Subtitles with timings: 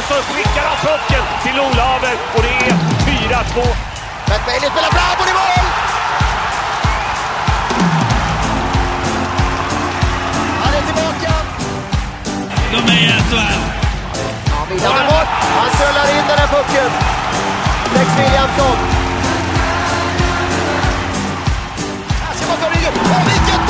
[0.00, 3.66] Och så skickar han pucken till Olaver och det är 4-2.
[4.30, 5.66] McBailey spelar fram och i mål!
[10.62, 11.32] Han är tillbaka!
[12.72, 13.60] De är i SHL.
[14.50, 15.28] Ja, vidare bort.
[15.58, 16.90] Han trullar in den här pucken.
[17.94, 18.76] Lex Williamson.
[22.22, 23.22] Här ska man vilket mål!
[23.26, 23.69] Vilket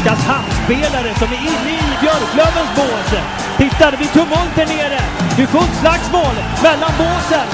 [0.00, 3.10] Är en Oskarshamnsspelare som är inne i Björklövens bås.
[3.58, 5.00] Titta, det blir tumult där nere.
[5.36, 7.46] Det är fullt slagsmål mellan båsen.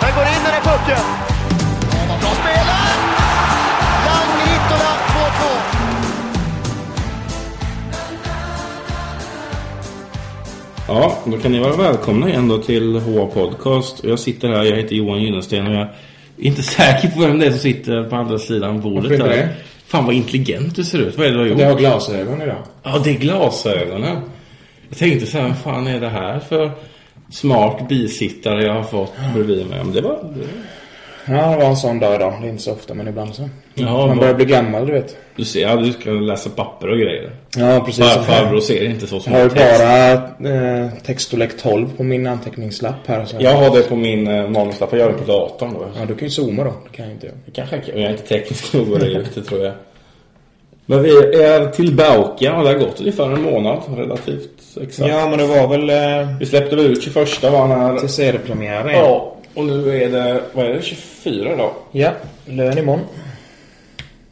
[0.00, 1.04] Den går in den här pucken.
[1.92, 2.98] Ja, vad bra spelat!
[4.06, 5.74] Lang Hittola 2-2.
[10.88, 14.04] Ja, då kan ni vara välkomna igen då till HA Podcast.
[14.04, 15.90] Jag sitter här, jag heter Johan Gyllensten och jag är
[16.36, 19.36] inte säker på vem det är som sitter på andra sidan bordet Varför här.
[19.36, 19.48] det?
[19.86, 21.18] Fan vad intelligent du ser ut.
[21.18, 21.58] Vad är det du har gjort?
[21.60, 22.62] Jag har glasögon idag.
[22.82, 24.18] Ja, det är glasögonen.
[24.88, 26.70] Jag tänkte så här, vad fan är det här för
[27.30, 29.84] smart bisittare jag har fått bredvid mig?
[29.84, 30.34] Men det var...
[31.28, 32.34] Ja, det var en sån dag idag.
[32.40, 33.48] Det är inte så ofta, men ibland så.
[33.74, 35.16] Ja, Man börjar bli gammal, du vet.
[35.36, 37.30] Du ser, ja, du ska läsa papper och grejer.
[37.56, 38.04] Ja, precis.
[38.04, 39.80] Far, farbror ser inte så som Jag har text.
[39.80, 43.24] bara eh, textstorlek 12 på min anteckningslapp här.
[43.24, 43.36] Så.
[43.40, 44.88] Jag har det på min eh, manuslapp.
[44.92, 45.86] Jag gör det på datorn då.
[46.00, 46.72] Ja, du kan ju zooma då.
[46.90, 47.36] Det kan jag inte göra.
[47.54, 47.94] Kanske jag kan.
[48.00, 49.72] Jag är inte teknisk nog det tror jag.
[50.86, 51.10] Men vi
[51.42, 54.50] är tillbaka och det har gått ungefär en månad relativt
[54.82, 55.08] exakt.
[55.08, 57.98] Ja, men det var väl eh, Vi släppte väl ut 21 var när...
[57.98, 58.92] till seriepremiären.
[58.94, 61.72] Ja, och nu är det, vad är det, 24 då?
[61.92, 62.12] Ja,
[62.46, 63.04] lön imorgon.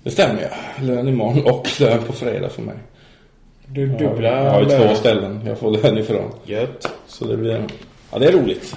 [0.03, 0.84] Det stämmer ja.
[0.84, 2.75] Lön imorgon och lön på fredag för mig.
[3.67, 6.31] Du dubbla Jag har ju två ställen jag får lön ifrån.
[6.45, 6.89] Gött.
[7.06, 7.65] Så det blir...
[8.12, 8.77] Ja, det är roligt.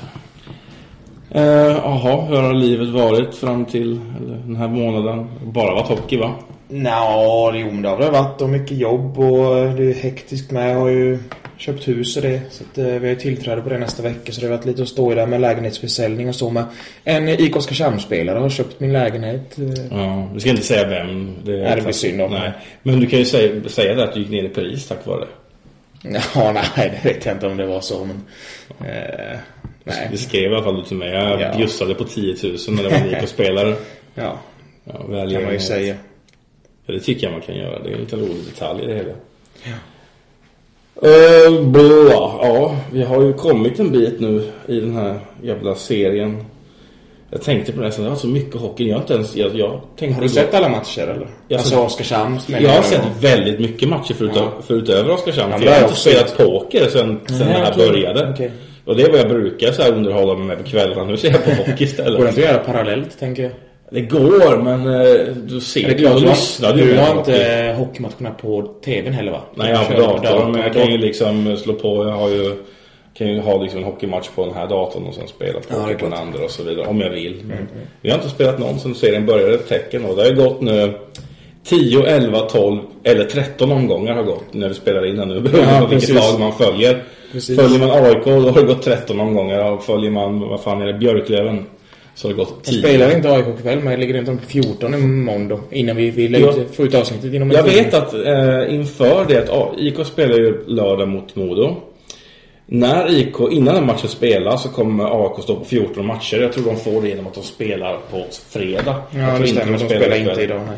[1.32, 5.30] Eh, Jaha, hur har livet varit fram till eller, den här månaden?
[5.44, 6.32] Bara varit hockey va?
[6.68, 10.52] Nja, jo men det har väl varit och mycket jobb och eh, det är hektiskt
[10.52, 10.72] med.
[10.72, 11.20] Jag har ju
[11.58, 12.42] köpt hus och det.
[12.52, 14.32] Så att, eh, vi har ju tillträde på det nästa vecka.
[14.32, 16.66] Så det har varit lite att stå i där med lägenhetsförsäljning och så med.
[17.04, 19.58] En IK Oskarshamnsspelare har köpt min lägenhet.
[19.60, 21.36] eh, Ja, vi ska inte säga vem.
[21.44, 22.32] Det, Nej, det blir synd om.
[22.32, 22.52] Nej.
[22.84, 25.20] Men du kan ju säga, säga det att du gick ner i pris tack vare
[25.20, 25.28] det.
[26.36, 28.22] Ja, nej, det vet jag inte om det var så men...
[28.90, 29.38] Eh,
[29.84, 30.08] nej.
[30.12, 31.10] Det skrev i alla fall du till mig.
[31.10, 31.54] Jag Ja.
[31.58, 33.76] bjussade på 10 000 när det var en IK-spelare.
[34.16, 34.40] Ja,
[34.84, 35.96] Ja, kan man ju säga.
[36.86, 37.80] Ja, det tycker jag man kan göra.
[37.84, 39.14] Det är en liten rolig detalj i det hela.
[41.04, 42.12] Uh, bla.
[42.42, 46.46] Ja, vi har ju kommit en bit nu i den här jävla serien.
[47.32, 48.88] Jag tänkte på det, så det var så mycket hockey.
[48.88, 49.36] Jag har inte ens...
[49.36, 51.28] Jag, jag tänkte Har du sett alla matcher eller?
[51.48, 54.52] Jag alltså Oskarshamns Jag har sett väldigt mycket matcher förut, Ja.
[54.68, 55.52] förutöver Oskarshamn.
[55.52, 57.88] Ja, för jag har inte spelat poker sen, sen det här okej.
[57.90, 58.30] började.
[58.34, 58.52] Okej.
[58.86, 61.04] Och det är vad jag brukar så här underhålla mig med på kvällarna.
[61.04, 62.20] Nu ser jag på hockey Går det istället.
[62.20, 63.52] inte att göra parallellt, tänker jag?
[63.90, 66.28] Det går, men eh, du ser det klart, du
[66.68, 67.74] har, ju du har på inte hockey.
[67.74, 69.42] hockeymatcherna på TVn heller va?
[69.56, 72.06] Nej, jag har på datorn, men jag kan ju liksom slå på.
[72.06, 72.56] Jag har ju,
[73.18, 75.82] kan ju ha liksom en hockeymatch på den här datorn och sen spela Ja, det
[75.82, 76.14] poker är på den.
[76.14, 76.88] Mm, andra och så vidare.
[76.88, 77.42] Om jag vill.
[77.46, 77.68] Men
[78.02, 80.06] Vi har inte spelat någon sen serien började, tecken.
[80.06, 80.94] Och det har ju gått nu
[81.64, 85.40] 10, 11, 12 eller 13 omgångar har gått när vi spelar in den nu.
[85.42, 87.04] Beroende Ja, på vilket lag man följer.
[87.32, 87.60] Precis.
[87.60, 89.72] Följer man AIK då har det gått 13 omgångar.
[89.72, 91.66] Och följer man, vad fan är det, Björklöven
[92.16, 92.80] så har det gått Jag 10.
[92.80, 95.60] spelar inte AIK kväll men jag ligger inte på 14 imorgon då.
[95.72, 99.50] Innan vi, vi lägger ut, får ut avsnittet inom Jag vet att eh, inför det
[99.50, 101.76] att IK spelar ju lördag mot Modo.
[102.68, 106.38] När IK, innan den matchen spelar så kommer AIK stå på 14 matcher.
[106.42, 108.96] Jag tror de får det genom att de spelar på fredag.
[109.12, 109.72] Jag Ja, tror det stämmer.
[109.72, 110.62] De spelar spelar inte idag.
[110.68, 110.78] Nej.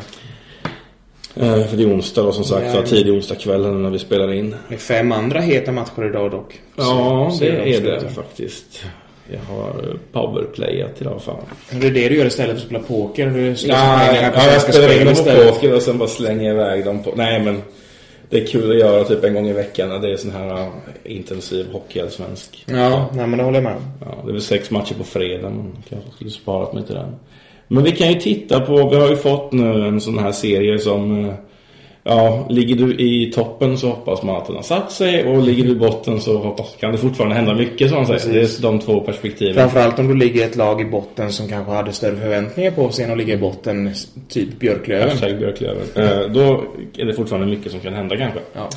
[1.60, 2.66] Eh, för det är onsdag då som sagt.
[2.66, 4.54] Ja, så tidig onsdagkväll när vi spelar in.
[4.68, 6.60] Det är fem andra heta matcher idag dock.
[6.76, 8.84] Ja, Så- det är det faktiskt.
[9.32, 11.36] Jag har powerplayat idag fan.
[11.70, 13.26] Det är det du gör istället för att spela poker.
[13.26, 16.84] Du pengarna på ja, jag spelar Spel in på poker och sen bara slänger iväg
[16.84, 17.12] dem på...
[17.16, 17.62] Nej, men
[18.30, 20.52] det är kul att göra typ en gång i veckan när det är sån här
[20.52, 20.68] uh,
[21.04, 22.64] intensiv hockeyallsvensk.
[22.66, 23.76] Ja, nej, men det håller jag med.
[24.00, 27.16] Ja, det är väl sex matcher på fredag, men kanske skulle sparat mig till den.
[27.68, 30.78] Men vi kan ju titta på, vi har ju fått nu en sån här serie
[30.78, 31.32] som...
[32.04, 35.64] Ja, ligger du i toppen så hoppas man att den har satt sig och ligger
[35.64, 38.32] du i botten så hoppas, kan det fortfarande hända mycket som man säger.
[38.34, 39.54] Det är de två perspektiven.
[39.54, 42.90] Framförallt om du ligger i ett lag i botten som kanske hade större förväntningar på
[42.90, 43.94] sig än att ligga i botten,
[44.28, 45.08] typ Björklöven.
[45.08, 45.82] Hashtag Björklöven.
[45.94, 46.62] Eh, då
[46.98, 48.40] är det fortfarande mycket som kan hända kanske.
[48.52, 48.68] Ja.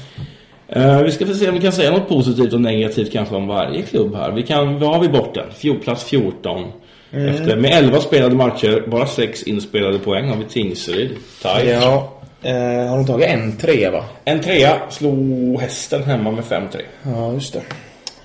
[0.67, 3.47] Eh, vi ska få se om vi kan säga något positivt och negativt kanske om
[3.47, 4.31] varje klubb här.
[4.31, 5.09] Vi kan, vad har vi?
[5.53, 6.63] Fjol, plats 14.
[7.11, 11.09] Efter, med 11 spelade matcher, bara 6 inspelade poäng har vi Tingsryd.
[11.41, 11.69] Tight.
[11.69, 12.20] Ja.
[12.43, 14.03] Eh, har de tagit en trea va?
[14.25, 16.81] En trea slog hästen hemma med 5-3.
[17.03, 17.59] Ja, just det.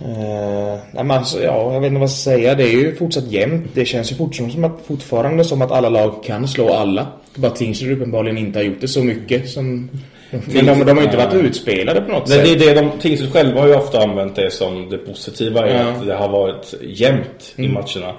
[0.00, 2.54] Eh, nej, alltså, ja, jag vet inte vad jag ska säga.
[2.54, 3.66] Det är ju fortsatt jämnt.
[3.74, 7.06] Det känns ju fortfarande som att, fortfarande som att alla lag kan slå alla.
[7.36, 9.90] Är bara Tingsryd uppenbarligen inte har gjort det så mycket som...
[10.30, 12.58] Men de, de har ju inte varit utspelade på något Nej, sätt.
[12.58, 15.72] det är det de, Tingsryd själva har ju ofta använt det som det positiva i
[15.72, 15.78] Ja.
[15.80, 18.12] att det har varit jämnt i matcherna.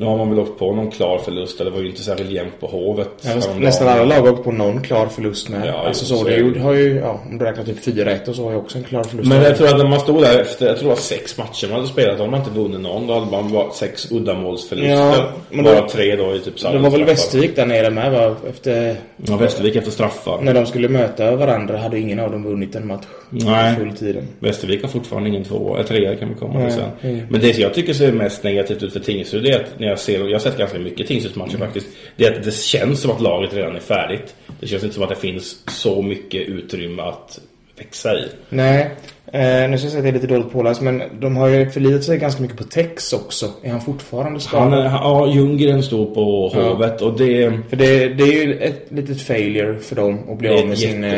[0.00, 2.30] Nu har man väl åkt på någon klar förlust, eller det var ju inte särskilt
[2.30, 3.08] jämnt på Hovet.
[3.22, 5.66] Ja, nästan alla lag har åkt på någon klar förlust med.
[5.68, 8.34] Ja, alltså så, så det gjorde- har ju, ja, om du räknar typ 4-1 och
[8.34, 9.28] så har ju också en klar förlust.
[9.28, 11.66] Men jag tror att när man stod där efter, jag tror det var sex matcher
[11.66, 13.06] man hade spelat, de har inte vunnit någon.
[13.06, 14.90] Då hade man bara sex uddamålsförluster.
[14.94, 17.04] Ja, men då- bara tre då i typ Det var väl.
[17.04, 18.36] Västervik där nere med va?
[18.50, 18.96] Efter...
[19.26, 20.38] Ja, Västervik efter straffar.
[20.42, 23.06] När de skulle möta varandra hade ingen av dem vunnit en match.
[23.30, 23.76] Nej.
[23.76, 24.24] Full tiden.
[24.40, 27.10] Västervik har fortfarande ingen två, eller trea kan vi komma till Nej, sen.
[27.10, 27.26] mm.
[27.30, 30.18] Men det jag tycker ser mest negativt ut för Tingsryd är att när jag ser,
[30.26, 31.66] jag har sett ganska mycket Tingsrydsmatcher Mm.
[31.66, 31.86] faktiskt,
[32.16, 34.34] det är att det känns som att laget redan är färdigt.
[34.60, 37.38] Det känns inte som att det finns så mycket utrymme att
[37.78, 38.24] växa i.
[38.48, 38.90] Nej.
[39.32, 41.70] Eh, nu ska jag säga att jag är lite dåligt påläst men de har ju
[41.70, 43.46] förlitat sig ganska mycket på Tex också.
[43.62, 44.72] Är han fortfarande Han, skadad?
[44.78, 46.60] är- ja, Ljunggren står på Ja.
[46.68, 47.52] Hovet och det...
[47.68, 50.78] För det, det är ju ett litet failure för dem att bli Det av med
[50.78, 51.04] sin...
[51.04, 51.10] eh,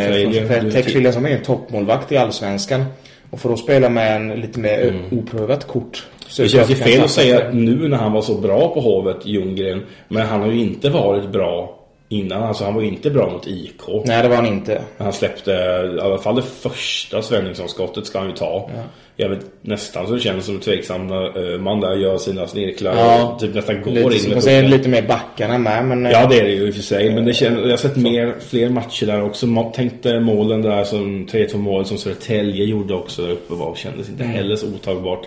[0.46, 2.84] för Tex Williamson är ju en toppmålvakt i Allsvenskan.
[3.30, 6.06] Och får då spela med en lite mer oprövat kort.
[6.30, 6.42] Så.
[6.42, 9.26] Det känns ju fel att säga på- nu när han var så bra på Hovet,
[9.26, 9.82] Ljunggren.
[10.08, 11.76] Men han har ju inte varit bra
[12.08, 12.42] innan.
[12.42, 13.80] Alltså han var ju inte bra mot IK.
[14.04, 14.82] Nej, det var han inte.
[14.98, 15.50] Han släppte
[15.96, 18.70] i alla fall det första Svenningsson-skottet ska han ju ta.
[19.20, 23.36] Jag vet nästan så det känns som tveksam när man där gör sina snirklar Ja.
[23.40, 26.06] typ nästan går Lite, in så med säga lite mer backarna med men...
[26.06, 27.14] eh, Ja det är det ju i och för sig.
[27.14, 29.46] Men det känns, jag har sett mer, fler matcher där också.
[29.46, 34.08] Ma- Tänkte målen där som 3-2 mål som Södertälje gjorde också där uppe var, kändes
[34.08, 34.36] inte Mm.
[34.36, 35.26] heller så otagbart.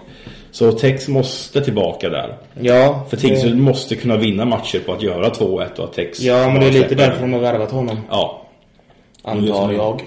[0.52, 2.36] Så Tex måste tillbaka där.
[2.62, 3.06] Ja.
[3.10, 6.60] För Tingsryd måste kunna vinna matcher på att göra 2-1 och att Tex Ja, men
[6.60, 7.98] det är lite släpper därför de har värvat honom.
[8.10, 8.40] Ja.
[9.24, 10.02] Antar jag.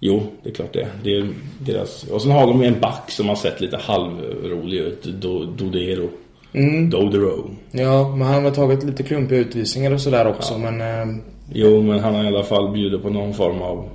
[0.00, 0.86] Jo, det är klart det.
[1.02, 1.28] det är
[1.58, 2.04] deras...
[2.04, 5.02] Och sen har de en back som har sett lite halvrolig ut.
[5.04, 6.08] Do, Dodero.
[6.52, 6.90] Mm.
[6.90, 7.50] Dodero.
[7.70, 10.80] Ja, men han har tagit lite klumpiga utvisningar och sådär också men...
[10.80, 11.16] Eh,
[11.52, 13.88] Jo, men han har i alla fall bjudit på någon form av...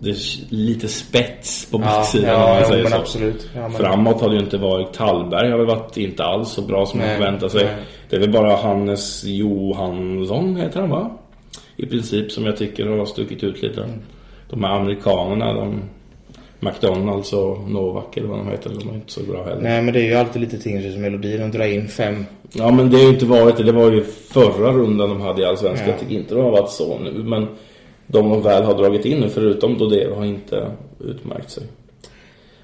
[0.00, 0.16] Det är
[0.48, 2.96] lite spets på ja, backsidan om ja, man jo, säger så.
[2.96, 3.48] absolut.
[3.54, 4.92] Ja, men, Framåt har det ju inte varit.
[4.92, 7.64] Tallberg har väl varit inte alls så bra som man Nej, förväntar sig.
[7.64, 7.74] nej.
[8.10, 11.10] Det är väl bara Hannes Johansson heter han va?
[11.76, 13.82] I princip som jag tycker har stuckit ut lite.
[13.82, 13.98] Mm.
[14.50, 15.82] De här amerikanerna, de...
[16.60, 19.62] McDonalds och Novak eller vad de heter, de är inte så bra heller.
[19.62, 21.36] Nej, men det är ju alltid lite Tingsryds melodi.
[21.36, 22.24] De drar in fem.
[22.52, 23.62] Ja men det har ju inte varit det.
[23.62, 25.88] Det var ju förra rundan de hade i Allsvenskan.
[25.88, 25.92] Ja.
[25.92, 27.10] Jag tycker inte de har varit så nu.
[27.12, 27.46] Men
[28.06, 30.70] de de väl har dragit in nu, förutom Dodero, har inte
[31.00, 31.62] utmärkt sig.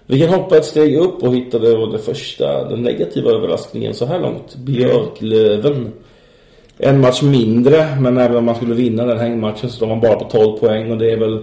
[0.06, 4.06] Vi kan hoppa ett steg upp och hitta det, det första, den negativa överraskningen så
[4.06, 4.56] här långt.
[4.56, 5.93] Björklöven.
[6.78, 10.17] En match mindre, men även om man skulle vinna den hängmatchen så står man bara
[10.17, 11.43] på 12 poäng och det är väl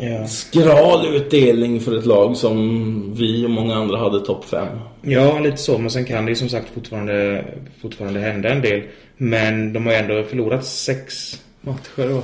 [0.00, 0.26] Ja.
[0.26, 4.66] skral utdelning för ett lag som vi och många andra hade topp 5.
[5.02, 5.78] ja, lite så.
[5.78, 7.44] Men sen kan det ju som sagt fortfarande,
[7.82, 8.82] fortfarande hända en del.
[9.16, 12.22] Men de har ju ändå förlorat sex matcher då.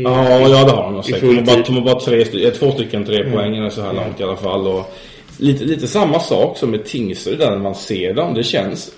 [0.00, 1.20] I- Ja, ja det har de nog säkert.
[1.20, 4.22] De har bara, de har bara tre, eh, två stycken trepoängare så här långt i
[4.22, 4.66] alla fall.
[4.66, 4.94] Och
[5.38, 8.34] lite, lite samma sak som med Tingsryd där när man ser dem.
[8.34, 8.92] Det känns...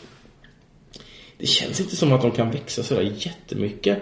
[1.39, 3.99] Det känns inte som att de kan växa sådär jättemycket.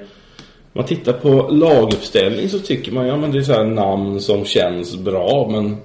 [0.72, 4.44] Man tittar på laguppställning så tycker man ja men det är så här namn som
[4.44, 5.76] känns bra men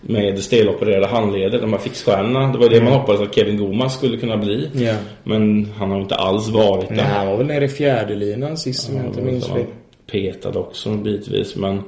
[0.00, 2.52] med stelopererade handleder, de här fixstjärnorna.
[2.52, 4.70] Det var det man hoppades att Kevin Gomas skulle kunna bli.
[4.74, 4.94] Ja.
[5.24, 6.96] Men han har inte alls varit där.
[6.96, 9.64] Nej, han var väl nere i fjärde linan sist om jag inte minns fel.
[10.10, 11.82] petad också bitvis men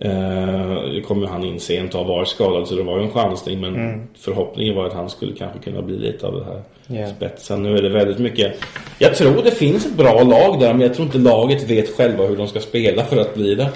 [0.00, 3.10] eh, kom ju han in sent och har varit skadad så det var ju en
[3.10, 6.62] chansning men förhoppningen var att han skulle kanske kunna bli lite av det här
[7.00, 7.06] Ja.
[7.16, 7.62] spetsen.
[7.62, 8.54] Nu är det väldigt mycket
[8.98, 12.26] Jag tror det finns ett bra lag där men jag tror inte laget vet själva
[12.26, 13.68] hur de ska spela för att bli det.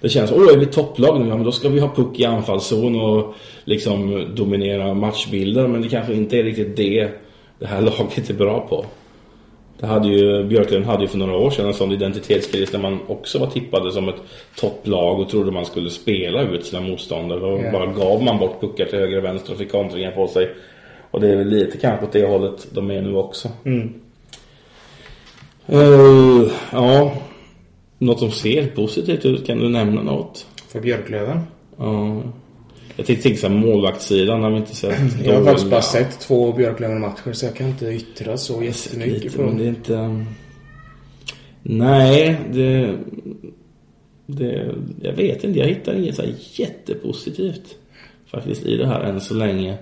[0.00, 1.28] Det känns, åh är vi topplag nu?
[1.28, 3.34] Ja men då ska vi ha puck i anfallszon och
[3.64, 7.08] liksom dominera matchbilder men det kanske inte är riktigt det
[7.58, 8.84] det här laget är bra på.
[9.80, 12.98] Det hade ju, Björklund hade ju för några år sedan en sån identitetskris där man
[13.06, 14.22] också var tippade som ett
[14.60, 17.40] topplag och trodde man skulle spela ut sina motståndare.
[17.40, 17.72] Då Ja.
[17.72, 20.50] bara gav man bort puckar till höger och vänster och fick kontringar på sig.
[21.10, 23.48] Och det är väl lite kanske åt det hållet de är nu också.
[23.64, 23.92] Mm.
[25.66, 27.12] Eh, ja,
[27.98, 30.46] något som ser positivt ut, kan du nämna något?
[30.68, 31.40] För Björklöven.
[31.78, 32.22] Ja.
[32.96, 34.98] Jag tänkte tänka målvaktssidan har vi inte sett.
[35.24, 39.38] Jag har faktiskt bara sett två Björklöven-matcher så jag kan inte yttra så jättemycket Lite,
[39.38, 40.24] men det är inte...
[41.62, 42.94] Nej, det...
[44.26, 44.74] det...
[45.02, 47.74] Jag vet inte, jag hittar inget så här jättepositivt
[48.30, 49.76] faktiskt i det här än så länge.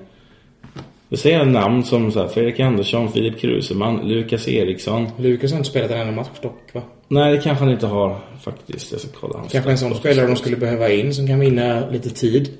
[1.08, 5.08] Vi säger namn som så här, Fredrik Andersson, Filip Kruseman, Lukas Eriksson.
[5.18, 6.82] Lukas har inte spelat en enda match dock va?
[7.08, 8.92] Nej, det kanske han inte har faktiskt.
[8.92, 11.90] Jag ska kolla hans Kanske en sån spelare de skulle behöva in som kan vinna
[11.90, 12.50] lite tid.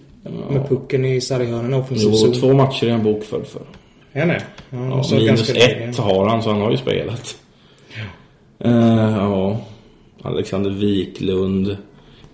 [0.50, 3.62] Med pucken i sarghörnen offensiv Jo, två matcher är han bokförd för.
[4.12, 4.42] Är det?
[4.70, 7.36] Ja, Ja, minus ett har han, så han har ju spelat.
[8.58, 9.60] Eh, ja.
[10.22, 11.76] Alexander Wiklund.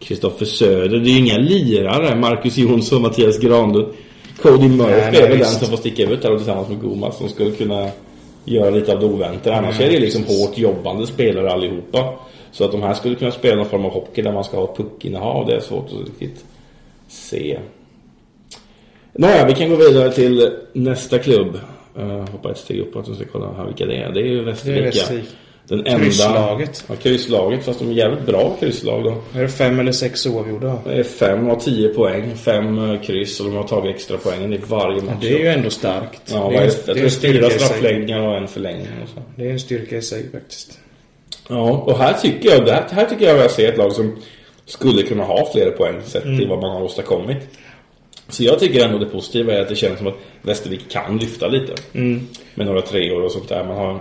[0.00, 0.98] Kristoffer Söder.
[0.98, 2.16] Det är ju inga lirare.
[2.16, 3.88] Marcus Jonsson, Mattias Granlund.
[4.42, 7.18] Cody Murphy är väl den som får sticka ut där tillsammans med Gomas.
[7.18, 7.88] Som skulle kunna
[8.44, 9.56] göra lite av det oväntade.
[9.56, 10.46] Annars Nej, är det liksom precis.
[10.48, 12.14] hårt jobbande spelare allihopa.
[12.52, 14.74] Så att de här skulle kunna spela någon form av hockey där man ska ha
[14.76, 15.46] puckinnehav.
[15.46, 16.44] Det är svårt att riktigt
[17.08, 17.58] se.
[19.20, 21.60] Nåja, vi kan gå vidare till nästa klubb.
[21.98, 24.12] Uh, hoppa ett steg uppåt och ska kolla här vilka det är.
[24.12, 24.84] Det är ju Västervika.
[24.84, 25.28] Västervik.
[25.68, 26.04] Den enda...
[26.04, 26.84] Krysslaget.
[26.88, 27.64] Ja, krysslaget.
[27.64, 29.38] Fast de är jävligt bra krysslag då.
[29.38, 30.78] Är det fem eller sex oavgjorda?
[30.84, 32.36] Det är fem av tio poäng.
[32.36, 35.16] Fem eh, kryss och de har tagit extra poängen i varje match.
[35.20, 36.22] Det är ju ändå starkt.
[36.26, 36.72] Ja, det är är, det?
[36.86, 38.88] Jag det är tror det är fyra straffläggningar och en förlängning.
[39.02, 39.22] Och så.
[39.36, 40.78] Det är en styrka i sig faktiskt.
[41.48, 44.16] Ja, och här tycker jag, det här, här tycker jag jag ser ett lag som
[44.66, 47.48] skulle kunna ha fler poäng sett till vad man har åstadkommit.
[48.30, 51.48] Så jag tycker ändå det positiva är att det känns som att Västervik kan lyfta
[51.48, 51.72] lite.
[52.54, 53.64] Med några treor och sånt där.
[53.64, 54.00] Man har...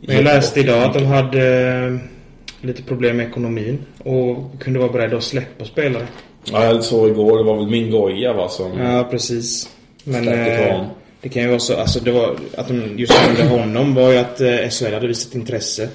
[0.00, 1.96] Jag läste idag att de hade eh,
[2.66, 6.06] lite problem med ekonomin och kunde vara beredda att släppa spelare.
[6.44, 8.78] Ja, jag såg igår, det var väl min goja va som...
[8.78, 9.68] Ja, precis.
[10.04, 10.84] Men eh,
[11.20, 14.18] det kan ju vara så, alltså det var, att de just under honom var ju
[14.18, 15.88] att eh, SHL hade visat intresse.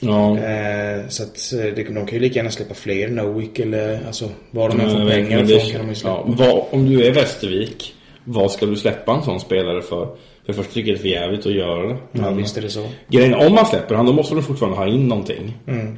[0.00, 0.38] Ja.
[0.38, 4.68] Eh, så att eh, de kan ju lika gärna släppa fler, Nowick eller alltså var
[4.68, 6.16] de än får pengar det- kan de ju släppa.
[6.16, 10.08] ja, vad, om du är Västervik, vad ska du släppa en sån spelare för?
[10.46, 11.96] För först tycker jag det är för jävligt att göra det.
[12.12, 12.86] Ja, Men- visst är det så.
[13.08, 15.52] Grejen, om man släpper han, då måste du fortfarande ha in någonting.
[15.66, 15.96] Mm.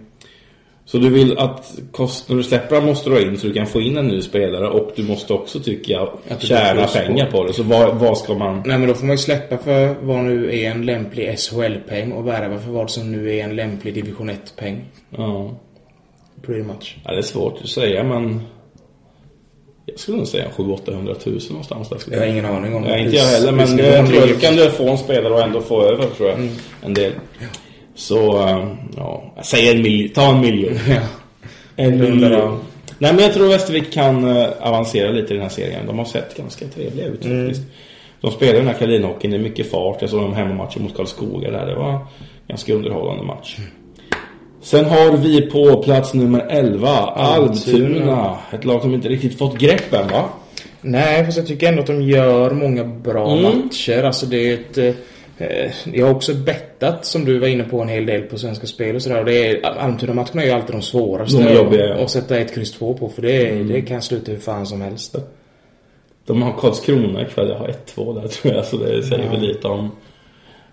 [0.85, 3.53] Så du vill att kost, när du släpper han måste du ha in så du
[3.53, 7.31] kan få in en ny spelare och du måste också, tycker jag, det tjäna pengar
[7.31, 7.53] på det.
[7.53, 8.63] Så vad, vad ska man...
[8.67, 12.27] Nej men då får man ju släppa för vad nu är en lämplig SHL-peng och
[12.27, 14.85] värva för vad som nu är en lämplig division 1-peng.
[15.11, 15.51] Ja,
[16.43, 16.97] Pretty much.
[17.05, 18.41] ja, det är svårt att säga men...
[19.87, 21.99] Jag skulle nog säga 700 000 någonstans där.
[22.11, 24.89] Jag har ingen aning om Nej, inte jag heller, men jag tror kan du få
[24.89, 26.39] en spelare och ändå få över, tror jag.
[26.39, 26.55] Mm.
[26.83, 27.13] En del.
[27.95, 30.09] Så, eh, ja, säger en miljon.
[30.09, 30.79] Ta en miljon.
[31.77, 32.59] En miljon.
[32.99, 35.87] Nej, men jag tror Västervik kan eh, avancera lite i den här serien.
[35.87, 37.47] De har sett ganska trevliga ut Mm.
[37.47, 37.67] faktiskt.
[38.21, 39.97] De spelar den här kaninhockeyn, det är mycket fart.
[40.01, 41.67] Jag såg dem hemmamatchen mot Karlskoga där.
[41.67, 41.99] Det var en
[42.49, 43.57] ganska underhållande match.
[44.63, 47.87] Sen har vi på plats nummer 11, Almtuna.
[47.89, 48.37] Almtuna.
[48.53, 50.25] Ett lag som inte riktigt fått grepp än, va?
[50.81, 53.43] Nej, fast jag tycker ändå att de gör många bra Mm.
[53.59, 54.03] matcher.
[54.03, 54.97] Alltså det är ett...
[55.39, 58.67] Eh, jag har också bettat, som du var inne på, en hel del på Svenska
[58.67, 59.19] Spel och sådär.
[59.19, 61.95] Och det är, Almtuna-matcherna är ju alltid de svåraste De jobbiga, ja.
[61.95, 63.09] att sätta ett kryss 2 på.
[63.09, 65.17] För det, det kan sluta hur fan som helst.
[66.27, 69.69] De har Karlskrona ikväll, jag har 1-2 där tror jag, så det säger väl lite
[69.69, 69.91] om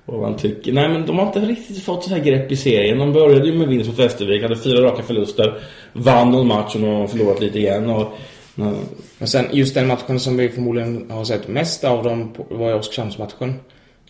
[0.05, 0.73] vad man tycker.
[0.73, 2.97] Nej men de har inte riktigt fått så här grepp i serien.
[2.97, 5.59] De började ju med vinst mot Västervik, hade fyra raka förluster,
[5.93, 7.89] vann någon match och nu har förlorat lite igen.
[7.89, 8.07] Och,
[8.55, 12.75] Men sen just den matchen som vi förmodligen har sett mest av dem var ju
[12.75, 13.53] Oskarshamnsmatchen.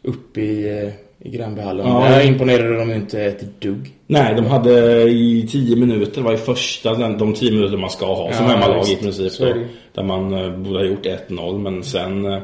[0.03, 0.93] Uppe i, eh,
[1.27, 1.87] i Gränbyhallen.
[1.87, 2.09] Ja.
[2.09, 3.93] Där imponerade de inte ett dugg.
[4.07, 8.33] nej, de hade i 10 minuter, var i första, de 10 minuter man ska ha
[8.33, 9.37] som Ja, hemmalag i princip.
[9.39, 9.53] Då,
[9.93, 12.39] där man eh, borde ha gjort 1-0 men sen eh,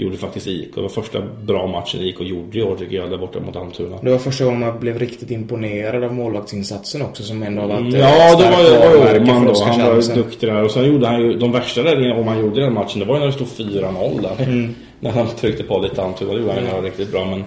[0.00, 0.74] gjorde faktiskt IK.
[0.74, 3.96] Det var första bra matchen IK gjorde i år tycker jag, där borta mot Almtuna.
[4.02, 7.94] Det var första gången man blev riktigt imponerad av målvaktsinsatsen också som ändå har varit
[7.94, 9.64] eh, Ja, ett det var ju för då.
[9.64, 10.64] Han var ju duktig där.
[10.64, 13.00] Och sen gjorde han ju de värsta räddningarna om han gjorde i den matchen.
[13.00, 14.44] Det var ju när det stod 4-0 där.
[14.44, 14.74] Mm.
[15.00, 16.32] När han tryckte på lite Almtuna.
[16.32, 17.24] Det gjorde han ju riktigt bra.
[17.24, 17.44] Men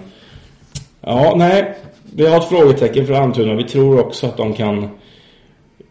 [1.00, 1.74] ja, nej.
[2.16, 3.54] Vi har ett frågetecken för Almtuna.
[3.54, 4.88] Vi tror också att de kan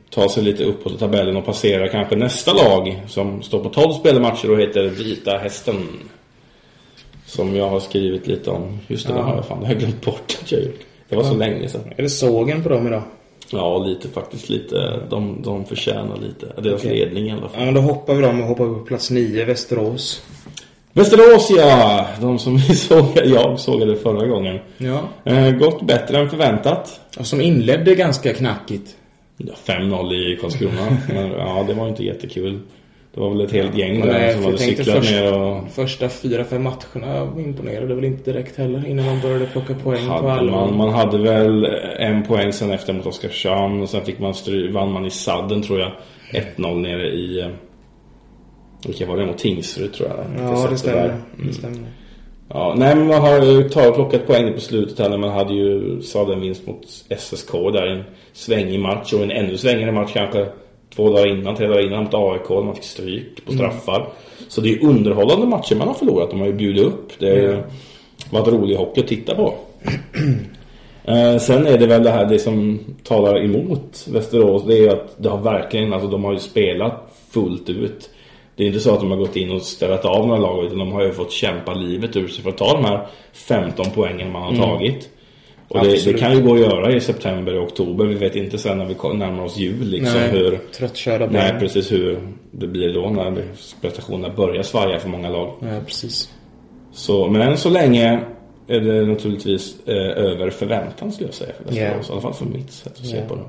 [0.10, 3.93] ta sig lite uppåt i tabellen och passera kanske nästa lag som står på 12
[3.93, 5.88] spelmatcher och heter Vita Hästen.
[7.36, 8.80] Som jag har skrivit lite om.
[8.88, 10.80] Just det, det har jag fan det har jag glömt bort att jag gjort.
[11.10, 11.82] Det var så länge sedan.
[11.98, 13.02] Är det sågen på dem idag?
[13.50, 14.50] Ja, lite faktiskt.
[14.50, 15.00] Lite.
[15.10, 16.62] De, de förtjänar lite.
[16.62, 17.00] Deras Okej.
[17.00, 17.52] ledning i alla fall.
[17.58, 20.22] Ja, men då hoppar vi dem och hoppar på plats 9, Västerås.
[20.94, 22.08] Västerås ja!
[22.22, 24.60] De som vi såg, jag sågade förra gången.
[24.78, 25.00] Ja.
[25.24, 27.00] Eh, gått bättre än förväntat.
[27.20, 28.96] Och som inledde ganska knackigt.
[29.38, 30.98] Ja, 5-0 i Karlskrona.
[31.13, 32.60] Men ja, det var inte jättekul.
[33.13, 35.70] Det var väl ett helt gäng där nej, som hade cyklat först- ner och...
[35.72, 40.13] Första fyra, fem matcherna imponerade väl inte direkt heller innan de började plocka poäng på
[40.13, 40.65] Hade allvar.
[40.65, 41.65] man, man hade väl
[42.00, 45.62] en poäng sen efter mot Oskarshamn och sen fick man stry, vann man i sadden
[45.62, 45.91] tror jag
[46.58, 47.48] 1-0 nere i eh,
[48.88, 51.01] vilka var det mot Tingsryd tror jag Ja, det stämmer.
[51.01, 51.15] där.
[51.48, 51.79] Det stämmer.
[52.50, 55.53] Ja, nej men man har ju tagit plockat poäng på slutet här när man hade
[55.53, 56.86] ju sadden vinst mot
[57.17, 58.03] SSK där en
[58.34, 60.48] svängig match och en ännu svängigare match kanske
[60.96, 64.08] två dagar innan, tre dagar innan mot AIK när man fick stryk på straffar.
[64.48, 66.30] Så det är underhållande matcher man har förlorat.
[66.30, 67.20] De har ju bjudit upp.
[67.20, 67.64] Det ju
[68.30, 69.54] varit rolig hockey att titta på.
[71.06, 74.64] Eh, sen är det väl det här det som talar emot Västerås.
[74.68, 78.10] Det är ju att det har verkligen, alltså de har ju spelat fullt ut.
[78.56, 80.78] Det är inte så att de har gått in och ställt av några lag utan
[80.78, 84.32] de har ju fått kämpa livet ur sig för att ta de här 15 poängen
[84.32, 85.10] man har tagit.
[85.74, 88.06] Och det, det kan ju gå att göra i september och oktober.
[88.06, 90.60] Vi vet inte sen när vi närmar oss jul liksom Nej, hur...
[90.77, 92.20] tröttkörda Nej, precis hur
[92.51, 93.44] det blir då när
[93.82, 95.53] prestationerna börjar svaja för många lag.
[95.60, 96.30] Ja, precis.
[96.92, 98.20] Så, men än så länge
[98.68, 101.51] är det naturligtvis eh, över förväntan skulle jag säga.
[101.58, 102.10] För Västerås, Ja.
[102.10, 103.24] I alla fall från mitt sätt att se Ja.
[103.27, 103.44] på det.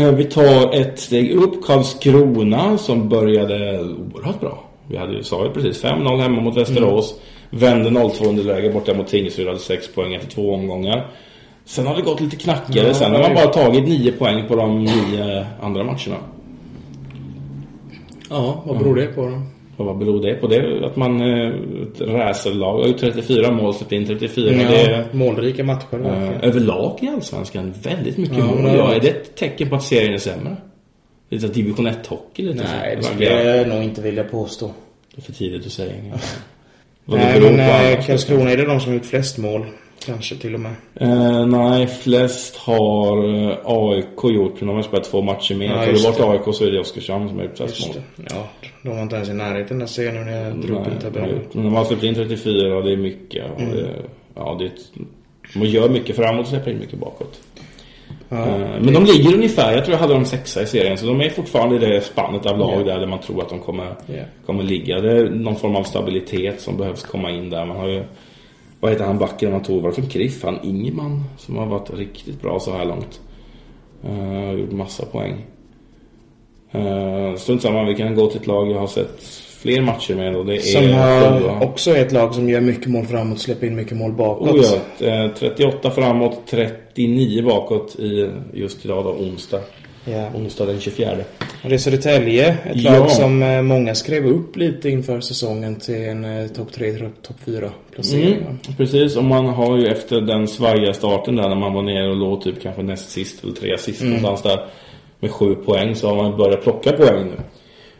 [0.00, 1.64] Eh, vi tar ett steg upp.
[1.64, 4.64] Karlskrona som började oerhört bra.
[4.88, 7.20] Vi hade ju, sa ju precis 5-0 hemma mot Västerås.
[7.50, 9.46] Vände 0-2 underläge borta mot Tingsryd.
[9.46, 11.06] Hade 6 poäng efter två omgångar.
[11.64, 12.86] Sen har det gått lite knackigare.
[12.88, 16.16] Ja, Sen har man bara tagit 9 poäng på de 9 andra matcherna.
[18.30, 19.42] Ja, vad beror det på då?
[19.76, 20.46] Och vad beror det på?
[20.46, 21.48] Det är att man eh,
[21.82, 24.52] ett racerlag har ju 34 mål, släppt in 34.
[24.52, 26.06] Ja, Det är, målrika matcher.
[26.06, 28.64] eh, överlag i Allsvenskan väldigt mycket Ja, mål.
[28.76, 30.56] Ja, är det ett tecken på att serien är sämre?
[31.30, 33.08] Lite så division 1-hockey lite Nej, det så.
[33.12, 34.70] skulle jag nog inte vilja påstå.
[35.14, 35.92] Det är för tidigt att säga.
[37.16, 38.06] Nej, men eh, annars.
[38.06, 39.66] Karlskrona är det de som har gjort flest mål.
[40.06, 40.72] Kanske till och med.
[40.94, 44.60] Eh, nej, flest har eh, AIK gjort.
[44.60, 45.66] De har spelat två matcher mer.
[45.66, 46.24] Ja, bort det.
[46.24, 47.96] AIK så är det Oskarshamn som har gjort flest mål.
[48.30, 48.48] Ja,
[48.82, 50.94] de var inte ens i närheten där ser jag nu när jag drog upp Nej,
[50.94, 51.30] en de har tabell.
[51.36, 53.44] gjort- men de har släppt in 34 och det är mycket.
[53.58, 53.70] Mm.
[53.76, 53.88] det,
[54.34, 54.70] ja, det
[55.60, 57.40] de gör mycket framåt och släpper in mycket bakåt.
[58.28, 61.06] Ja, Eh, Men de ligger ungefär, jag tror jag hade dem sexa i serien, så
[61.06, 62.98] de är fortfarande i det spannet av lag Ja.
[62.98, 64.22] där, man tror att de kommer, Ja.
[64.46, 65.00] kommer ligga.
[65.00, 67.66] Det är någon form av stabilitet som behövs komma in där.
[67.66, 68.02] Man har ju,
[68.80, 69.82] vad heter han backen man tog?
[69.82, 70.44] Var det från Kriff?
[70.44, 73.20] Han Ingeman som har varit riktigt bra så här långt.
[74.08, 75.34] Uh, gjort massa poäng.
[76.74, 79.20] Uh, Strunt samma, vi kan gå till ett lag jag har sett
[79.58, 81.60] fler matcher med och det är Som har Sjua.
[81.60, 84.50] också är ett lag som gör mycket mål framåt, släpper in mycket mål bakåt.
[84.50, 84.64] Oh
[84.98, 89.60] ja, eh, 38 framåt, 39 bakåt i just idag då, onsdag.
[90.04, 90.28] Ja.
[90.34, 91.10] Onsdag den 24.
[91.64, 92.98] Och det är Södertälje, ett Ja.
[92.98, 97.36] lag som eh, många skrev upp lite inför säsongen till en eh, topp 3, topp
[97.44, 98.34] 4 placering.
[98.34, 102.08] Mm, precis, och man har ju efter den svajiga starten där när man var nere
[102.10, 104.12] och låg typ kanske näst sist eller tre sist Mm.
[104.22, 104.66] någonstans där
[105.20, 107.36] med sju poäng så har man börjat plocka poäng nu.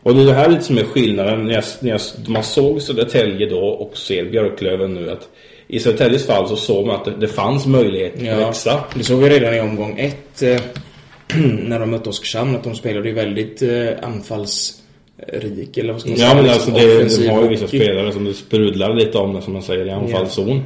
[0.03, 2.83] Och det är det här lite som är skillnaden när, jag, när jag, man såg
[2.83, 5.29] Södertälje då och ser Björklöven nu att
[5.69, 8.37] i Södertäljes fall så såg man att det, det fanns möjlighet att Ja.
[8.37, 8.85] växa.
[8.95, 10.61] Det såg vi redan i omgång ett eh,
[11.63, 16.19] när de mötte Oskarshamn att de spelade ju väldigt eh, anfallsrik eller vad ska man
[16.19, 16.29] säga?
[16.29, 19.43] Ja men alltså det, de har ju vissa spelare som det sprudlar lite om det
[19.43, 20.63] som man säger i anfallszon.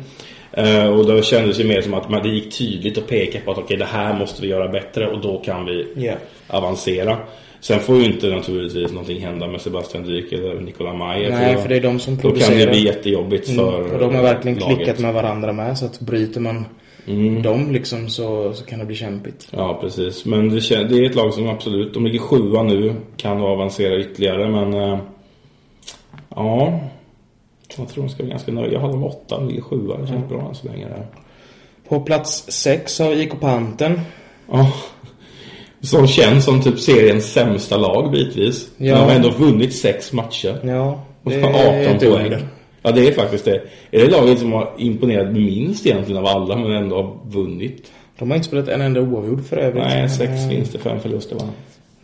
[0.53, 3.51] Eh, och då kändes det mer som att man, det gick tydligt att peka på
[3.51, 6.13] att okej det här måste vi göra bättre och då kan vi Ja.
[6.49, 7.17] avancera.
[7.61, 11.31] Sen får ju inte naturligtvis någonting hända med Sebastian Dyk eller Nikola Mayer.
[11.31, 12.71] Nej, för det är de som Då kan det producerar.
[12.73, 14.77] bli jättejobbigt för Mm, och de har verkligen laget.
[14.77, 16.65] klickat med varandra med så att bryter man
[17.07, 17.43] Mm.
[17.43, 19.49] dem liksom så, så kan det bli kämpigt.
[19.51, 20.25] Ja, precis.
[20.25, 22.95] Men det, det är ett lag som absolut, de ligger sjua nu.
[23.17, 24.75] Kan avancera ytterligare, men...
[24.75, 24.99] eh,
[26.37, 26.81] ja...
[27.79, 28.73] Jag tror de ska vara ganska nöjda.
[28.73, 29.99] Jag har dem åtta, de ligger sjua.
[29.99, 31.07] Det känns bra än så länge där.
[31.89, 34.01] På plats sex har IK Panten.
[34.53, 34.73] Ja.
[35.81, 38.69] Som känns som typ seriens sämsta lag bitvis.
[38.77, 38.85] Ja.
[38.95, 40.57] Men de har ändå vunnit sex matcher.
[40.65, 41.57] Ja, Och det är 18
[41.97, 42.25] ett poäng.
[42.25, 42.47] under.
[42.83, 43.55] Ja, det är faktiskt det.
[43.91, 47.93] Är det laget som har imponerat minst egentligen av alla, men ändå har vunnit?
[48.19, 49.83] De har inte spelat en enda oavgjord för övrigt.
[49.85, 51.43] Nej, sex Eh, vinster, fem förluster va?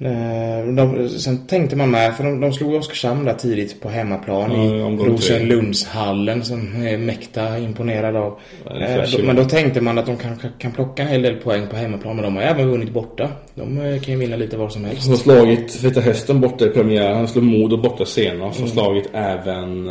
[0.00, 4.52] Eh, De, sen tänkte man med, för de, de slog Oskarshamn där tidigt på hemmaplan
[4.52, 4.96] Ja, i.
[4.96, 8.38] Rosenlundshallen som är mäkta imponerad av.
[8.64, 11.66] Ja, Eh, men då tänkte man att de kan, kan plocka en hel del poäng
[11.66, 13.28] på hemmaplan, men de har även vunnit borta.
[13.54, 15.22] De eh, kan ju vinna lite var som Han har helst.
[15.22, 17.16] slagit Vita Hästen borta i premiären.
[17.16, 18.58] Han slog Modo borta senast.
[18.58, 18.68] Mm.
[18.70, 19.84] Har slagit även...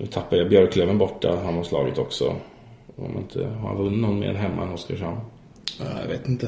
[0.00, 1.38] Nu tappar jag Björklöven borta.
[1.44, 2.34] Han har slagit också.
[2.96, 5.16] Om inte har han vunnit någon mer hemma än Oskarshamn.
[5.78, 6.46] Ja, jag vet inte.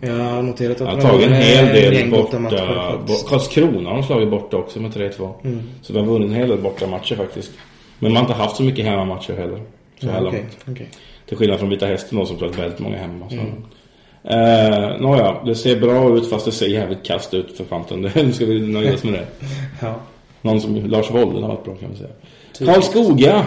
[0.00, 2.38] Jag har noterat att Han de har tagit en hel del borta.
[2.38, 3.28] matcher bo- faktiskt.
[3.28, 5.30] Karlskrona har de slagit borta också med 3-2.
[5.44, 5.62] Mm.
[5.82, 7.50] Så de har vunnit en hel del borta matcher faktiskt.
[7.98, 9.60] Men man har inte haft så mycket hemmamatcher heller.
[10.00, 10.56] Så här Ja, långt.
[10.70, 10.88] okej.
[11.28, 13.26] Till skillnad från Vita Hästen då som spelat väldigt många hemma.
[13.28, 13.34] Så.
[13.36, 13.52] Mm.
[14.24, 18.00] Eh, Nåja, det ser bra ut fast det ser jävligt kast ut för panten.
[18.14, 19.26] Nu ska vi nöja oss med det.
[19.80, 19.94] Ja.
[20.42, 22.72] Någon som Lars Wolden har varit bra kan vi säga.
[22.74, 23.46] Karlskoga!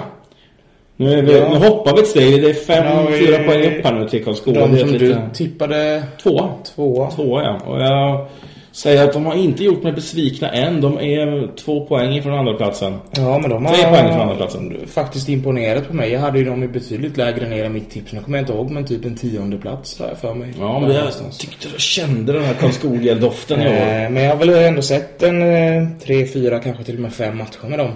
[0.98, 1.50] Nu, vi, Ja.
[1.50, 2.42] nu hoppar vi ett steg.
[2.42, 4.68] Det är fem, Ja, vi- fyra poäng upp här nu till Karlskoga.
[4.68, 5.06] De som lite...
[5.06, 6.50] du tippade Tvåa.
[6.76, 7.12] tvåa.
[7.12, 7.60] Tvåa ja.
[7.66, 8.28] Och jag
[8.72, 10.82] säger att de har inte gjort mig besvikna än.
[10.82, 12.94] De är två poäng från andra platsen.
[13.12, 14.74] Ja, men de har Tre poäng från andra platsen.
[14.88, 16.12] faktiskt imponerat på mig.
[16.12, 18.14] Jag hade ju dem i betydligt lägre ner än mitt tips.
[18.14, 20.54] Nu kommer jag inte ihåg, men typ en tionde plats jag för mig.
[20.60, 23.72] Ja, men Där jag tyckte jag kände den här Karlskoga-doften i år.
[23.72, 27.14] Eh, Men jag har väl ändå sett en eh, tre, fyra, kanske till och med
[27.14, 27.92] fem matcher med dem.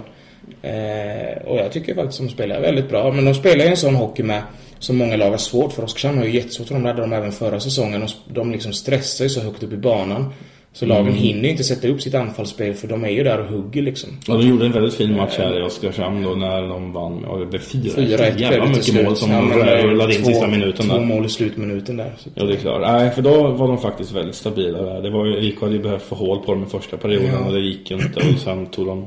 [0.62, 3.12] Eh, och jag tycker faktiskt att de spelar väldigt bra.
[3.12, 4.42] Men de spelar ju en sån hockey med
[4.78, 5.84] som många lag har svårt för.
[5.84, 6.82] Oskarshamn har ju jättesvårt för dem.
[6.82, 8.02] Det hade de även förra säsongen.
[8.02, 10.32] Och de liksom stressar ju så högt upp i banan.
[10.72, 13.46] Så lagen hinner ju inte sätta upp sitt anfallsspel för de är ju där och
[13.46, 14.10] hugger liksom.
[14.26, 17.20] Ja, de gjorde en väldigt fin match här i Oskarshamn då när de vann.
[17.28, 17.94] Ja, det blev 4-1.
[17.96, 19.04] 4-1 Jävla mycket slut.
[19.04, 21.04] mål som Ja, eh, rullade in två- sista minuten Två där.
[21.04, 22.12] mål i slutminuten där.
[22.34, 22.80] Ja, det är klart.
[22.80, 25.02] Nej, för då var de faktiskt väldigt stabila där.
[25.02, 27.52] Det var ju, IK hade ju behövt få hål på dem i första perioden och
[27.52, 28.20] det gick ju inte.
[28.34, 29.06] Och sen tog de,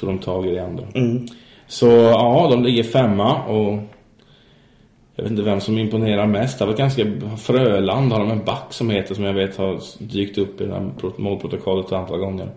[0.00, 0.84] tog de tag i det andra.
[1.66, 3.78] Så ja, de ligger femma och
[5.16, 6.58] jag vet inte vem som imponerar mest.
[6.58, 7.04] Det var ganska...
[7.38, 10.72] Fröland har de en back som heter, som jag vet har dykt upp i det
[10.74, 12.48] här pro- målprotokollet ett antal gånger.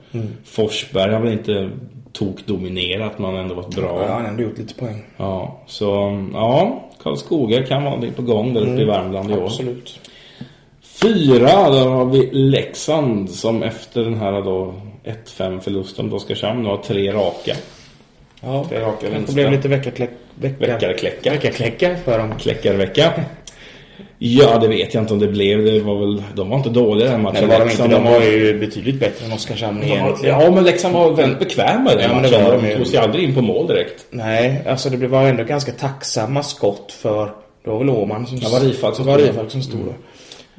[0.44, 1.70] Forsberg har väl inte
[2.14, 4.04] tokdominerat men han har ändå varit bra.
[4.08, 5.04] Ja, han har ändå gjort lite poäng.
[5.18, 5.86] Ja, så
[6.34, 9.44] ja, Karlskoga kan vara på gång där uppe i Värmland i år.
[9.44, 10.00] Absolut.
[11.02, 14.74] Fyra, där har vi Leksand som efter den här då
[15.06, 17.56] 1-5 förlusten mot Oskarshamn nu har tre raka.
[18.42, 20.10] Ja, Tre raka det blev lite veckarkläck...
[20.36, 20.58] Vecka...
[20.60, 21.32] Veckarkläckar.
[21.32, 22.34] Veckarkläckar för dem.
[22.40, 23.14] Kläckarvecka.
[24.18, 25.66] Ja, det vet jag inte om det blev.
[25.66, 27.34] Det var väl, de var inte dåliga den matchen.
[27.34, 27.88] Nej, det var de inte.
[27.88, 30.40] De var ju betydligt bättre än Oskarshamn egentligen.
[30.40, 32.44] Ja, men Leksand var väldigt bekväma i den Ja, det matchen.
[32.44, 34.06] var de tog sig aldrig in på mål direkt.
[34.10, 37.26] Nej, alltså det var ändå ganska tacksamma skott för...
[37.64, 38.40] Det var väl Åman som...
[38.40, 39.18] Det var Rifalk som var.
[39.18, 39.94] Rifalk som stod då.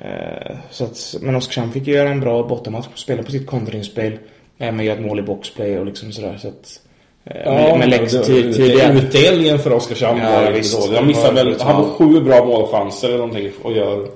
[0.04, 2.86] Eh, så att, men Oskarshamn fick ju göra en bra bortamatch.
[2.94, 4.18] Spela på sitt kontringsspel.
[4.62, 6.38] Även göra ett mål i boxplay och liksom sådär.
[6.40, 6.80] Så att,
[7.24, 8.92] eh, men, men Lex tidigare...
[8.98, 10.80] Utdelningen för Oskarshamn Ja, var visst.
[10.80, 10.98] dålig.
[11.00, 11.96] De missade väl, han brutalt.
[11.98, 14.06] sju bra målchanser eller någonting och gör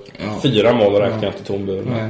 [0.43, 1.83] fyra mål och räknar inte tom bur.
[1.89, 2.09] Nej.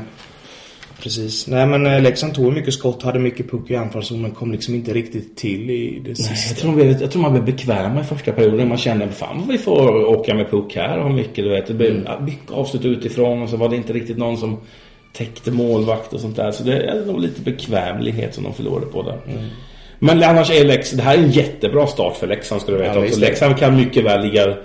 [1.04, 1.48] Precis.
[1.48, 4.76] Nej men eh, Leksand tog mycket skott, hade mycket puck i anfallszon men kom liksom
[4.76, 6.50] inte riktigt till i det Nej, sista.
[6.50, 8.68] jag, tror man blev, jag tror man blev bekväma i första perioden.
[8.70, 11.68] Man kände fan vad vi får åka med puck här och mycket du vet.
[11.68, 14.58] Det blev ja, mycket avslut utifrån och så var det inte riktigt någon som
[15.14, 16.52] täckte målvakt och sånt där.
[16.52, 19.18] Så det är nog lite bekvämlighet som de förlorade på där.
[20.00, 23.00] Men annars är Leksand, det här är en jättebra start för Leksand ska du veta
[23.00, 23.20] Ja, också.
[23.20, 24.56] Leksand kan mycket väl ligga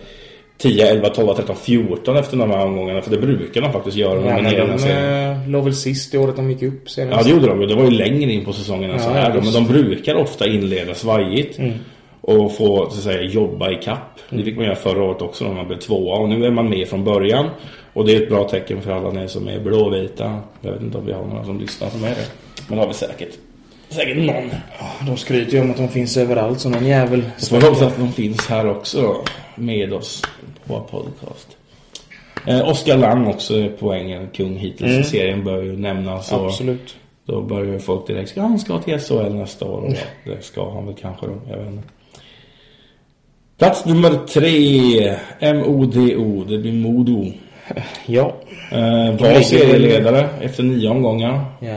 [0.59, 3.01] 10, 11, 12, 13, 14 efter de här omgångarna.
[3.03, 4.21] För det brukar de faktiskt göra.
[4.29, 7.17] Ja, men de, eh, låg väl sist i året de gick upp senast.
[7.17, 7.67] Ja, det gjorde de ju.
[7.67, 9.23] Det var ju längre in på säsongen än Ja, så här.
[9.23, 9.29] ja.
[9.29, 9.49] Men.
[9.49, 9.53] Mm.
[9.53, 11.59] de brukar ofta inleda svajigt.
[12.21, 14.19] Och få, så att säga, jobba i kapp.
[14.31, 16.19] Det fick man göra förra året också när man blev tvåa.
[16.19, 17.49] Och nu är man med från början.
[17.93, 20.41] Och det är ett bra tecken för alla ni som är blåvita.
[20.61, 22.27] Jag vet inte om vi har några som lyssnar som är det.
[22.69, 23.39] Men har vi säkert.
[23.89, 24.51] Säkert någon.
[25.07, 27.31] De skryter ju om att de finns överallt som någon jävel.
[27.37, 29.25] Så får vi hoppas att de finns här också
[29.55, 30.23] med oss
[30.67, 31.57] på podcast.
[32.47, 36.33] Eh, Oskar Lang också är poängen kung hittills i serien bör ju nämnas.
[36.33, 36.45] Mm.
[36.45, 36.97] Absolut.
[37.25, 39.81] Då börjar ju folk direkt ska han ska till SHL nästa år.
[39.81, 41.33] Och det ska han väl kanske då.
[41.51, 41.89] Jag vet inte.
[43.59, 45.17] Plats nummer tre.
[45.55, 46.45] MODO.
[46.45, 47.33] Det blir Modo.
[48.07, 48.35] Ja.
[48.73, 51.41] Eh, var serieledare efter nio omgångar.
[51.61, 51.77] Ja.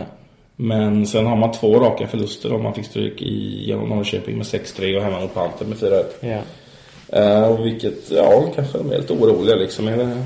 [0.55, 4.45] Men sen har man två raka förluster om man fick stryk i genom Norrköping med
[4.45, 6.03] 6-3 och hemma mot Panter med 4-1.
[6.19, 7.47] Ja.
[7.47, 9.88] Och vilket, ja, kanske de är lite oroliga liksom.
[9.88, 10.17] Är det,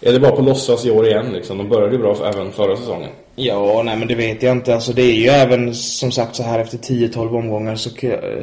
[0.00, 1.58] är det bara på låtsas i år igen liksom?
[1.58, 3.10] De började ju bra även förra säsongen.
[3.36, 4.74] Ja, nej men det vet jag inte.
[4.74, 7.90] Alltså det är ju även som sagt så här efter 10-12 omgångar så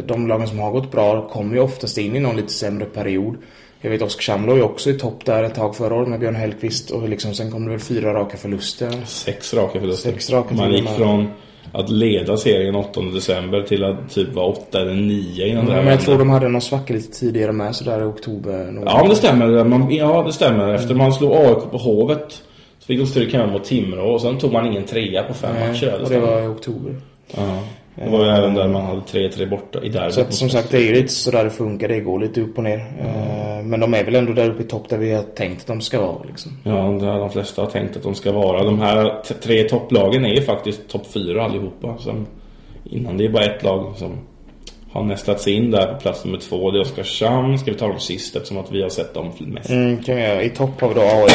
[0.06, 3.38] de lagen som har gått bra kommer ju oftast in i någon lite sämre period.
[3.86, 6.36] Jag vet Oskarshamn låg ju också i topp där ett tag förra året med Björn
[6.36, 8.92] Hellkvist och liksom sen kom det väl fyra raka förluster.
[9.06, 10.12] Sex raka förluster.
[10.12, 11.28] Sex raka Man gick från
[11.72, 15.82] att leda serien 8 december till att typ vara 8 eller 9 innan det här
[15.82, 18.72] men jag tror de hade någon svacka lite tidigare med sådär i oktober.
[18.72, 19.64] någon Ja, men det stämmer.
[19.64, 20.74] Man, ja, det stämmer.
[20.74, 22.42] Efter man slog AIK på Hovet
[22.80, 25.56] så fick de stryk hemma mot Timrå och sen tog man ingen trea på fem
[25.60, 26.00] Nej, matcher.
[26.04, 26.96] och det var i oktober.
[27.36, 27.60] Ja.
[27.96, 30.14] Det var ju även där man hade 3-3 borta i derbyt.
[30.14, 31.88] Så att, som sagt, det är ju lite sådär det funkar.
[31.88, 32.78] Det går lite upp och ner.
[32.78, 35.68] Eh, Men de är väl ändå där uppe i topp där vi har tänkt att
[35.68, 36.52] de ska vara liksom.
[36.64, 38.64] Ja, det har de flesta har tänkt att de ska vara.
[38.64, 41.98] De här tre topplagen är ju faktiskt topp fyra allihopa.
[41.98, 42.26] Som
[42.84, 44.12] innan det är bara ett lag som
[44.96, 46.72] har nästat sig in där på plats nummer två.
[46.72, 47.60] Det är Oskarshamn.
[47.60, 49.70] Ska vi ta dem sist eftersom att vi har sett dem mest.
[49.70, 50.42] Mm, kan vi göra.
[50.42, 51.32] I topp har vi då AIK.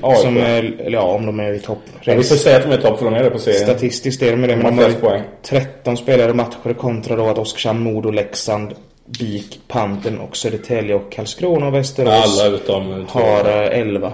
[0.00, 0.18] AIK.
[0.22, 1.78] som är, eller ja, om de är i topp.
[2.02, 3.62] Ja, vi får säga att de är topp för de är det på serien.
[3.62, 5.22] Statistiskt är de det, men De har de har flest poäng.
[5.42, 11.66] 13 spelade matcher kontra då att Oskarshamn, Modo, Leksand, BIK, Panten och Södertälje och Karlskrona
[11.66, 14.12] och Västerås Alla utom har eh, 11.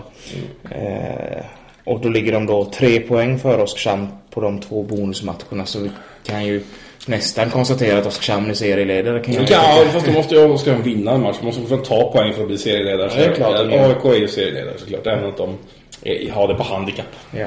[0.70, 1.44] Eh,
[1.85, 5.66] och då ligger de då tre poäng för Oskarshamn på de två bonusmatcherna.
[5.66, 5.90] Så vi
[6.27, 6.62] kan ju
[7.09, 9.21] nästan konstatera att Oskarshamn är serieledare.
[9.21, 11.37] Kan jag Ja, fast då måste ju Oskarshamn vinna en match.
[11.40, 13.11] De måste få ta poäng för att bli serieledare.
[13.14, 14.05] Ja, det är klart.
[14.07, 15.07] AIK är ju serieledare såklart.
[15.07, 15.59] Även att de
[16.03, 17.07] är, har det på handikapp.
[17.31, 17.47] ja.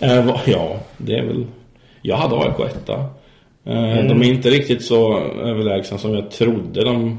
[0.00, 1.46] Eh, ja, det är väl...
[2.02, 2.94] Jag hade AIK etta.
[2.94, 4.08] Eh, Mm.
[4.08, 6.84] De är inte riktigt så överlägsna som jag trodde.
[6.84, 7.18] De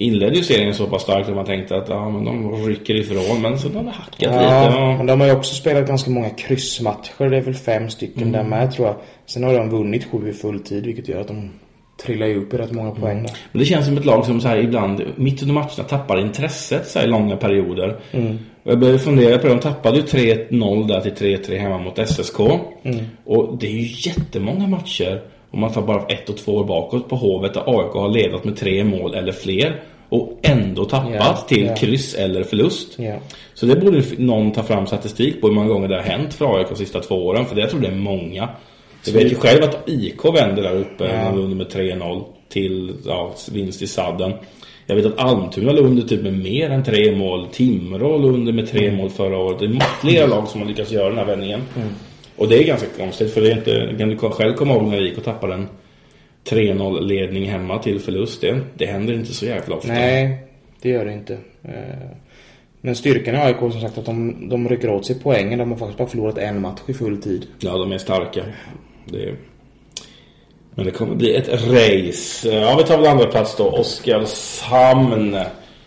[0.00, 3.42] inledde ju serien så pass starkt att man tänkte att ja, men de rycker ifrån.
[3.42, 4.32] Men så har det hackat lite.
[4.34, 7.28] Ja, men de har ju också spelat ganska många kryssmatcher.
[7.30, 8.32] Det är väl fem stycken Mm.
[8.32, 8.96] där med tror jag.
[9.26, 11.50] Sen har de vunnit sju i fulltid vilket gör att de
[12.04, 13.32] trillar ju upp i rätt många poäng där.
[13.52, 16.86] Men det känns som ett lag som så här ibland, mitt under matcherna, tappar intresset
[16.88, 17.96] så i långa perioder.
[18.62, 19.52] Och jag började fundera på det.
[19.54, 22.40] De tappade ju 3-0 där till 3-3 hemma mot SSK.
[23.24, 25.22] Och det är ju jättemånga matcher.
[25.50, 28.44] Om man tar bara ett och två år bakåt på Hovet där AIK har ledat
[28.44, 29.82] med tre mål eller fler.
[30.08, 31.74] Och ändå tappat Ja, till ja.
[31.74, 32.98] kryss eller förlust.
[32.98, 33.14] Ja.
[33.54, 36.56] Så det borde någon ta fram statistik på hur många gånger det har hänt för
[36.58, 37.46] AIK de sista två åren.
[37.46, 38.48] För det jag tror det är många.
[39.04, 43.34] Jag vet ju själv att IK vänder där uppe de under med 3-0 till ja,
[43.52, 44.32] vinst i sadden.
[44.86, 47.46] Jag vet att Almtuna låg under typ med mer än tre mål.
[47.52, 49.58] Timrå låg under med tre mål förra året.
[49.58, 51.60] Det är flera lag som har lyckats göra den här vändningen.
[52.38, 55.06] Och det är ganska konstigt för det är inte, kan du själv komma ihåg när
[55.06, 55.68] IK tappade en
[56.44, 58.40] 3-0 ledning hemma till förlust.
[58.40, 59.92] Det, det händer inte så jävla ofta.
[59.92, 60.38] Nej,
[60.82, 61.32] det gör det inte.
[61.64, 62.08] Eh,
[62.80, 65.58] Men styrkan i AIK som sagt att de, de rycker åt sig poängen.
[65.58, 67.46] De har faktiskt bara förlorat en match i full tid.
[67.60, 68.42] Ja, de är starka.
[69.04, 69.34] Det...
[70.74, 72.48] Men det kommer bli ett race.
[72.48, 73.64] Ja, vi tar väl andra plats då.
[73.70, 75.36] Oskarshamn.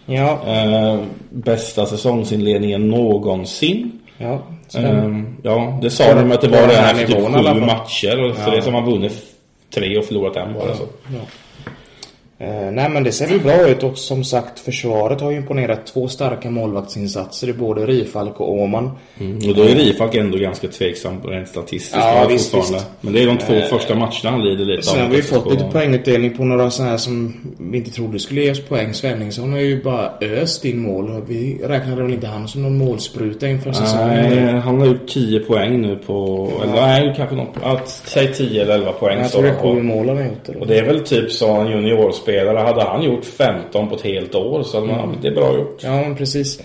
[0.06, 4.00] Ja, Eh, bästa säsongsinledningen någonsin.
[4.22, 4.42] Ja.
[4.80, 5.10] Eh,
[5.44, 7.16] ja, det sa de att det var redan här efter typ
[7.54, 8.24] sju matcher.
[8.30, 8.56] Och för Ja.
[8.56, 9.14] det som har vunnit
[9.76, 10.76] tre och förlorat en bara.
[10.76, 10.84] Så.
[12.42, 15.86] Eh, nej men det ser väl bra ut och som sagt försvaret har ju imponerat
[15.86, 18.92] två starka målvaktsinsatser i både Rifalk och Åman.
[19.20, 19.50] Mm.
[19.50, 21.96] Och då är Rifalk ändå ganska tveksam rent statistiskt.
[21.96, 22.88] Ja, Ja, visst, visst.
[23.02, 25.64] Men det är de två första matcherna han lider lite Sen har vi fått lite
[25.72, 28.94] poängutdelning på några sådana här som vi inte trodde skulle ge oss poäng.
[28.94, 31.22] Svenningsson har ju bara öst in mål.
[31.28, 34.08] Vi räknade väl inte han som någon målspruta inför säsongen.
[34.08, 36.50] Nej, han har gjort 10 poäng nu på...
[36.64, 37.90] Eller nej, kanske något...
[38.06, 39.20] Säg 10 eller 11 poäng.
[39.20, 39.76] Jag tror det är han på.
[39.76, 40.50] sju mål han har gjort.
[40.60, 42.31] Och det är väl typ så en juniorspelare.
[42.40, 45.16] Hade han gjort 15 på ett helt år så hade man, Mm.
[45.22, 45.78] det är bra gjort.
[45.84, 46.60] Ja men precis.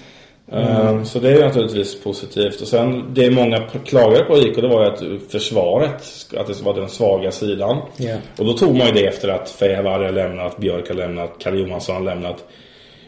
[0.52, 2.60] Eh, Så det är naturligtvis positivt.
[2.60, 6.02] Och sen det många klagade på IK det var ju att försvaret,
[6.36, 7.76] att det var den svaga sidan.
[7.96, 8.16] Ja.
[8.38, 11.56] Och då tog man ju det efter att Fejavari har lämnat, Björk har lämnat, Kalle
[11.56, 12.44] Johansson har lämnat.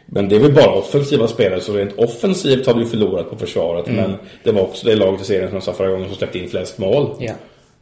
[0.06, 3.88] Men det är väl bara offensiva spelare så rent offensivt har du förlorat på försvaret.
[3.88, 4.00] Mm.
[4.10, 6.38] Men det var också det laget i serien som jag sa förra gången som släppte
[6.38, 7.10] in flest mål.
[7.18, 7.32] Ja.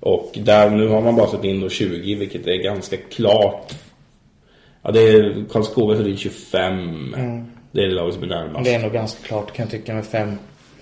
[0.01, 3.73] Och där, nu har man bara släppt in då 20 vilket är ganska klart.
[4.87, 7.14] Ja det är Karlskoga så det är 25.
[7.72, 8.51] Det är det laget som är närmast.
[8.53, 8.64] Mm.
[8.64, 10.33] Det är ändå ganska klart kan jag tycka med fem.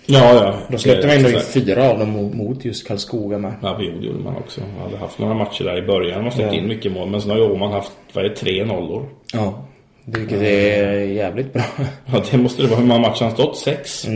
[0.06, 0.54] Ja, ja.
[0.68, 3.52] Då släppte man ändå in fyra av dem mo- mot just Karlskoga med.
[3.62, 4.60] Ja, det gjorde man också.
[4.60, 6.22] Man hade haft några matcher där i början.
[6.22, 6.58] Man släppt Ja.
[6.60, 7.10] in mycket mål.
[7.10, 9.08] Men sen har ju Åman haft, vad är det, tre nollor.
[9.32, 9.64] Ja.
[10.04, 11.62] Vilket är jävligt bra.
[12.06, 12.80] Ja, det måste det vara.
[12.80, 13.56] Hur många matcher har han stått?
[13.58, 14.06] Sex?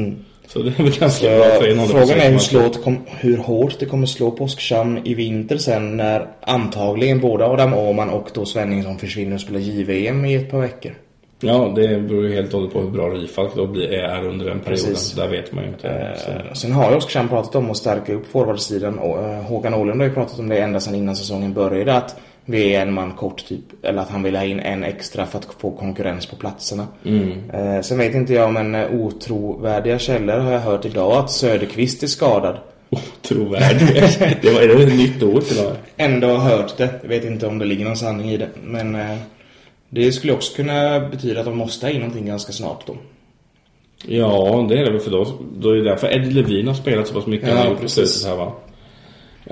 [0.48, 1.76] Så det är väl ganska Så, bra.
[1.76, 5.56] På frågan är hur, slåt kom, hur hårt det kommer slå på Oskarshamn i vinter
[5.56, 10.50] sen när antagligen både Adam Åhman och då Svenningsson försvinner och spelar JVM i ett
[10.50, 10.92] par veckor.
[11.40, 14.46] Ja, det beror ju helt och hållet på hur bra Rifalk då blir, är under
[14.46, 14.94] den perioden.
[14.94, 15.12] Precis.
[15.12, 15.88] Där vet man ju inte.
[15.88, 20.00] Eh, Sen har ju Oskarshamn pratat om att stärka upp forwardsidan och eh, Håkan Åhlund
[20.00, 22.16] har ju pratat om det ända sedan innan säsongen började att
[22.50, 23.64] vi är en man kort typ.
[23.82, 26.86] Eller att han vill ha in en extra för att få konkurrens på platserna.
[27.52, 32.02] Eh, sen vet inte jag men eh, otrovärdiga källor har jag hört idag att Söderqvist
[32.02, 32.58] är skadad.
[33.22, 33.88] Trovärdig.
[34.42, 35.76] det var, det ett nytt ord det?
[35.96, 36.90] Ändå har hört det.
[37.02, 38.48] Jag vet inte om det ligger någon sanning i det.
[38.64, 39.16] Men eh,
[39.88, 42.96] det skulle också kunna betyda att de måste ha in någonting ganska snart då.
[44.06, 45.26] Ja, det är det väl för då.
[45.58, 48.26] Då är det därför Eddie Levin har spelat så pass mycket Ja, precis.
[48.26, 48.52] här va.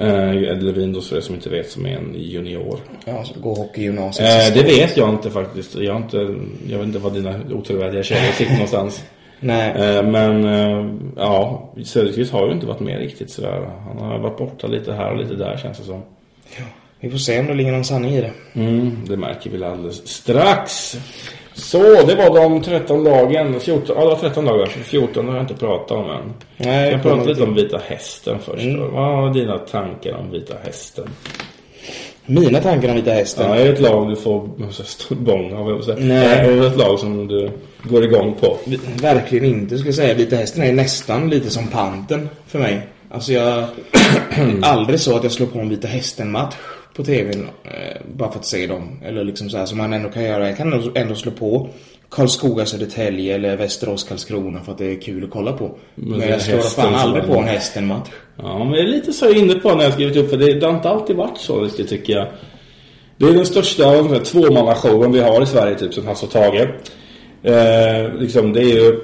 [0.00, 2.78] Uh, Eddie Levin då för er som inte vet som är en junior.
[3.04, 4.48] Ja, så går hockeygymnasiet.
[4.48, 5.74] Eh, det vet jag inte faktiskt.
[5.74, 6.16] Jag, har inte,
[6.68, 9.04] jag vet inte var dina otrovärdiga källor sitter någonstans.
[9.40, 9.70] Nej.
[9.70, 13.70] Eh, men eh, ja, Söderqvist har ju inte varit med riktigt sådär.
[13.88, 16.02] Han har varit borta lite här och lite där känns det som.
[17.00, 18.32] Vi får se om det ligger någon sanning i det.
[18.54, 20.96] Mm, det märker vi väl alldeles strax.
[21.56, 23.60] Så, det var de 13 lagen.
[23.60, 24.66] 14, ja, det var 13 dagar.
[24.66, 26.32] 14 har jag inte pratat om än.
[26.56, 28.64] Nej, jag kan kommer prata lite om Vita Hästen först.
[28.64, 28.92] Mm.
[28.92, 31.08] Vad har dina tankar om Vita Hästen?
[32.26, 33.48] Mina tankar om Vita Hästen.
[33.48, 34.48] Ja, det är ett lag du får
[35.14, 35.82] bång av.
[35.98, 36.46] Nej.
[36.46, 37.50] Det är ett lag som du
[37.82, 38.56] går igång på.
[39.02, 40.14] Verkligen inte skulle jag säga.
[40.14, 42.86] Vita Hästen är nästan lite som panten för mig.
[43.10, 43.64] Alltså jag...
[44.62, 46.54] aldrig så att jag slår på en Vita Hästen-match
[46.96, 49.00] på tvn eh, bara för att se dem.
[49.04, 50.48] Eller liksom så här som man ändå kan göra.
[50.48, 51.68] Jag kan ändå, ändå slå på
[52.08, 55.78] Karlskoga, Södertälje eller Västerås, Karlskrona för att det är kul att kolla på.
[55.94, 58.08] Men, är jag slår fan aldrig på en Hästen-match.
[58.36, 60.30] Ja, men det är lite så jag är inne på när jag skrivit upp.
[60.30, 62.26] För det, det har inte alltid varit så riktigt tycker jag.
[63.16, 66.68] Det är den största tvåmannashowen vi har i Sverige typ som Hasse och Tage.
[67.42, 69.00] Eh, liksom det är ju...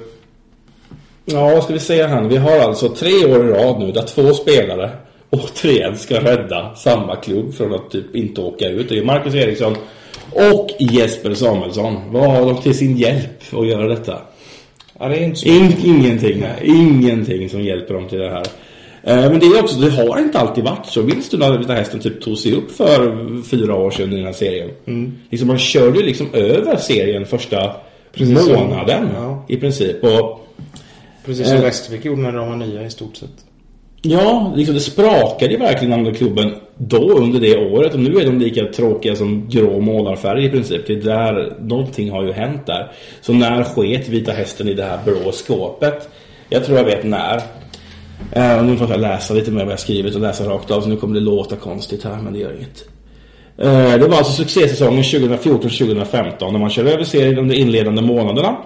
[1.25, 2.23] Ja, vad ska vi säga här?
[2.23, 4.89] Vi har alltså tre år i rad nu där två spelare
[5.33, 8.89] återigen ska rädda samma klubb från att typ inte åka ut.
[8.89, 9.75] Det är Marcus Eriksson
[10.31, 11.97] och Jesper Samuelsson.
[12.11, 14.17] Vad har de till sin hjälp att göra detta?
[14.99, 15.49] Ja, det inte.
[15.49, 16.43] In, ingenting.
[16.63, 18.45] Ingenting som hjälper dem till det här.
[19.03, 21.03] Eh, Men det är också, det har inte alltid varit så.
[21.03, 24.25] Minns du när Vita Hästen typ tog sig upp för fyra år sedan i den
[24.25, 24.69] här serien?
[25.29, 27.75] Liksom man körde ju liksom över serien första
[28.13, 29.45] Precis månaden ja.
[29.47, 30.03] i princip.
[30.03, 30.47] Och
[31.25, 31.63] Precis som Eh.
[31.63, 33.29] Västervik gjorde när de var nya i stort sett.
[34.05, 38.25] Ja, liksom det sprakade ju verkligen andra klubben då under det året och nu är
[38.25, 40.87] de lika tråkiga som grå målarfärg i princip.
[40.87, 42.91] Det är där, någonting har ju hänt där.
[43.21, 46.09] Så när sket Vita Hästen i det här blå skåpet?
[46.49, 47.37] Jag tror jag vet när.
[48.37, 50.89] Uh, nu får jag läsa lite mer vad jag skrivit och läsa rakt av så
[50.89, 52.85] nu kommer det låta konstigt här men det gör inget.
[53.63, 58.57] Uh, Det var alltså succésäsongen 2014-2015 när man körde över serien under inledande månaderna.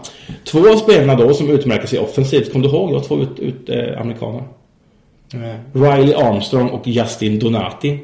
[0.43, 2.89] Två av spelarna då som utmärker sig offensivt, kom du ihåg?
[2.89, 4.43] Det var två ut, ut, eh, amerikaner.
[5.33, 5.55] Nej.
[5.73, 7.99] Riley Armstrong och Justin Donati.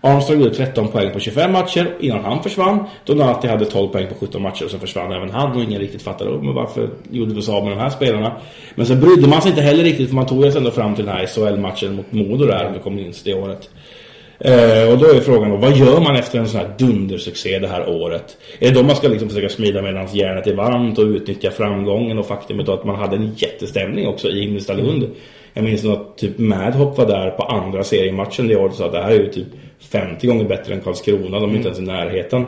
[0.00, 2.84] Armstrong gjorde 13 poäng på 25 matcher innan han försvann.
[3.04, 6.02] Donati hade 12 poäng på 17 matcher och så försvann även han och ingen riktigt
[6.02, 8.32] fattade men varför gjorde vi oss av med de här spelarna.
[8.74, 11.04] Men sen brydde man sig inte heller riktigt för man tog sig ändå fram till
[11.04, 13.70] den här SHL-matchen mot Modo där om du kommer minns det året.
[14.44, 17.68] Uh, och då är frågan då, vad gör man efter en sån här dundersuccé det
[17.68, 18.36] här året?
[18.60, 22.18] Är det då man ska liksom försöka smida medan järnet är varmt och utnyttja framgången
[22.18, 25.10] och faktumet då att man hade en jättestämning också i Himmelstalund.
[25.56, 28.92] Jag minns att typ Madhop var där på andra seriematchen det året och sa att
[28.92, 29.46] det här är ju typ
[29.80, 32.46] 50 gånger bättre än Karlskrona, de är inte ens i närheten.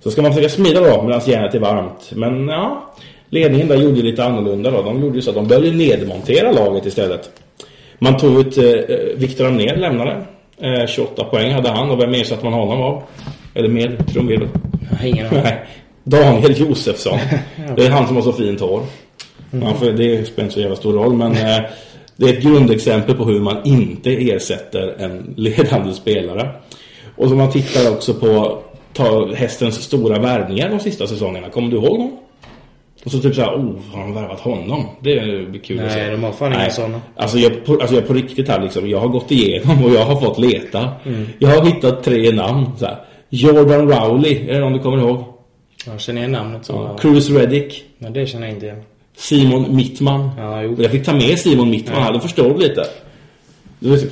[0.00, 2.12] Så ska man försöka smida då medan järnet är varmt.
[2.14, 2.92] Men ja,
[3.28, 4.82] ledningen där gjorde lite annorlunda då.
[4.82, 7.30] De gjorde ju så att de började nedmontera laget istället.
[7.98, 10.22] Man tog ut eh, Viktor Amnér lämnade.
[10.58, 13.02] Eh, 28 poäng hade han och vem ersatte man honom av?
[13.54, 14.48] Eller med trumvirvel?
[15.04, 15.42] Ingen aning.
[16.04, 17.18] Daniel Josefsson.
[17.76, 18.82] Det är han som har så fint hår.
[19.50, 21.60] Ja, för det spelar inte så jävla stor roll men eh,
[22.22, 26.50] det är ett grundexempel på hur man inte ersätter en ledande spelare.
[27.16, 31.48] Och så man tittar också på ta hästens stora värvningar de sista säsongerna.
[31.48, 32.18] Kommer du ihåg dem?
[33.04, 34.86] Och så typ så här, oh, har de värvat honom?
[35.00, 36.10] Det blir kul att Nej, se.
[36.10, 37.00] de har fan inga sådana.
[37.16, 40.04] Alltså jag, på, alltså jag på riktigt här liksom, jag har gått igenom och jag
[40.04, 40.90] har fått leta.
[41.38, 42.66] Jag har hittat tre namn.
[42.78, 42.96] Så här.
[43.28, 45.24] Jordan Rowley, är det någon du kommer ihåg?
[45.86, 46.72] Jag känner igen namnet så.
[46.72, 46.96] Ja.
[46.98, 47.84] Cruz Reddick.
[47.98, 48.82] Men det känner jag inte igen.
[49.16, 50.30] Simon Mittman.
[50.38, 50.62] Ja.
[50.62, 52.86] Jag fick ta med Simon Mittman här, då förstår du lite.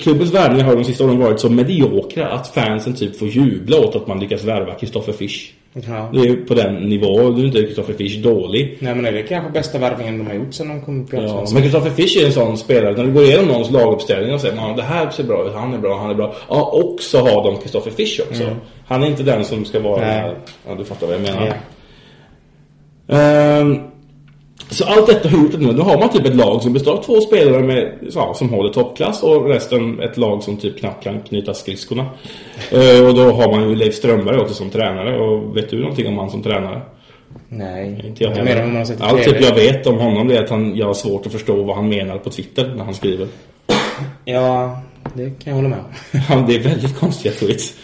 [0.01, 3.97] Klubbens värvningar har de sista åren varit så mediokra att fansen typ får jubla åt
[3.97, 5.55] att man lyckas värva Kristoffer Fisch.
[5.73, 6.11] Ja.
[6.13, 7.35] Det är ju på den nivån.
[7.35, 8.77] Du är inte Kristoffer Fisch dålig.
[8.81, 11.17] Nej men är det kanske bästa värvningen de har gjort sedan de kom upp i
[11.17, 12.97] Ja, men Kristoffer Fisch är en sån spelare.
[12.97, 15.75] När du går igenom någons laguppställning och säger man det här ser bra ut, han
[15.75, 16.35] är bra, han är bra.
[16.49, 18.57] Ja, och så har de Kristoffer Fisch också.
[18.87, 20.35] Han är inte den som ska vara Nej.
[20.69, 21.47] ja du fattar vad jag menar.
[23.07, 23.17] Ja.
[23.17, 23.79] Ehm,
[24.71, 26.93] så allt detta har gjort att nu, nu har man typ ett lag som består
[26.93, 31.05] av två spelare med, ja, som håller toppklass och resten ett lag som typ knappt
[31.05, 32.07] kan knyta skridskorna.
[32.73, 36.07] Ehm, och då har man ju Leif Strömberg också som tränare och vet du någonting
[36.07, 36.81] om han som tränare?
[37.49, 38.03] Nej.
[38.05, 38.67] Inte jag heller.
[38.67, 41.27] man har Allt typ jag vet om honom det är att han, jag har svårt
[41.27, 43.29] att förstå vad han menar på Twitter när han skriver.
[44.25, 44.81] Ja,
[45.15, 46.21] det kan jag hålla med om.
[46.29, 47.75] Han, det är väldigt konstiga tweets.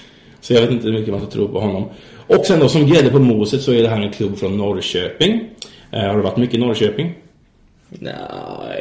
[0.40, 1.85] Så jag vet inte hur mycket man ska tro på honom.
[2.27, 5.49] Och sen då som grädde på moset så är det här en klubb från Norrköping.
[5.96, 7.12] Eh, har du varit mycket i Norrköping?
[7.88, 8.14] Nej,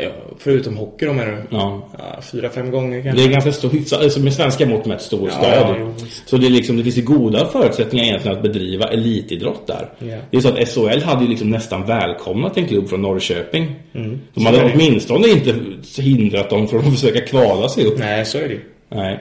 [0.04, 1.38] ja, förutom hockey då menar du?
[1.58, 1.82] Ja.
[1.98, 3.24] Ja, fyra, fem gånger Det kanske.
[3.26, 5.76] är ganska stor, hyfsat, alltså med svenska mått mätt stor Ja, stad.
[6.04, 6.30] visst.
[6.30, 9.90] så det, är liksom, det finns ju goda förutsättningar egentligen att bedriva elitidrott där.
[10.00, 10.18] Ja.
[10.32, 13.76] Det är så att SHL hade ju liksom nästan välkomnat en klubb från Norrköping.
[13.92, 14.20] De Mm.
[14.38, 14.72] Så hade det.
[14.76, 15.56] åtminstone inte
[16.02, 18.00] hindrat dem från att försöka kvala sig upp.
[18.00, 18.60] Nej, så är det.
[18.96, 19.20] Nej.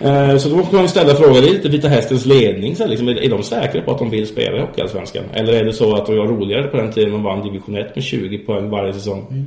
[0.00, 2.76] Eh, Så då måste man ställa frågan lite Vita Hästens ledning.
[2.76, 5.24] Så liksom, är de säkra på att de vill spela i Hockeyallsvenskan?
[5.34, 7.94] Eller är det så att det var roligare på den tiden de vann division 1
[7.94, 9.46] med 20 poäng varje säsong?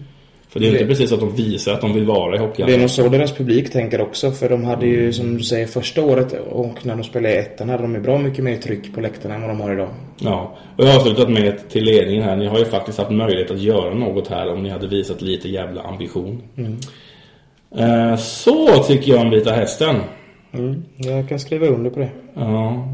[0.49, 2.73] För det är ju inte precis att de visar att de vill vara i Det
[2.73, 4.31] är nog så deras publik tänker också.
[4.31, 7.69] För de hade ju, som du säger, första året och när de spelade i ettan
[7.69, 9.89] hade de ju bra mycket mer tryck på läktarna än vad de har idag.
[10.19, 12.35] Ja, och jag har avslutat med till ledningen här.
[12.35, 15.49] Ni har ju faktiskt haft möjlighet att göra något här om ni hade visat lite
[15.49, 16.41] jävla ambition.
[17.77, 19.95] Eh, Så tycker jag om Vita Hästen.
[20.51, 20.83] Mm.
[20.97, 22.09] Jag kan skriva under på det.
[22.33, 22.87] Ja.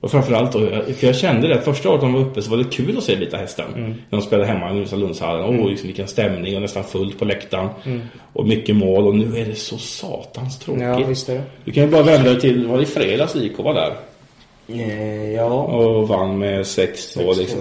[0.00, 0.58] Och framförallt då,
[0.94, 3.16] för jag kände det första året de var uppe så var det kul att se
[3.16, 3.74] Vita Hästen.
[3.76, 3.90] Mm.
[3.90, 5.60] När de spelade hemma i Lundshallen.
[5.60, 7.68] Åh, liksom vilken stämning och nästan fullt på läktaren.
[7.84, 8.00] Mm.
[8.32, 10.82] Och mycket mål och nu är det så satans tråkigt.
[10.82, 11.42] Ja, visst är det.
[11.64, 13.92] Du kan ju bara vända dig till, var det i fredags IK var där?
[14.74, 15.44] Eh, Ja.
[15.46, 17.58] Och vann med 6-2 liksom.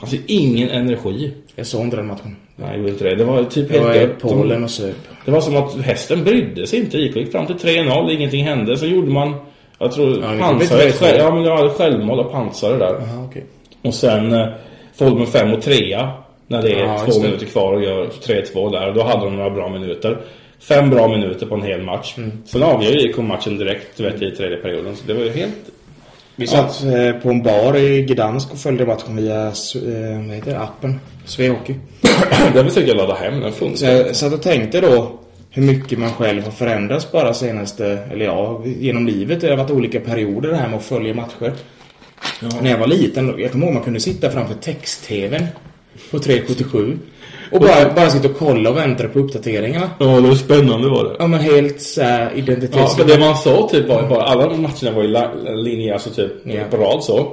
[0.00, 1.32] Han ser ingen energi.
[1.56, 2.36] Jag såg inte den matchen.
[2.56, 3.14] Nej, jag inte det.
[3.14, 4.10] Det var typ Jag i dött.
[4.20, 4.96] Polen och söp.
[5.24, 6.98] Det var som att hästen brydde sig inte.
[6.98, 8.76] IK gick fram till 3-0, ingenting hände.
[8.76, 9.34] Så gjorde man,
[9.78, 10.90] jag tror, Ja, 3-2.
[10.92, 12.86] själv, ja, men det var självmål och pansare där.
[13.00, 13.44] Jaha, okej.
[13.82, 14.46] Och sen eh,
[14.94, 15.98] får de 5 och 3
[16.46, 18.92] när det är Ja, två minuter kvar och gör 3-2 där.
[18.92, 20.18] Då hade de några bra minuter.
[20.60, 22.14] Fem bra minuter på en hel match.
[22.16, 22.32] Mm.
[22.44, 24.96] Sen avgör ju IK matchen direkt vet, i tredje perioden.
[24.96, 25.54] Så det var ju helt...
[26.36, 30.50] Vi satt eh, på en bar i Gdansk och följde matchen via eh, vad heter
[30.50, 31.00] det, appen.
[31.24, 31.74] Svehockey.
[32.54, 33.90] Den försökte jag ladda hem, den Så funkar.
[33.90, 35.18] jag satt och tänkte då
[35.50, 39.40] hur mycket man själv har förändrats bara senaste, eller ja, genom livet.
[39.40, 41.52] Det har varit olika perioder det här med att följa matcher.
[42.62, 45.46] När jag var liten, jag kommer ihåg man kunde sitta framför text-tvn
[46.10, 46.98] på 377
[47.52, 49.90] och bara, bara sitta och kolla och vänta på uppdateringarna.
[49.98, 51.16] Ja, det var spännande var det.
[51.18, 52.96] Ja men helt såhär Ja, identitets...
[52.96, 55.16] för det man sa typ var bara, alla matcherna var ju
[55.64, 56.60] linjer, alltså typ Ja.
[56.70, 57.32] på rad så.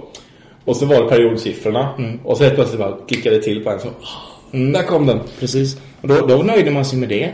[0.65, 1.89] Och så var det periodsiffrorna.
[2.23, 5.19] Och så helt plötsligt bara klickade det till på en så, ah, där kom den.
[5.39, 5.77] Precis.
[6.01, 7.31] Och då, då nöjde man sig med det.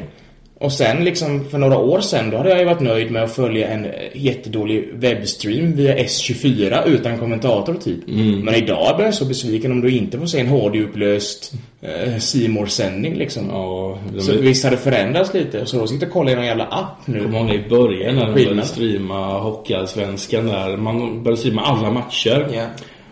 [0.61, 3.31] Och sen liksom för några år sedan då hade jag ju varit nöjd med att
[3.31, 7.99] följa en eh, jättedålig webbstream via S24 utan kommentator typ.
[8.43, 12.49] Men idag blir jag så besviken om du inte får se en HD-upplöst eh, C
[12.67, 13.49] sändning liksom.
[13.49, 15.65] Ja, de Så visst har det förändrats lite.
[15.65, 17.23] Så då sitter och kollar i någon jävla app nu.
[17.23, 20.77] kommer ihåg i början när de började streama Hockeyallsvenskan där.
[20.77, 22.47] Man började streama alla matcher.
[22.53, 22.65] Ja.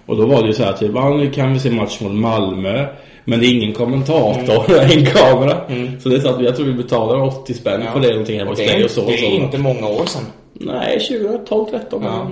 [0.05, 2.87] Och då var det ju så här typ, nu kan vi se match mot Malmö.
[3.29, 5.61] Men det är ingen kommentator, en kamera.
[5.99, 8.51] Så det är så att jag tror vi betalar 80 spänn för det någonting hemma
[8.51, 9.05] hos dig och så.
[9.05, 9.25] det är så.
[9.25, 10.21] inte många år sedan.
[10.53, 12.27] Nej, 2012, 13 Ja.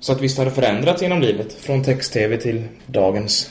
[0.00, 1.52] Så att visst har det förändrats genom livet.
[1.52, 3.50] Från text-tv till dagens.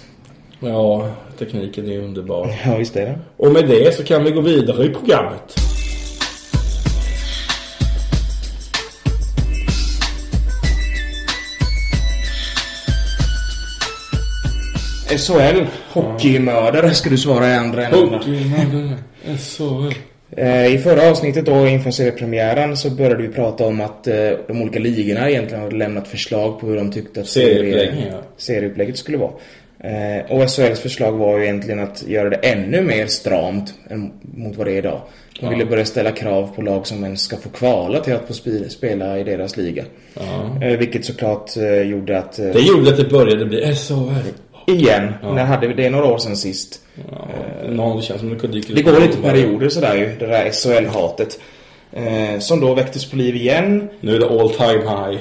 [0.60, 1.08] ja,
[1.40, 2.56] tekniken är underbar.
[2.66, 3.20] Ja, visst är det.
[3.38, 5.56] Och med det så kan vi gå vidare i programmet.
[15.18, 18.20] SHL, hockeymördare ska du svara i andra änden.
[19.38, 19.94] SHL.
[20.38, 24.16] Eh, I förra avsnittet då inför seriepremiären så började vi prata om att eh,
[24.48, 28.18] de olika ligorna egentligen hade lämnat förslag på hur de tyckte att Serieupplägg, serie- ja.
[28.38, 29.32] serieupplägget skulle vara.
[29.84, 34.56] Eh, och SHLs förslag var ju egentligen att göra det ännu mer stramt än mot
[34.58, 35.02] vad det är idag.
[35.40, 38.34] De ville börja ställa krav på lag som ens ska få kvala till att få
[38.70, 39.84] spela i deras liga.
[40.62, 42.40] Eh, vilket såklart eh, gjorde att...
[42.40, 43.94] Eh, Det gjorde att det började bli SHL.
[44.68, 46.80] Igen, när hade vi det några år sedan sist?
[47.12, 47.28] Ja,
[47.70, 50.52] någon, det känns som det kunde dyka Det går lite perioder sådär ju, det där
[50.52, 51.40] SHL-hatet.
[51.96, 53.90] Eh, som då väcktes på liv igen.
[54.00, 55.20] Nu är det all time high.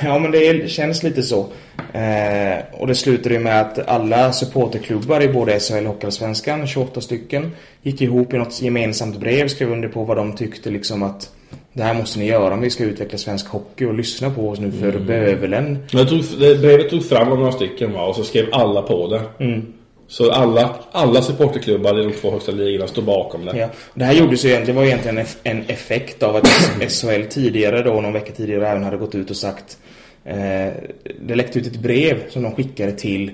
[0.04, 1.46] Ja, men det känns lite så.
[1.92, 7.00] Eh, och det slutade ju med att alla supporterklubbar i både SHL och Hockeyallsvenskan, 28
[7.00, 11.30] stycken, gick ihop i något gemensamt brev, skrev under på vad de tyckte liksom att
[11.72, 14.58] det här måste ni göra om vi ska utveckla svensk hockey och lyssna på oss
[14.60, 14.92] nu för.
[15.90, 19.20] Jag tog, det, brevet tog fram några stycken va, och så skrev alla på det.
[20.08, 23.56] Så alla, alla supporterklubbar i de två högsta ligorna stod bakom det.
[23.58, 23.68] Ja.
[23.94, 26.46] Det här gjordes ju egentligen, var egentligen en- effekt av att
[26.88, 29.78] SHL tidigare då, någon vecka tidigare även hade gått ut och sagt
[30.24, 30.34] eh,
[31.20, 33.30] Det läckte ut ett brev som de skickade till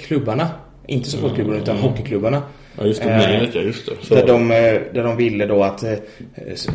[0.00, 0.48] klubbarna.
[0.86, 2.42] Inte supportklubbarna utan hockeyklubbarna.
[2.78, 3.10] Ja, just det.
[3.10, 3.92] Eh, Brevet, ja, just det.
[4.02, 4.14] Så.
[4.14, 4.56] Där de, eh,
[4.94, 5.92] där de ville då att eh,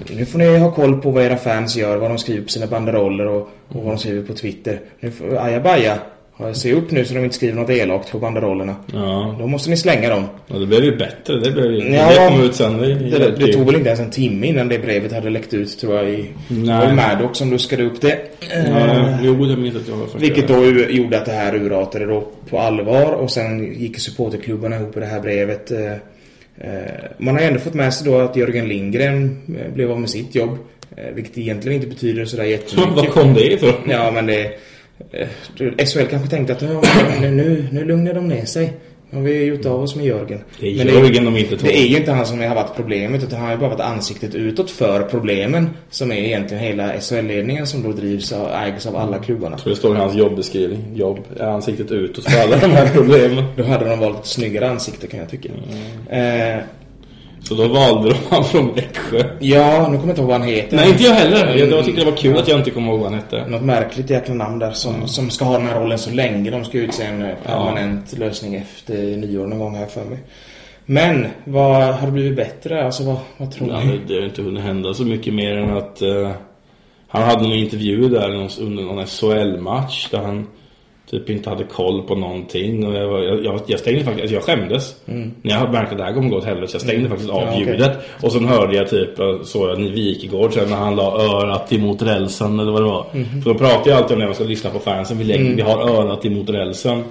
[0.10, 2.68] nu får ni ha koll på vad era fans gör, vad de skriver på sina
[2.68, 4.80] banderoller och, och vad de skriver på Twitter.
[5.00, 6.00] Nu får, ajabaja,
[6.54, 8.76] se upp nu så de inte skriver något elakt på banderollerna.
[8.94, 9.36] Ja.
[9.40, 10.24] Då måste ni slänga dem.
[10.48, 11.40] ja, det blev ju bättre.
[11.40, 12.78] Det, blev ju, Ja, det kom ut sen.
[12.78, 15.80] Det, Det, det tog väl inte ens en timme innan det brevet hade läckt ut
[15.80, 16.26] tror jag i...
[16.48, 16.88] Nej.
[16.88, 18.18] Det Maddox som luskade upp det.
[18.70, 20.24] Ja, jo, jag minns att jag var först.
[20.24, 24.98] Vilket då gjorde att det här urartade då på allvar och sen gick supporterklubbarna ihop
[24.98, 25.72] i det här brevet.
[25.72, 25.92] Eh,
[26.58, 30.10] eh, Man har ändå fått med sig då att Jörgen Lindgren eh, blev av med
[30.10, 30.58] sitt jobb.
[30.98, 33.12] eh, Vilket egentligen inte betyder sådär jättemycket.
[33.14, 33.74] kom det ifrån?
[33.90, 34.52] Ja men det...
[35.12, 38.74] eh, SHL kanske tänkte att nu, nu, nu lugnar de ner sig.
[39.12, 40.40] Nu har vi gjort av oss med Jörgen.
[40.60, 41.70] Det är Men Jörgen de inte tog.
[41.70, 43.80] det är ju inte han som har varit problemet utan han har ju bara varit
[43.80, 45.70] ansiktet utåt för problemen.
[45.90, 49.58] Som är egentligen hela SHL-ledningen som då drivs och ägs av alla klubbarna.
[49.58, 50.80] Så det står i hans jobbeskrivning.
[50.96, 53.44] Jobb är ansiktet utåt för alla de här problemen.
[53.58, 55.50] Då hade de valt ett snyggare ansikte kan jag tycka.
[56.10, 56.58] Mm.
[56.58, 56.64] Eh,
[57.50, 59.24] Så då valde de han från Växjö.
[59.40, 60.78] ja, nu kommer jag inte ihåg vad han heter.
[60.78, 61.56] Nej, inte jag heller.
[61.56, 63.48] Jag, jag tyckte det var kul att jag inte kommer ihåg vad han hette.
[63.48, 66.52] Något märkligt jäkla namn där som, som ska ha den här rollen så länge.
[66.52, 70.18] De ska utse en eh, permanent lösning efter nyår någon gång här för mig.
[70.86, 72.86] Men, vad har det blivit bättre?
[72.86, 74.00] Alltså vad, vad tror Ja, ni?
[74.08, 76.32] det, har inte hunnit hända så mycket mer än att eh,
[77.08, 80.48] han hade en intervju där någon- under någon SHL-match där han
[81.12, 84.44] typ inte hade koll på någonting och jag, var, jag, jag, stängde faktiskt, alltså jag
[84.44, 84.96] skämdes.
[85.06, 87.42] När jag märkte att det här kommer gå åt helvete så jag stängde faktiskt av
[87.44, 87.54] Mm.
[87.54, 87.98] Ja, ljudet.
[88.24, 91.74] Och sen hörde jag typ, eh, såg jag i Wikegård sen när han la örat
[91.74, 93.06] emot rälsen eller vad det var.
[93.14, 93.42] Mhm.
[93.42, 95.56] För då pratar jag alltid om när man ska lyssna på fansen, vi, lägger, Mm.
[95.56, 97.04] vi har örat emot rälsen.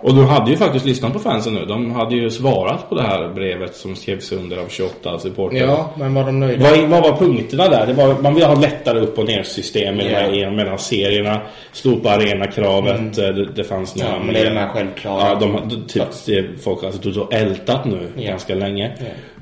[0.00, 1.64] Och de hade ju faktiskt lyssnat på fansen nu.
[1.64, 5.58] De hade ju svarat på det här brevet som skrevs under av 28 supportrar.
[5.58, 6.70] Ja, men var de nöjda?
[6.70, 7.86] Vad, vad var punkterna där?
[7.86, 11.40] Det var, man vill ha lättare upp och ner system mellan, serierna.
[11.72, 13.14] Slopa arenakravet.
[13.14, 14.20] Det, det fanns några Mm.
[14.20, 15.28] Ja, men det är de här självklara.
[15.28, 18.22] Ja, de, de, typ, folk har alltså och ältat nu Ja.
[18.30, 18.92] ganska länge.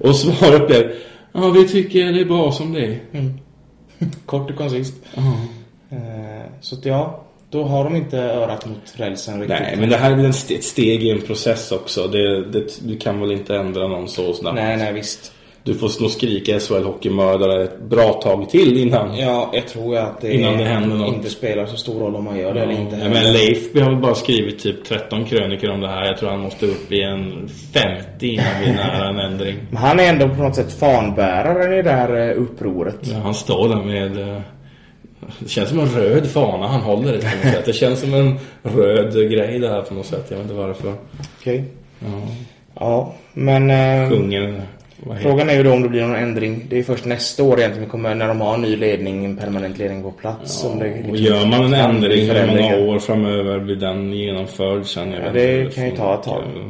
[0.00, 0.92] Och svaret blev
[1.32, 2.98] Ja, vi tycker det är bra som det är.
[4.26, 4.94] Kort och koncist.
[5.90, 5.98] Eh,
[6.60, 9.60] så att ja, då har de inte örat mot rälsen riktigt.
[9.60, 12.06] Nej, men det här är ett steg i en process också.
[12.06, 14.54] Det, det, du kan väl inte ändra någon så snabbt.
[14.54, 15.32] Nej, nej visst.
[15.62, 19.18] du får nog skrika SHL hockeymördare ett bra tag till innan.
[19.18, 21.14] Ja, jag tror att det, Innan det händer något.
[21.14, 22.96] inte spelar så stor roll om man gör det eller inte.
[22.96, 26.04] Ja, men Leif vi har väl bara skrivit typ 13 krönikor om det här.
[26.06, 29.56] Jag tror han måste upp i en 50 innan vi är nära en ändring.
[29.70, 32.98] Men han är ändå på något sätt fanbäraren i det här eh, upproret.
[33.00, 34.42] Ja, han står där med...
[35.38, 37.64] Det känns som en röd fana han håller i på något sätt.
[37.64, 40.26] Det känns som en röd grej det här på något sätt.
[40.28, 40.94] Jag vet inte varför.
[41.40, 41.64] Okej.
[41.98, 42.22] Ja,
[42.80, 43.70] Ja, men...
[43.70, 44.62] Eh, kungen...
[45.22, 46.66] Frågan är ju då om det blir någon ändring.
[46.68, 49.36] Det är först nästa år egentligen vi kommer, när de har en ny ledning, en
[49.36, 50.64] permanent ledning på plats.
[50.64, 54.86] om det, liksom Och gör man en ändring hur många år framöver blir den genomförd
[54.86, 55.12] sen?
[55.12, 56.42] Jag Ja, det kan ju ta ett tag.
[56.56, 56.62] Ja.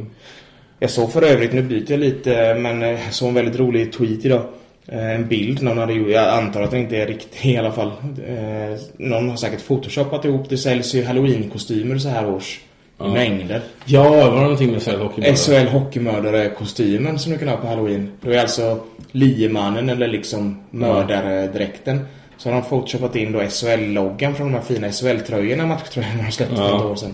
[0.78, 4.24] Jag såg för övrigt, nu byter jag lite, men jag såg en väldigt rolig tweet
[4.24, 4.42] idag.
[4.89, 7.72] Eh, En bild någon hade gjort, jag antar att den inte är riktig i alla
[7.72, 7.87] fall.
[8.28, 12.61] Eh, Någon har säkert photoshopat ihop, det säljs ju halloween-kostymer så här års.
[13.01, 13.61] I mängder.
[13.84, 15.37] Ja, var det någonting med SHL Hockey bara?
[15.37, 18.11] SHL Hockeymördare-kostymen som du kan ha på halloween.
[18.20, 18.78] Det är alltså
[19.12, 22.01] liemannen eller liksom mördardräkten.
[22.39, 26.57] Så har de photoshopat in då SHL-loggan från de här fina SHL-tröjorna, matchtröjorna de släppte
[26.57, 26.76] för Ja.
[26.78, 27.12] ett år sedan.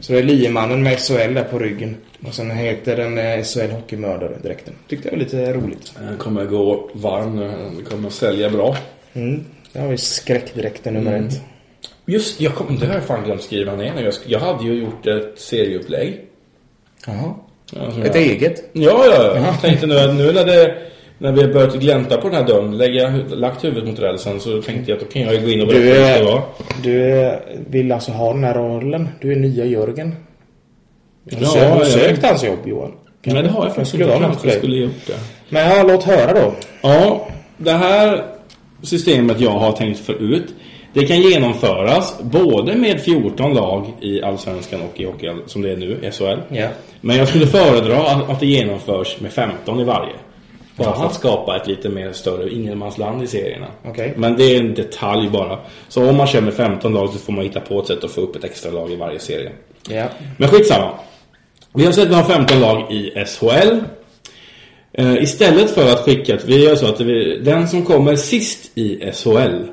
[0.00, 1.96] Så det är liemannen med SHL där på ryggen.
[2.26, 4.74] Och sen heter den eh, SHL Hockeymördare-dräkten.
[4.88, 5.92] Tyckte jag var lite roligt.
[6.00, 7.48] Den kommer gå varm nu.
[7.48, 8.76] Den kommer sälja bra.
[9.12, 9.44] Mm.
[9.72, 11.28] Det har vi skräckdräkten nummer Mm.
[11.28, 11.40] ett.
[12.06, 13.92] Just, jag kom, det har jag fan glömt skriva ner.
[14.02, 16.20] Jag, jag hade ju gjort ett serieupplägg.
[17.06, 17.34] Jaha.
[17.74, 18.64] Ja, Ett jag, eget?
[18.72, 19.36] Ja, ja.
[19.36, 20.76] Jag tänkte nu att nu när, det,
[21.22, 24.62] när vi har börjat glänta på den här dörren, lägga, lagt huvudet mot rälsen, så
[24.62, 26.42] tänkte jag att då kan jag gå in och berätta Du, hur det ska vara.
[26.82, 29.08] du är, vill alltså ha den här rollen?
[29.20, 30.14] Du är nya Jörgen?
[31.24, 32.92] Du Ja, har jag- du sökt hans jobb Johan?
[33.24, 34.06] Nej, det har jag faktiskt inte.
[34.06, 35.14] Jag kanske skulle gjort det.
[35.48, 36.52] Men ja, låt höra då.
[36.82, 38.24] Ja, det här
[38.82, 40.54] systemet jag har tänkt förut
[40.94, 45.76] det kan genomföras både med 14 lag i Allsvenskan och i Hockey som det är
[45.76, 46.38] nu, SHL.
[46.48, 46.68] Ja.
[47.00, 50.12] Men jag skulle föredra att, att det genomförs med 15 i varje.
[50.84, 53.66] Bara för att skapa ett lite mer större ingenmansland i serierna.
[53.84, 54.14] Okej.
[54.16, 55.58] Men det är en detalj bara.
[55.88, 58.10] Så om man kör med 15 lag så får man hitta på ett sätt att
[58.10, 59.52] få upp ett extra lag i varje serie.
[59.88, 60.04] Ja.
[60.38, 60.90] Men skitsamma.
[61.74, 63.78] Vi har sett att vi har 15 lag i SHL.
[64.92, 69.12] Eh, istället för att skicka, vi gör så att vi, den som kommer sist i
[69.12, 69.66] SHL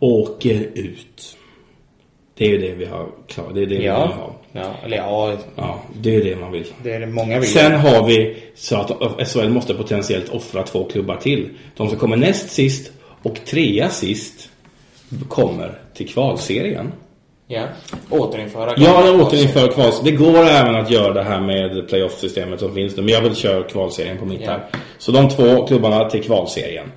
[0.00, 1.36] åker ut.
[2.38, 3.54] Det är ju det vi har klart.
[3.54, 3.90] Det är det vi vill
[4.56, 4.62] Ja.
[4.62, 4.86] ja.
[4.86, 6.66] Eller ja, Ja, det är det man vill.
[6.82, 7.52] det är det många vill.
[7.52, 11.48] Sen har vi så att SHL måste potentiellt offra två klubbar till.
[11.76, 12.92] De som kommer näst sist
[13.22, 14.48] och trea sist
[15.28, 16.92] kommer till kvalserien.
[17.48, 17.62] Ja.
[18.10, 18.74] Återinföra.
[18.76, 20.00] Ja, jag återinför kvals.
[20.04, 23.02] Det går även att göra det här med playoff-systemet som finns nu.
[23.02, 24.50] Men jag vill köra kvalserien på mitt Ja.
[24.50, 24.60] här.
[24.98, 26.92] Så de två klubbarna till kvalserien.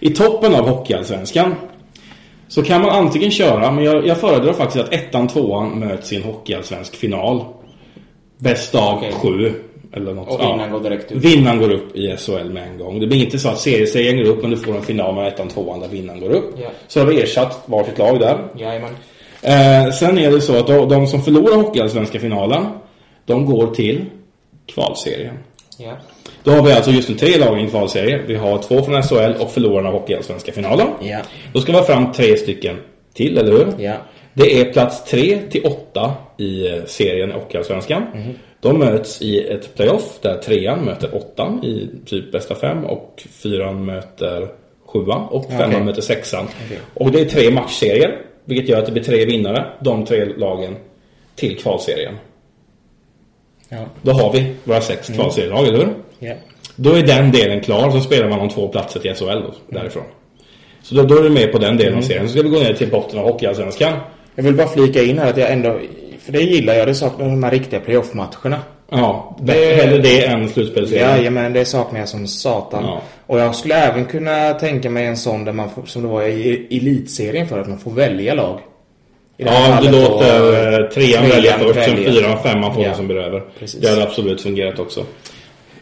[0.00, 1.54] I toppen av Hockeyallsvenskan
[2.54, 6.16] så kan man antingen köra, men jag, jag föredrar faktiskt att ettan, tvåan möts i
[6.16, 7.44] en Hockeyallsvensk final.
[8.38, 9.12] Bäst av Okej.
[9.12, 9.52] sju.
[9.92, 10.28] Eller något.
[10.28, 11.24] Och vinnaren går direkt ut.
[11.24, 13.00] Vinnaren går upp i SHL med en gång.
[13.00, 15.48] Det blir inte så att serieserien går upp men du får en final med ettan,
[15.48, 16.54] tvåan där vinnaren går upp.
[16.62, 16.68] Ja.
[16.88, 18.38] Så har vi ersatt varsitt lag där.
[18.56, 18.96] Jajamän.
[19.42, 22.66] Eh, sen är det så att de, de som förlorar Hockeyallsvenska finalen,
[23.26, 24.04] de går till
[24.66, 25.38] kvalserien.
[25.78, 25.96] Ja.
[26.42, 28.20] Då har vi alltså just nu tre lag i en kvalserie.
[28.26, 30.88] Vi har två från SHL och förlorarna av Hockeyallsvenska finalen.
[31.00, 31.18] Ja.
[31.52, 32.76] Då ska vi ha fram tre stycken
[33.14, 33.66] till, eller hur?
[33.78, 33.94] Ja.
[34.34, 38.02] Det är plats 3 till 8 i eh, serien Hockeyallsvenskan.
[38.14, 38.34] Mhm.
[38.60, 43.84] De möts i ett playoff där trean möter åttan i typ bästa fem och fyran
[43.84, 44.48] möter
[44.86, 45.84] sjuan och femman Okej.
[45.84, 46.46] möter sexan.
[46.94, 50.76] Och det är tre matchserier, vilket gör att det blir tre vinnare, de tre lagen,
[51.34, 52.14] till kvalserien.
[53.74, 53.84] Ja.
[54.02, 55.20] Då har vi våra sex Mm.
[55.20, 55.94] kvalserielag, eller hur?
[56.18, 56.34] Ja.
[56.76, 60.02] Då är den delen klar, så spelar man om två platser till SHL då, därifrån.
[60.82, 62.26] Så då, då är du med på den delen av serien.
[62.28, 63.92] Så ska vi gå ner till botten av Hockeyallsvenskan.
[64.34, 65.78] Jag vill bara flika in här att jag ändå,
[66.20, 68.58] för det gillar jag, det saknar de här riktiga playoff-matcherna.
[68.90, 71.08] Ja, Det- hellre det än slutspelsserien.
[71.10, 72.84] Jajamän, det saknar jag som satan.
[72.84, 73.02] Ja.
[73.26, 76.22] Och jag skulle även kunna tänka mig en sån där man får, som det var
[76.22, 78.60] i elitserien för att man får välja lag.
[79.36, 82.94] I det Ja, du låter då, eh, trean välja först, sen fyran femman får Ja.
[82.94, 83.42] som blir över.
[83.58, 83.80] Precis.
[83.80, 85.04] Det hade absolut fungerat också.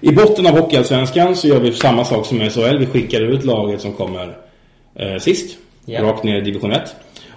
[0.00, 2.78] I botten av Hockeyallsvenskan så gör vi samma sak som i SHL.
[2.78, 4.36] Vi skickar ut laget som kommer
[4.98, 6.02] eh, sist, Ja.
[6.02, 6.82] rakt ner i division 1.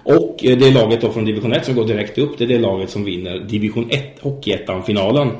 [0.03, 2.59] Och eh, det laget då från division 1 som går direkt upp, det är det
[2.59, 5.31] laget som vinner division 1, Hockeyettan-finalen.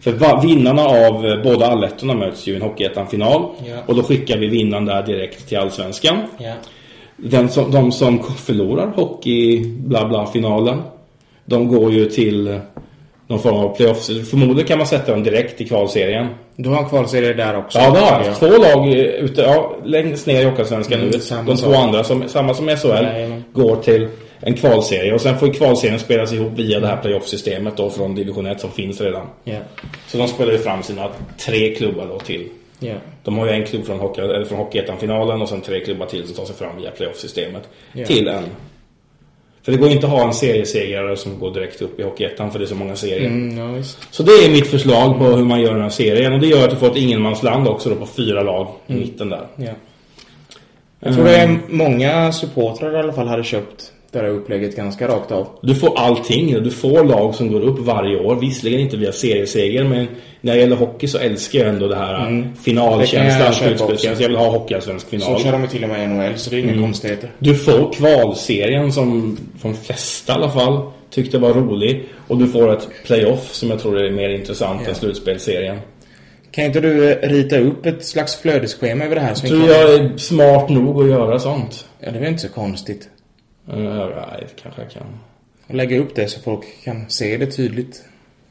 [0.00, 3.46] För vinnarna av eh, båda allettorna möts ju i en Hockeyettan-final.
[3.66, 3.74] Ja.
[3.86, 6.16] Och då skickar vi vinnaren där direkt till Allsvenskan.
[6.38, 6.52] Ja.
[7.16, 10.82] Den som, de som förlorar hockey bla bla finalen
[11.44, 12.60] De går ju till
[13.28, 14.06] någon form av playoffs.
[14.30, 16.26] Förmodligen kan man sätta dem direkt i kvalserien.
[16.56, 17.78] Du har en kvalserie där också?
[17.78, 18.36] Ja, det har jag.
[18.36, 21.42] Två lag ute, ja, längst ner i Hockeyallsvenskan Mm, nu.
[21.46, 23.44] De två andra, som, samma som SHL, Jajamän.
[23.52, 24.08] går till
[24.40, 25.14] en kvalserie.
[25.14, 28.60] Och sen får ju kvalserien spelas ihop via det här playoff-systemet då från division 1
[28.60, 29.26] som finns redan.
[29.44, 29.58] Ja.
[30.08, 31.08] Så de spelar ju fram sina
[31.46, 32.48] tre klubbar då till
[32.78, 32.94] Ja.
[33.22, 36.26] De har ju en klubb från, hockey, eller från Hockeyettan-finalen och sen tre klubbar till
[36.26, 37.68] som tar sig fram via playoff-systemet.
[37.92, 38.06] Ja.
[38.06, 38.44] Till en.
[39.62, 42.58] För det går inte att ha en seriesegrare som går direkt upp i Hockeyettan för
[42.58, 43.26] det är så många serier.
[43.26, 44.14] Mm, visst.
[44.14, 46.32] Så det är mitt förslag på hur man gör den här serien.
[46.32, 49.28] Och det gör att du får ett ingenmansland också då på fyra lag i mitten
[49.28, 49.46] där.
[49.56, 49.72] Ja.
[51.00, 55.08] Jag tror det är många supportrar i alla fall hade köpt det här upplägget ganska
[55.08, 55.48] rakt av.
[55.62, 56.62] Du får allting.
[56.62, 58.36] Du får lag som går upp varje år.
[58.36, 60.06] Visserligen inte via serieseger, men
[60.40, 62.56] när det gäller hockey så älskar jag ändå det här Mm.
[62.56, 64.22] Finalkänslan, slutspelskänslan.
[64.22, 65.40] Jag vill ha hockeyallsvensk Så final.
[65.40, 67.30] kör de till och med i NHL, så det är inga konstigheter.
[67.38, 72.04] Du får kvalserien som de flesta i alla fall tyckte var rolig.
[72.28, 74.88] Och du får ett playoff som jag tror är mer intressant Ja.
[74.88, 75.78] än slutspelsserien.
[76.50, 79.34] Kan inte du eh, rita upp ett slags flödesschema över det här?
[79.34, 81.86] som Tror jag är smart nog att göra sånt?
[82.00, 83.08] Ja, det är väl inte så konstigt.
[83.74, 84.06] Uh,
[84.38, 85.06] det kanske jag kan.
[85.76, 88.02] Lägga upp det så folk kan se det tydligt.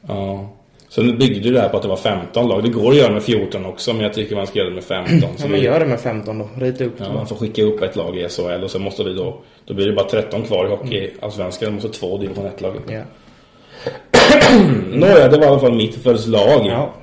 [0.08, 0.48] Ja.
[0.88, 2.62] Sen byggde du det här på att det var 15 lag.
[2.62, 4.84] Det går att göra med 14 också, men jag tycker man ska göra det med
[4.84, 5.18] 15.
[5.22, 6.48] Ja, Så men vi- gör det med 15 då.
[6.56, 7.12] Rita upp Ja, det.
[7.14, 9.40] man får skicka upp ett lag i SHL och sen måste vi då...
[9.64, 11.10] Då blir det bara 13 kvar i hockey.
[11.20, 12.74] Allsvenskan måste två division 1-lag.
[12.88, 13.02] Ja.
[14.92, 16.66] Nåja, det var i alla fall mitt förslag.
[16.66, 16.94] ja,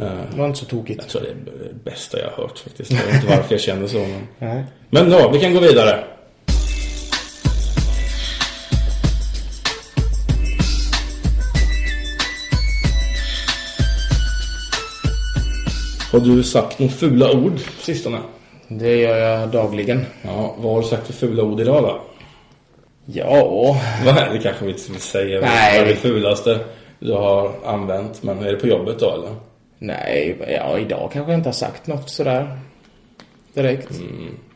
[0.32, 1.00] det var inte så tokigt.
[1.02, 2.90] jag tror det är det bästa jag har hört faktiskt.
[2.92, 3.98] Jag vet inte varför jag känner så.
[4.38, 6.04] Men, men ja, vi kan gå vidare.
[16.14, 18.18] Har du sagt några fula ord sistone?
[18.68, 20.06] Det gör jag dagligen.
[20.22, 22.00] Ja, vad har du sagt för fula ord idag då?
[23.04, 25.40] Ja, Vad är det kanske vi inte vill säga?
[25.40, 25.78] Nej.
[25.80, 26.60] Vad är det fulaste
[26.98, 28.22] du har använt?
[28.22, 29.34] Men är det på jobbet då eller?
[29.78, 32.58] nej, ja, idag kanske jag inte har sagt något sådär
[33.54, 33.90] direkt.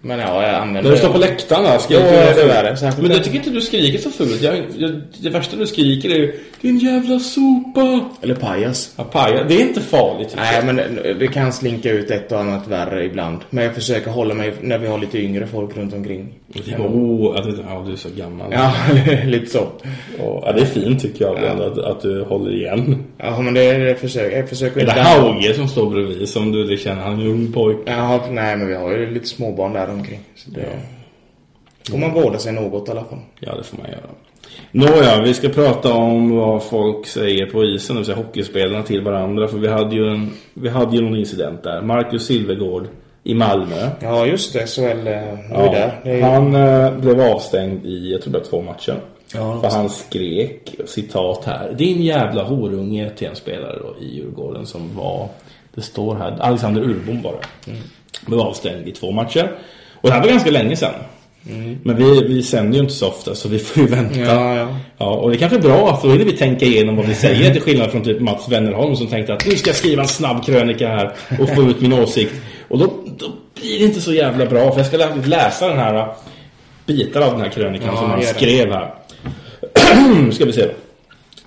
[0.09, 2.64] Men ja, jag använder När du står på läktaren där, skriker Ja, du det är
[2.70, 3.14] det, särskilt Men det.
[3.16, 4.42] jag tycker inte du skriker så fult.
[4.42, 4.90] Jag, jag,
[5.22, 8.00] det värsta du skriker är ju Din jävla sopa!
[8.22, 8.92] Eller pajas.
[8.96, 9.44] Ja, paja.
[9.48, 10.64] Det är inte farligt Nej, jag.
[10.66, 13.38] men det- det kan slinka ut ett och annat värre ibland.
[13.50, 16.28] Men jag försöker hålla mig när vi har lite yngre folk runt omkring.
[16.78, 18.46] Oh, ja, det- ja, du är så gammal.
[18.52, 18.72] Ja,
[19.26, 19.61] lite så.
[19.61, 23.04] Och, ja, det är fint tycker jag ändå att, att du håller igen.
[23.18, 24.48] Ja, men det, det försöker jag.
[24.48, 27.02] försöker Är det Hauge som står bredvid som du känner?
[27.02, 27.80] Han är en ung pojke.
[27.86, 30.20] Ja, nej, men vi har ju lite småbarn där omkring.
[30.46, 30.68] Det
[31.90, 33.18] får man vårda sig något i alla fall.
[33.40, 34.11] Ja, det får man göra.
[34.70, 39.03] Nåja, vi ska prata om vad folk säger på isen, det vill säga hockeyspelarna till
[39.03, 39.49] varandra.
[39.49, 41.82] För vi hade ju, en, vi hade ju någon incident där.
[41.82, 42.88] Marcus Silvergård
[43.24, 43.90] i Malmö.
[44.01, 44.66] Ja, just det.
[44.66, 44.80] SHL
[45.55, 46.01] var ju där.
[46.05, 49.01] Är, Han eh, blev avstängd i, jag tror det var två matcher.
[49.34, 49.61] Ja.
[49.61, 54.96] för han skrek, citat här, din jävla horunge till en spelare då i Djurgården som
[54.96, 55.28] var,
[55.74, 57.70] det står här, Alexander Urbom var det.
[57.70, 57.82] Mm.
[58.26, 59.59] Blev avstängd i två matcher.
[60.01, 60.92] Och det här var ganska länge sedan.
[61.82, 64.14] Men vi, vi sänder ju inte så ofta så vi får ju vänta.
[64.14, 64.28] Mm.
[64.28, 64.76] Ja, ja.
[64.99, 67.14] Ja, och det är kanske är bra för då hinner vi tänka igenom vad vi
[67.14, 70.09] säger till skillnad från typ Mats Wennerholm som tänkte att nu ska jag skriva en
[70.09, 72.32] snabb krönika här och få ut min åsikt.
[72.68, 72.84] Och då,
[73.18, 73.26] då
[73.61, 76.09] blir det inte så jävla bra för jag ska lä- läsa den här
[76.86, 78.94] bitar av den här krönikan Ja, som han skrev här.
[80.32, 80.64] ska vi se.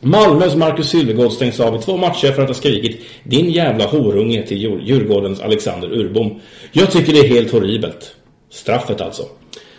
[0.02, 4.41] Malmös Marcus Sylvegård stängs av i två matcher för att ha skrikit Din jävla horunge
[4.47, 6.39] till Djur- Djurgårdens Alexander Urbom.
[6.72, 8.16] Jag tycker det är helt horribelt.
[8.52, 9.24] Straffet alltså.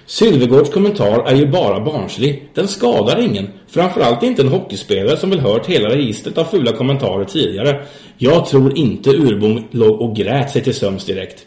[0.07, 2.51] Sylvegårds kommentar är ju bara barnslig.
[2.55, 3.49] Den skadar ingen.
[3.69, 7.83] Framförallt inte en hockeyspelare som väl hört hela registret av fula kommentarer tidigare.
[8.19, 11.47] Jag tror inte Urbom låg och grät sig till sömns direkt.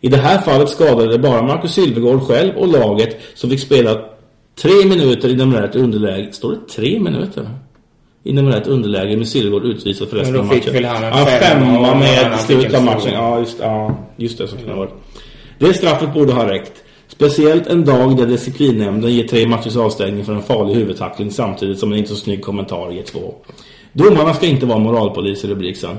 [0.00, 4.04] I det här fallet skadade det bara Marcus Sylvegård själv och laget som fick spela
[4.62, 6.32] tre minuter i numerärt underläge.
[6.32, 7.50] Står det tre minuter?
[8.24, 10.82] I numerärt underläge med Sylvegård utvisad för resten Men av då fick matchen.
[10.82, 13.12] väl han en ja, femma femma och med slutet av en matchen.
[13.12, 14.48] Ja, just, ja, just det.
[14.48, 14.88] Så kan det vara.
[15.60, 16.72] Det straffet borde ha räckt.
[17.08, 21.92] Speciellt en dag där disciplinnämnden ger tre matchers avstängning för en farlig huvudtackling samtidigt som
[21.92, 23.34] en inte så snygg kommentar ger två.
[23.92, 25.96] Domarna ska inte vara moralpolis i rubriken.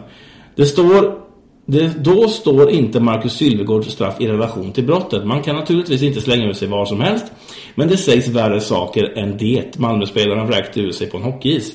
[0.55, 1.17] Det står
[1.65, 5.25] det, då står inte Marcus Sylvegårds straff i relation till brottet.
[5.25, 7.25] Man kan naturligtvis inte slänga ur sig var som helst.
[7.75, 11.73] Men det sägs värre saker än det Malmöspelaren vräkte ur sig på en hockeyis.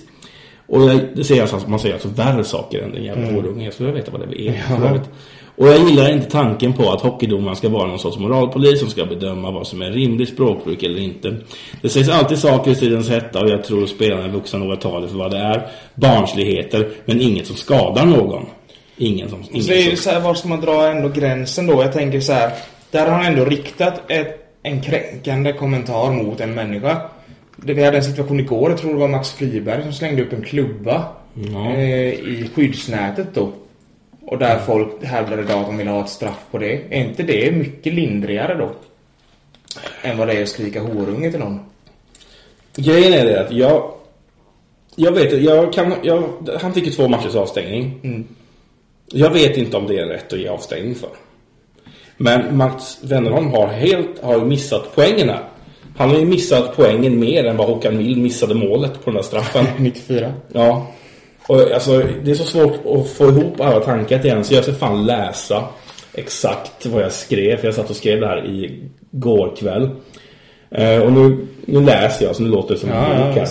[0.66, 0.80] Och
[1.14, 3.64] det säger alltså, man säger alltså värre saker än den jävla horungen.
[3.64, 4.62] Jag skulle veta vad det är.
[4.86, 5.10] övrigt.
[5.56, 9.06] Och jag gillar inte tanken på att hockeydomaren ska vara någon sorts moralpolis som ska
[9.06, 11.36] bedöma vad som är rimligt språkbruk eller inte.
[11.82, 14.80] Det sägs alltid saker i stridens hetta och jag tror spelarna är vuxna nog att
[14.80, 15.66] ta det för vad det är.
[15.94, 18.46] Barnsligheter, men inget som skadar någon.
[18.96, 19.44] Ingen som...
[19.50, 21.82] Ingen Så det är ju så här, var ska man dra ändå gränsen då?
[21.82, 22.50] Jag tänker så här.
[22.90, 27.00] Där har han ändå riktat ett, en kränkande kommentar mot en människa.
[27.56, 30.32] Det, vi hade en situation igår, jag tror det var Max Friberg som slängde upp
[30.32, 31.04] en klubba
[31.52, 31.72] Ja.
[31.72, 33.52] eh, i skyddsnätet då.
[34.26, 36.82] Och där folk hävdade idag att de ville ha ett straff på det.
[36.90, 38.70] Är inte det mycket lindrigare då?
[40.02, 41.60] Än vad det är att skrika horunge till någon?
[42.76, 43.92] Grejen är det att jag...
[44.96, 46.28] Jag vet jag kan, jag,
[46.60, 48.00] Han fick ju två matchers avstängning.
[48.02, 48.24] Mm.
[49.12, 51.10] Jag vet inte om det är rätt att ge avstängning för.
[52.16, 55.44] Men Mats Wennerholm har helt har ju missat poängen här.
[55.96, 59.22] Han har ju missat poängen mer än vad Håkan Mild missade målet på den där
[59.22, 59.66] straffen.
[59.78, 60.34] 94.
[60.52, 60.86] Ja.
[61.48, 64.62] Och alltså, det är så svårt att få ihop alla tankar till en så jag
[64.64, 65.64] ska fan läsa
[66.14, 67.56] exakt vad jag skrev.
[67.56, 68.80] För jag satt och skrev det här i
[69.10, 69.90] går kväll.
[70.70, 73.46] Eh, och nu, nu läser jag så nu låter det som Ja, en ja.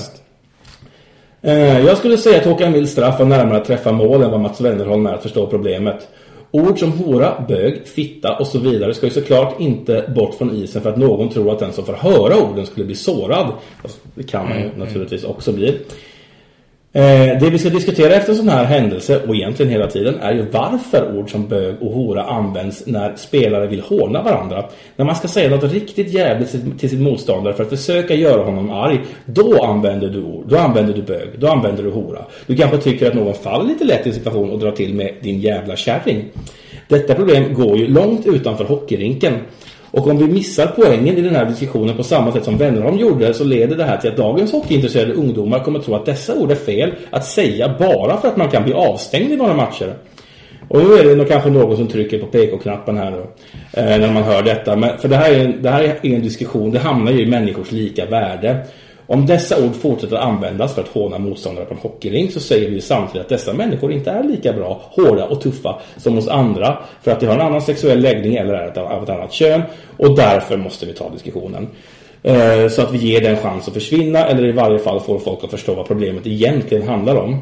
[1.41, 4.39] Eh, Jag skulle säga att Håkan Milds straff var närmare att träffa mål än vad
[4.39, 6.08] Mats Wennerholm är att förstå problemet.
[6.52, 10.82] Ord som hora, bög, fitta och så vidare ska ju såklart inte bort från isen
[10.82, 13.48] för att någon tror att den som får höra orden skulle bli sårad.
[13.82, 15.80] Fast det kan man ju naturligtvis också bli.
[16.96, 20.34] Eh, det vi ska diskutera efter en sån här händelse och egentligen hela tiden är
[20.34, 24.66] ju varför ord som bög och hora används när spelare vill håna varandra.
[24.96, 28.43] När man ska säga något riktigt jävligt till- till sin motståndare för att försöka göra
[28.43, 32.26] honom arg, då använder du ord, då använder du bög, då använder du hora.
[32.48, 35.14] Du kanske tycker att någon faller lite lätt i en situation och drar till med
[35.22, 36.26] din jävla kärring.
[36.88, 39.34] Detta problem går ju långt utanför hockeyrinken.
[39.96, 43.34] Och om vi missar poängen i den här diskussionen på samma sätt som Wennerholm gjorde
[43.34, 46.56] så leder det här till att dagens hockeyintresserade ungdomar kommer tro att dessa ord är
[46.56, 49.93] fel att säga bara för att man kan bli avstängd i några matcher.
[50.68, 53.26] Och nu är det nog kanske någon som trycker på PK-knappen här nu
[53.74, 54.76] eh, när man hör detta.
[54.76, 57.26] Men, för det här, är en, det här är en diskussion, det hamnar ju i
[57.26, 58.58] människors lika värde.
[59.08, 62.76] Om dessa ord fortsätter användas för att håna motståndare på en hockeyring så säger vi
[62.76, 66.78] ju samtidigt att dessa människor inte är lika bra, hårda och tuffa som oss andra
[67.01, 69.62] för att de har en annan sexuell läggning eller är av ett annat kön
[69.97, 71.68] och därför måste vi ta diskussionen.
[72.24, 75.43] Eh, så att vi ger den chans att försvinna eller i varje fall får folk
[75.43, 77.39] att förstå vad problemet egentligen handlar om.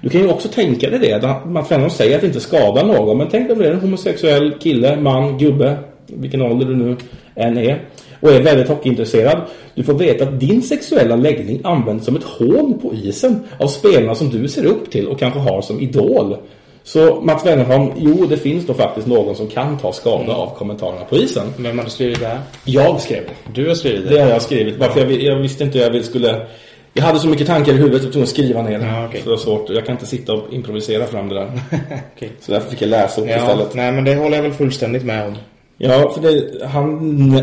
[0.00, 1.12] Du kan ju också tänka dig det.
[1.12, 3.18] att Mats Wennerholm säger att det inte skadar någon.
[3.18, 6.96] Men tänk om det är en homosexuell kille, man, gubbe, vilken ålder du nu
[7.34, 7.80] än är.
[8.24, 9.40] Och är väldigt hockeyintresserad.
[9.74, 14.14] Du får veta att din sexuella läggning används som ett hån på isen av spelarna
[14.14, 16.36] som du ser upp till och kanske har som idol.
[16.82, 21.04] Så Mats Wennerholm, jo det finns då faktiskt någon som kan ta skada av kommentarerna
[21.04, 21.46] på isen.
[21.58, 22.38] Vem hade skrivit det här?
[22.64, 23.60] Jag skrev det.
[23.62, 24.20] Du har skrivit Det det?
[24.22, 24.76] har jag skrivit.
[24.78, 26.46] Varför jag, jag visste inte hur jag skulle...
[26.92, 28.80] Jag hade så mycket tankar i huvudet att jag tvungen skriva ner.
[28.80, 29.20] Ja, okej.
[29.20, 29.70] Så det var svårt.
[29.70, 31.50] Jag kan inte sitta och improvisera fram det där.
[32.16, 32.30] Okej.
[32.40, 33.74] Så därför fick jag läsa upp Ja, istället.
[33.74, 35.34] nej men det håller jag väl fullständigt med om.
[35.78, 37.38] Ja, för det, han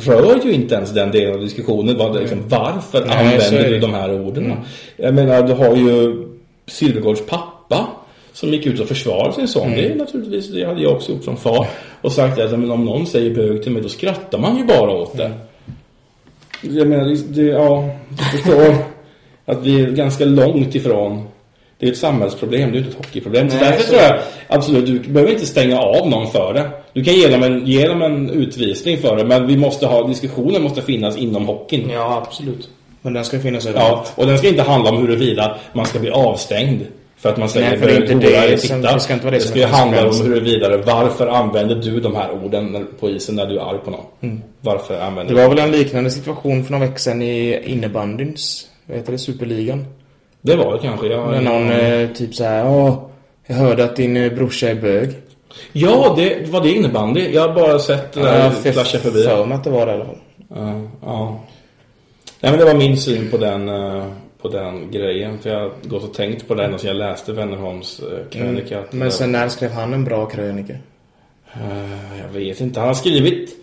[0.00, 1.98] rör ju inte ens den delen av diskussionen.
[1.98, 4.52] Vad det, liksom, varför Nej, använder du de här orden?
[4.96, 6.26] Jag menar, du har ju
[6.66, 7.86] Sylvegårds pappa
[8.32, 9.70] som gick ut och försvarade sin son.
[9.70, 11.66] Det är naturligtvis, det hade jag också gjort som far.
[12.00, 14.90] Och sagt att men om någon säger bög till mig, då skrattar man ju bara
[14.90, 15.32] åt det.
[16.60, 18.74] Jag menar, det, ja, du förstår
[19.44, 21.24] att vi är ganska långt ifrån
[21.78, 23.50] det är ett samhällsproblem, det är inte ett hockeyproblem.
[23.50, 24.18] Så Nej, därför så- tror jag
[24.48, 26.70] absolut, du behöver inte stänga av någon för det.
[26.92, 30.06] Du kan ge dem en, ge dem en utvisning för det, men vi måste ha,
[30.08, 31.90] diskussionen måste finnas inom hockeyn.
[31.90, 32.68] Ja, absolut.
[33.02, 34.12] Men den ska finnas Ja, överallt.
[34.16, 36.80] och den ska inte handla om huruvida man ska bli avstängd
[37.18, 38.76] för att man säger Nej, för det är inte det titta.
[38.94, 42.14] det ska inte vara det som ska ju handla om huruvida varför använder du de
[42.16, 44.42] här orden på isen när du är arg på någon?
[44.60, 45.48] Varför använder Det du?
[45.48, 49.84] var väl en liknande situation för några veckor sedan i innebandyns, vad heter det, Superligan?
[50.42, 51.06] Det var det kanske.
[51.06, 52.98] Jag, När någon eh, typ så här, åh,
[53.46, 55.08] jag hörde att din eh, brorsa är bög.
[55.72, 57.30] Ja, det var det innebandy.
[57.32, 59.22] Jag har bara sett det där jag flasha förbi.
[59.22, 60.18] för mig att det var det i alla fall.
[60.48, 61.40] Ja, ja.
[62.40, 64.04] Nej, men det var min syn på den, eh,
[64.42, 65.38] på den grejen.
[65.38, 68.74] För jag har gått och tänkt på det ända sedan jag läste Wennerholms eh, krönika.
[68.78, 68.88] Mm.
[68.90, 70.72] Men sen när skrev han en bra krönika?
[71.54, 72.80] eh, Jag vet inte.
[72.80, 73.56] Han har skrivit...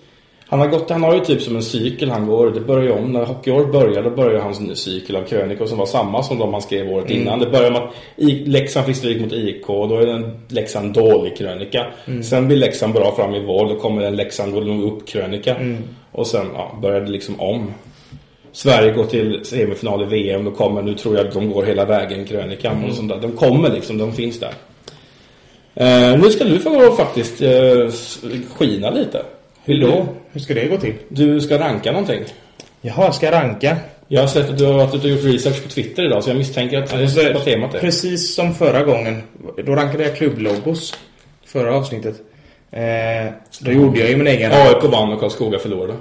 [0.53, 2.51] Han har, gått, han har ju typ som en cykel han går.
[2.51, 3.11] Det börjar ju om.
[3.11, 6.61] När hockeyåret börjar, då börjar hans cykel av krönikor som var samma som de han
[6.61, 7.21] skrev året Mm.
[7.21, 7.39] innan.
[7.39, 9.67] Det börjar med att I- Leksand fick stryk mot IK.
[9.67, 11.85] Då är det en Leksand dålig krönika.
[12.07, 12.23] Mm.
[12.23, 13.69] Sen blir Leksand bra fram i vår.
[13.69, 15.55] Då kommer en Leksand går nog upp krönika.
[15.55, 15.77] Mm.
[16.11, 17.73] Och sen ja, börjar det liksom om.
[18.51, 20.43] Sverige går till semifinal i VM.
[20.45, 22.89] Då kommer, nu tror jag att de går hela vägen krönikan Mm.
[22.89, 23.17] och sånt där.
[23.21, 24.53] De kommer liksom, de finns där.
[25.75, 27.87] Eh, nu ska du få faktiskt eh,
[28.57, 29.21] skina lite.
[29.65, 30.07] Hur då?
[30.31, 30.93] Hur ska det gå till?
[31.09, 32.23] Du ska ranka någonting.
[32.81, 33.77] Jaha, ska jag ranka?
[34.07, 36.29] Jag har sett att du har varit ute och gjort research på Twitter idag så
[36.29, 37.79] jag misstänker att Alltså, det var temat är.
[37.79, 39.21] Precis som förra gången.
[39.65, 40.93] Då rankade jag klubblogos.
[41.45, 42.15] Förra avsnittet.
[42.71, 44.51] Eh, då gjorde jag ju min egen...
[44.51, 45.93] AIK vann och Karlskoga förlorade.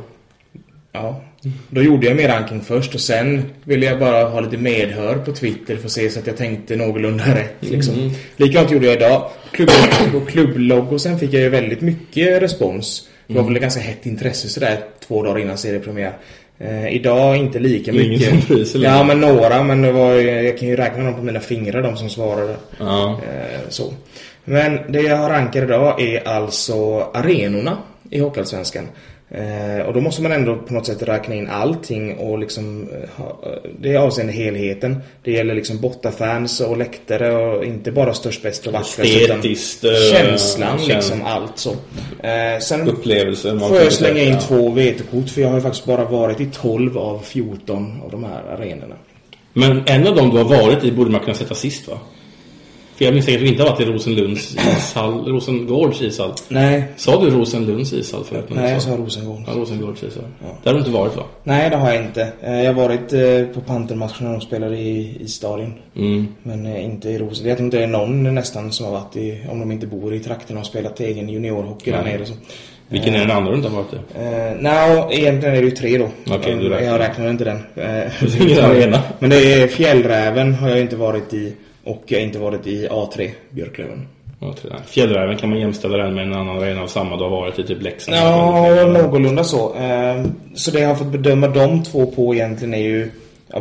[0.93, 1.23] Ja.
[1.71, 5.33] Då gjorde jag min ranking först och sen ville jag bara ha lite medhör på
[5.33, 7.57] Twitter för att se så att jag tänkte någorlunda rätt.
[7.61, 8.11] Liksom.
[8.37, 9.31] Likadant gjorde jag idag.
[9.51, 9.71] Klubb,
[10.13, 13.09] på klubblogosen fick jag ju väldigt mycket respons.
[13.27, 16.13] Det var väl ett ganska hett intresse sådär två dagar innan seriepremiär.
[16.59, 18.49] Eh, idag inte lika Ingen mycket.
[18.49, 18.97] bryr sig längre.
[18.97, 19.63] Ja, men några.
[19.63, 22.55] Men det var, jag kan ju räkna dem på mina fingrar, de som svarade.
[22.79, 23.11] Ja.
[23.11, 23.93] Eh, så.
[24.45, 27.79] Men det jag har rankat idag är alltså arenorna
[28.11, 28.89] i Hockeyallsvenskan.
[29.35, 33.09] Eh, och då måste man ändå på något sätt räkna in allting och liksom eh,
[33.17, 33.39] ha,
[33.79, 34.97] det är avseende helheten.
[35.25, 39.95] Det gäller liksom bortafans och läktare och inte bara störst, bäst och vackrast Estetiskt, utan
[39.95, 41.71] eh, känslan käns- liksom, allt så.
[41.71, 44.41] Eh, sen får får jag slänga in ja.
[44.41, 48.25] två vetekort för jag har ju faktiskt bara varit i 12 av 14 av de
[48.25, 48.95] här arenorna.
[49.53, 51.99] Men en av dem du har varit i borde man kunna sätta sist va?
[53.07, 56.33] För jag att du inte har varit i Rosenlunds ishall, Rosengårds ishall.
[56.49, 58.45] Nej, Sa du Rosenlunds ishall förut?
[58.49, 58.91] du nej jag sa?
[58.91, 59.41] sa Rosengård.
[59.47, 60.25] Ja, Rosengårds ishall.
[60.63, 61.23] Där har du inte varit va?
[61.45, 62.29] Nej, det har jag inte.
[62.43, 65.75] Eh, Jag har varit eh, på Pantermatchen när de spelade i, i stadion.
[65.97, 66.29] Mm.
[66.43, 67.51] Men eh, inte i Rosengård.
[67.51, 70.15] Jag tror inte det är någon nästan som har varit i, om de inte bor
[70.15, 72.27] i trakten och spelat egen juniorhockey där nere.
[72.27, 72.33] Så.
[72.89, 73.97] Vilken är den andra du inte har varit i?
[73.97, 76.09] Eh, Nej, egentligen är det ju tre då.
[76.35, 76.93] Okej, du Eh, räknar.
[76.93, 77.59] Jag räknar inte den.
[78.49, 78.99] Ingen arena.
[79.19, 81.53] Men det är Fjällräven har jag inte varit i.
[81.85, 84.07] Och jag har inte varit i A3, Björklöven.
[84.87, 87.63] Fjällräven kan man jämställa den med en annan arena av samma du har varit i,
[87.63, 88.17] typ Leksand.
[88.17, 89.75] Ja, någorlunda så.
[89.77, 90.25] Eh,
[90.55, 93.11] Så det jag har fått bedöma de två på egentligen är ju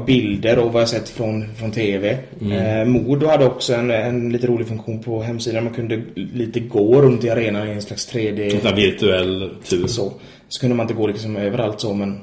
[0.05, 2.17] bilder och vad jag sett från, från TV.
[2.51, 5.63] Eh, Modo hade också en, en lite rolig funktion på hemsidan.
[5.63, 8.67] Man kunde lite gå runt i arenan i en slags 3D.
[8.67, 9.88] En virtuell tur.
[9.88, 10.11] Så.
[10.49, 12.19] Så kunde man inte gå liksom överallt så men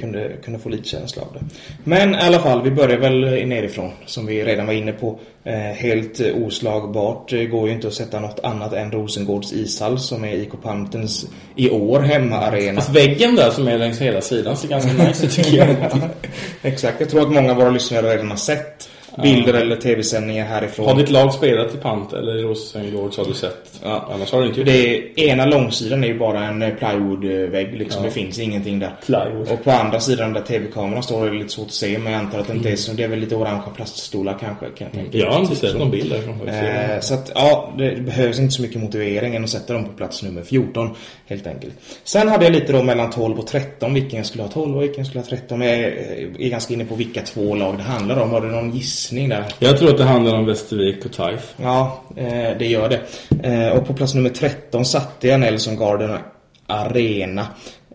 [0.00, 1.40] kunde, kunde få lite känsla av det.
[1.84, 5.18] Men i alla fall, vi börjar väl nerifrån som vi redan var inne på.
[5.44, 9.98] Eh, helt eh, oslagbart eh, går ju inte att sätta något annat än Rosengårds ishall
[9.98, 12.80] som är IK Pantens i år hemmaarena.
[12.80, 15.76] Fast väggen där som är längs hela sidan ser ganska nice ut tycker jag.
[16.62, 18.88] Exakt, jag tror att många av våra lyssnare redan har sett
[19.22, 20.86] bilder eller tv-sändningar härifrån.
[20.86, 23.80] Har ditt lag spelat i Pant eller i Rosengård så har du sett?
[23.82, 24.08] Ja.
[24.14, 27.78] Annars har du inte gjort Det är, ena långsidan är ju bara en eh, plywoodvägg
[27.78, 28.02] liksom.
[28.02, 28.92] Det finns ingenting där.
[29.06, 29.48] Plywood.
[29.48, 31.98] Och på andra sidan där tv-kameran står är det lite svårt att se.
[31.98, 32.92] Men jag antar att det inte är så.
[32.92, 34.66] Det är väl lite orangea plaststolar kanske.
[34.66, 35.18] Kan jag tänka.
[35.18, 35.78] Jag har inte sett så.
[35.78, 36.48] någon bild därifrån.
[36.48, 39.92] Eh, så att ja, det behövs inte så mycket motivering än att sätta dem på
[39.92, 40.90] plats nummer 14
[41.26, 41.74] helt enkelt.
[42.04, 44.82] Sen hade jag lite då mellan 12 och 13 vilken jag skulle ha 12 och
[44.82, 45.58] vilken jag skulle ha 13.
[45.58, 48.30] Men jag är, är ganska inne på vilka två lag det handlar om.
[48.30, 49.44] Har du någon gissning där?
[49.58, 51.54] Jag tror att det handlar om Västervik och Taif.
[51.62, 53.00] Ja, eh, det gör det.
[53.48, 56.18] Eh, och på plats nummer 13 satte jag Nelson Garden
[56.66, 57.46] Arena,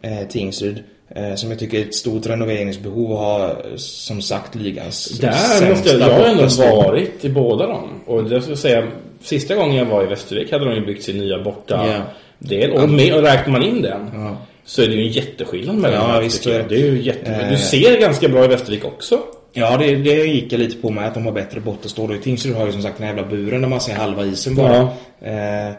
[0.01, 0.83] eh, Tingsryd.
[1.15, 5.69] Eh, som jag tycker är ett stort renoveringsbehov och har som sagt ligans Där sämsta
[5.69, 6.47] måste jag, jag har ändå
[6.83, 7.89] varit i båda dem.
[8.07, 8.87] Och det ska jag säga,
[9.21, 12.01] sista gången jag var i Västervik hade de ju byggt sin nya borta Ja.
[12.39, 12.71] del.
[12.71, 14.37] Och, med, och räknar man in den Ja.
[14.65, 16.55] så är det ju en jätteskillnad mellan Ja, de här, visst, jag.
[16.55, 17.31] det- Det är ju jätte...
[17.31, 17.49] Eh.
[17.51, 19.19] Du ser ganska bra i Västervik också.
[19.53, 22.03] Ja, det, det gick jag lite på med att de har bättre bortastå.
[22.03, 24.55] Och Tingsryd har ju som sagt den här jävla buren där man ser halva isen
[24.55, 24.89] bara.
[25.19, 25.27] Ja.
[25.27, 25.73] Eh,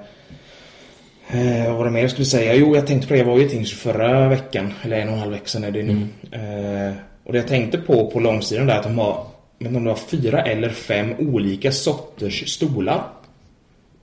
[1.35, 2.55] Eh, vad var det mer jag skulle säga?
[2.55, 3.19] Jo, jag tänkte på det.
[3.19, 4.73] Jag var ju i Tingsryd förra veckan.
[4.83, 5.93] Eller en och en halv vecka sedan är det nu.
[6.33, 6.93] Eh,
[7.25, 9.27] och det jag tänkte på på långsidan där att de har,
[9.59, 13.03] inte om det var fyra eller fem olika sorters stolar.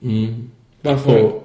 [0.04, 0.50] Mm.
[0.82, 1.22] Varför?
[1.22, 1.42] På-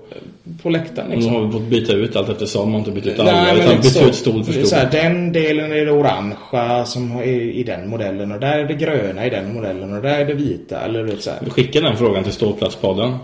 [0.62, 1.34] På, läktaren De liksom.
[1.34, 2.62] har fått byta ut allt eftersom.
[2.62, 3.32] Man har inte bytt ut alla.
[3.32, 4.66] Nej, utan bytt ut stol för stol.
[4.66, 8.64] Så här, den delen är det orangea som är i den modellen och där är
[8.68, 10.80] det gröna i den modellen och där är det vita.
[10.80, 11.38] Eller vet så här.
[11.44, 13.16] Vi skickade den frågan till Ståplatspodden.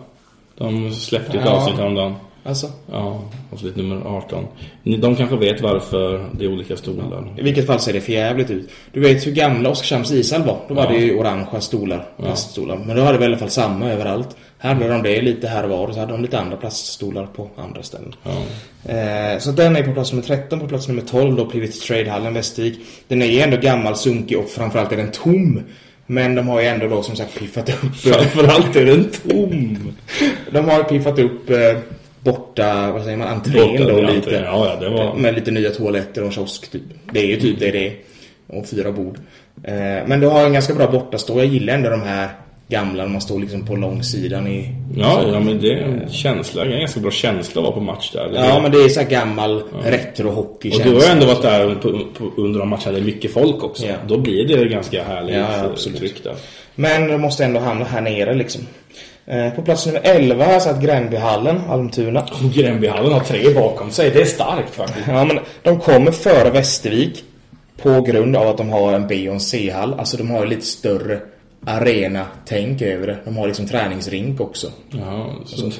[0.58, 1.50] De släppte ett Ja.
[1.50, 2.14] avsnitt häromdagen.
[2.44, 2.66] Alltså.
[2.92, 3.20] Ja,
[3.52, 4.46] avsnitt nummer 18.
[4.82, 7.34] Ni- De kanske vet varför det är olika stolar.
[7.38, 8.68] I vilket fall ser det för jävligt ut.
[8.92, 10.56] Du vet hur gamla Oskarshamns ishall var?
[10.68, 10.90] Då var Ja.
[10.90, 12.76] det ju orangea stolar, plaststolar.
[12.86, 14.36] Men då hade vi i alla fall samma överallt.
[14.76, 17.50] Blev de det lite här och var och så hade de lite andra plaststolar på
[17.56, 18.14] andra ställen.
[18.22, 18.42] Ja.
[18.94, 20.61] Eh, så den är på plats nummer 13.
[20.61, 22.78] På plats nummer 12 då Private Tradehallen Västervik.
[23.08, 25.61] Den är ju ändå gammal, sunkig och framförallt är den tom.
[26.06, 27.94] Men de har ju ändå då som sagt piffat upp...
[27.96, 29.92] Framförallt är den tom.
[30.52, 31.58] de har piffat upp eh,
[32.20, 34.30] borta, vad säger man, entrén Borta då lite.
[34.30, 36.82] Ja, ja, det var- Med lite nya toaletter och en kiosk typ.
[37.12, 37.94] Det är ju typ det det är.
[38.46, 39.18] Och fyra bord.
[39.64, 39.74] Eh,
[40.06, 41.38] men du har en ganska bra bortastå.
[41.38, 42.28] Jag gillar ändå de här
[42.70, 44.74] gamla när man står liksom på långsidan i...
[44.96, 46.64] Ja, ja, men det är en känsla.
[46.64, 48.30] Det är en ganska bra känsla att vara på match där.
[48.34, 51.74] Ja, men det är så här gammal retro-hockey Och du har ju ändå varit där
[51.74, 52.92] på, på, under de matcherna.
[52.92, 53.86] Det är mycket folk också.
[53.86, 53.94] Ja.
[54.06, 56.34] Då blir det ganska härligt Ja, eh, tryck där.
[56.74, 58.62] Men de måste ändå hamna här nere liksom.
[59.26, 62.26] Eh, på plats nummer 11 har jag satt Gränbyhallen, Almtuna.
[62.54, 64.10] Gränbyhallen har tre bakom sig.
[64.10, 65.06] Det är starkt faktiskt.
[65.08, 67.24] Ja, men de kommer före Västervik
[67.82, 69.94] på grund av att de har en B och en C-hall.
[69.98, 71.20] Alltså de har lite större
[71.64, 73.18] arena-tänk över det.
[73.24, 74.72] De har liksom träningsrink också.
[74.90, 75.70] Ja, så...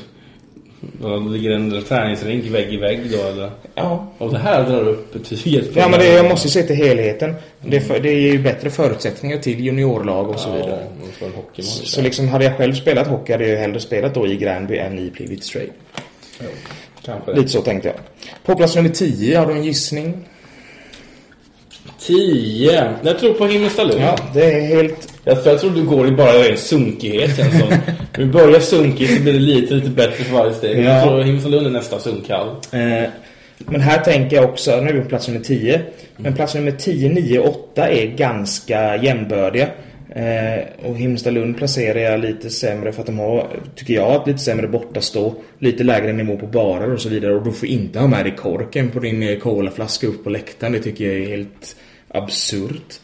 [1.01, 3.51] Då ligger en träningsrink vägg i vägg då eller?
[3.75, 4.13] Ja.
[4.19, 5.77] Och det här drar upp betyget.
[5.77, 7.35] Ja, men det, jag måste ju se till helheten.
[7.61, 10.87] Det, för, det ger ju bättre förutsättningar till juniorlag och så vidare.
[11.01, 11.71] Ja, för en hockeymatch.
[11.71, 14.77] Så, så liksom hade jag själv spelat hockey hade jag hellre spelat då i Gränby
[14.77, 15.73] än i Plivit Straight.
[17.03, 17.33] Kanske.
[17.35, 17.97] Lite så tänkte jag.
[18.45, 20.29] På plats nummer 10 har du en gissning.
[22.01, 22.91] 10.
[23.03, 24.01] Jag tror på Himmelstalund.
[24.01, 25.09] Ja, det är helt...
[25.25, 27.69] Jag, jag tror du går i bara en sunkighet känns som.
[28.19, 30.79] Vi börjar sunkigt så blir det lite, lite bättre för varje steg.
[30.79, 30.83] Ja.
[30.83, 32.49] Jag tror Himmelstalund är nästa sunkhall.
[32.49, 33.09] Eh,
[33.59, 35.81] Men här tänker jag också, nu är vi på plats nummer 10.
[36.17, 39.69] Men plats nummer 10, 9 och 8 är ganska jämbördiga.
[40.15, 43.47] Eh, och Himmelstalund placerar jag lite sämre för att de har,
[43.77, 45.35] tycker jag, ett lite sämre bortastå.
[45.59, 47.35] Lite lägre nivå på barer och så vidare.
[47.35, 50.73] Och du får inte ha med dig korken på din eh, colaflaska upp på läktaren.
[50.73, 51.77] Det tycker jag är helt
[52.15, 53.01] absurt.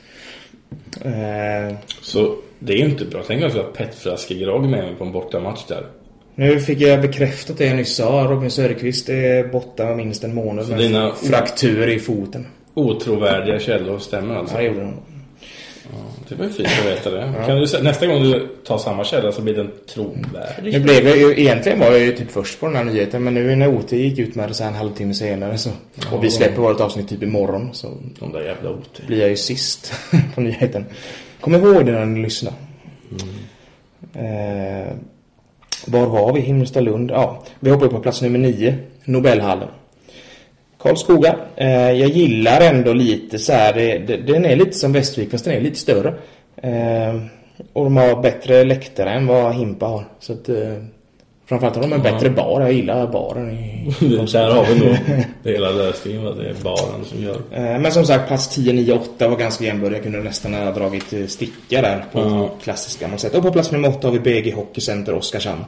[1.05, 3.23] Eh, Så det är ju inte bra.
[3.27, 5.87] Tänk om jag skulle ha petflaskegrogg med mig på en bortamatch där.
[6.35, 8.27] nu fick jag bekräftat det jag nyss sa.
[8.31, 12.47] Robin Söderqvist är borta minst en månad Så med dina- fraktur i foten.
[12.75, 14.55] Otrovärdiga källor stämmer alltså.
[14.55, 14.95] Ja, det gjorde de.
[16.28, 17.32] Det var ju fint att veta det.
[17.47, 20.72] Kan du, nästa gång du tar samma källa så blir den trovärdig.
[20.72, 23.34] Nu blev jag ju, egentligen var jag ju typ först på den här nyheten men
[23.34, 25.70] nu när OT gick ut med det så här en halvtimme senare så
[26.12, 27.89] och vi släpper vårt avsnitt typ imorgon så
[28.20, 29.01] De där jävla OT.
[29.07, 29.93] blir jag ju sist
[30.34, 30.84] på nyheten.
[31.41, 32.53] Kom ihåg det när ni lyssnar.
[34.14, 34.93] Eh,
[35.87, 36.41] var var vi?
[36.41, 37.11] Himmelstalund?
[37.11, 38.78] Ja, vi hoppar upp på plats nummer nio.
[39.05, 39.68] Nobelhallen.
[40.79, 41.37] Karlskoga.
[41.57, 43.72] Eh, jag gillar ändå lite så här.
[43.74, 46.14] Det, det, den är lite som Västervik fast den är lite större.
[46.62, 47.20] Eh,
[47.72, 50.05] och de har bättre läktare än vad Himpa har.
[50.20, 50.57] Så att, eh,
[51.49, 52.61] framförallt har de en bättre bar.
[52.61, 53.95] Jag gillar baren i
[54.33, 54.97] Där har vi nog
[55.55, 56.24] hela lösningen.
[56.24, 57.39] vad Det är baren som gör.
[57.79, 59.97] Men som sagt, plats 10, 9, 8 var ganska jämbördiga.
[59.97, 62.51] Jag kunde nästan ha dragit sticka där på Ja.
[62.62, 63.35] klassiskt gammalt sätt.
[63.35, 65.64] Och på plats nummer 8 har vi BG Hockey Center Oskarshamn.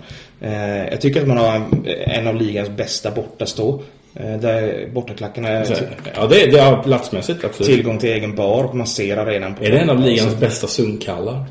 [0.90, 3.80] Jag tycker att man har en, en av ligans bästa bortastå.
[4.14, 5.80] Eh, Där bortaklackarna är Så, t-
[6.14, 7.72] Ja, det, det är platsmässigt absolut.
[7.72, 10.38] tillgång till egen bar och man ser arenan på Är det en av ligans Så-
[10.38, 11.44] bästa sunkhallar?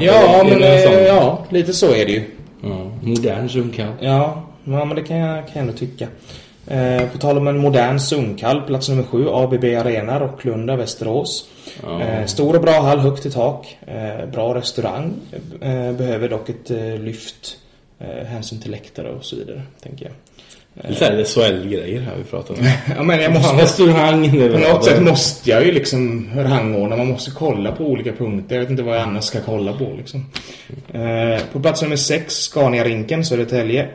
[0.00, 2.22] Ja, men eh, ja, lite så är det ju.
[2.62, 3.92] Ja, modern sunkhall.
[4.00, 6.08] Ja, ja men det kan jag, kan jag ändå tycka.
[6.66, 11.48] Eh, på tal om en modern sunkhall, plats nummer 7, ABB Arena, Rocklunda, Västerås.
[12.00, 13.78] Eh, stor och bra hall, högt i tak.
[13.86, 15.12] Eh, bra restaurang.
[15.60, 17.56] Eh, behöver dock ett lyft.
[18.26, 20.14] Hänsyn till läktare och så vidare, tänker jag.
[20.82, 22.60] Lite såhär SHL-grejer här vi pratar om.
[22.96, 23.56] Ja, men jag måste...
[23.62, 24.30] Restaurang.
[24.52, 26.96] På något sätt måste jag ju liksom rangordna.
[26.96, 28.54] Man måste kolla på olika punkter.
[28.54, 30.26] Jag vet inte vad jag annars ska kolla på liksom.
[30.92, 33.88] Eh, på plats nummer 6, Scania-rinken, Södertälje.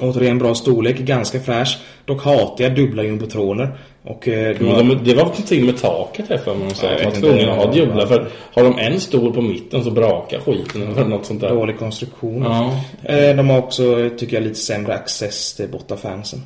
[0.00, 1.78] Återigen bra storlek, ganska fräsch.
[2.04, 3.78] Dock hatar jag dubbla jumbotroner.
[4.02, 4.66] Och eh, då...
[4.66, 6.68] De, det var någonting med taket här för mig.
[6.82, 8.06] Ja, vet var tvungen att ha dubbla.
[8.06, 11.48] För har de en stol på mitten så brakar skiten eller något sånt där.
[11.48, 12.42] Dålig konstruktion.
[12.42, 12.80] Ja.
[13.02, 16.40] Eh, de har också, tycker jag, lite sämre access till bortafansen.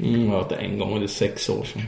[0.00, 1.82] Mm, jag har varit en gång och det är sex år sedan.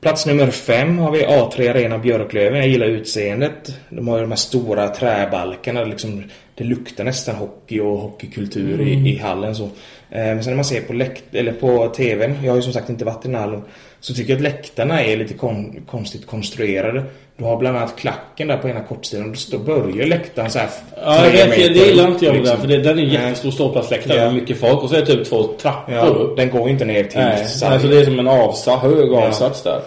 [0.00, 2.58] Plats nummer fem har vi A3 Arena Björklöven.
[2.58, 3.78] Jag gillar utseendet.
[3.90, 5.84] De har ju de här stora träbalkarna.
[5.84, 6.24] Liksom,
[6.54, 9.54] det luktar nästan hockey och hockeykultur i, i hallen.
[9.54, 9.64] Så.
[9.64, 9.70] Eh,
[10.10, 12.88] men sen när man ser på, läkt eller på TVn, jag har ju som sagt
[12.90, 13.62] inte varit i den hallen,
[14.00, 17.04] så tycker jag att läktarna är lite kon konstigt konstruerade.
[17.36, 20.68] Du har bland annat klacken där på ena kortsidan då börjar läktaren så här
[21.04, 22.56] Ja, det meter gillar upp, inte jag liksom.
[22.56, 22.60] det.
[22.60, 24.24] För det, den är en jättestor ståplatsläktare Ja.
[24.24, 24.82] med mycket folk.
[24.82, 26.36] Och så är det typ två trappor Ja, upp.
[26.36, 27.72] den går inte ner till Nej, sargen.
[27.72, 29.26] alltså det är som en avsats, hög Ja.
[29.26, 29.80] avsats där.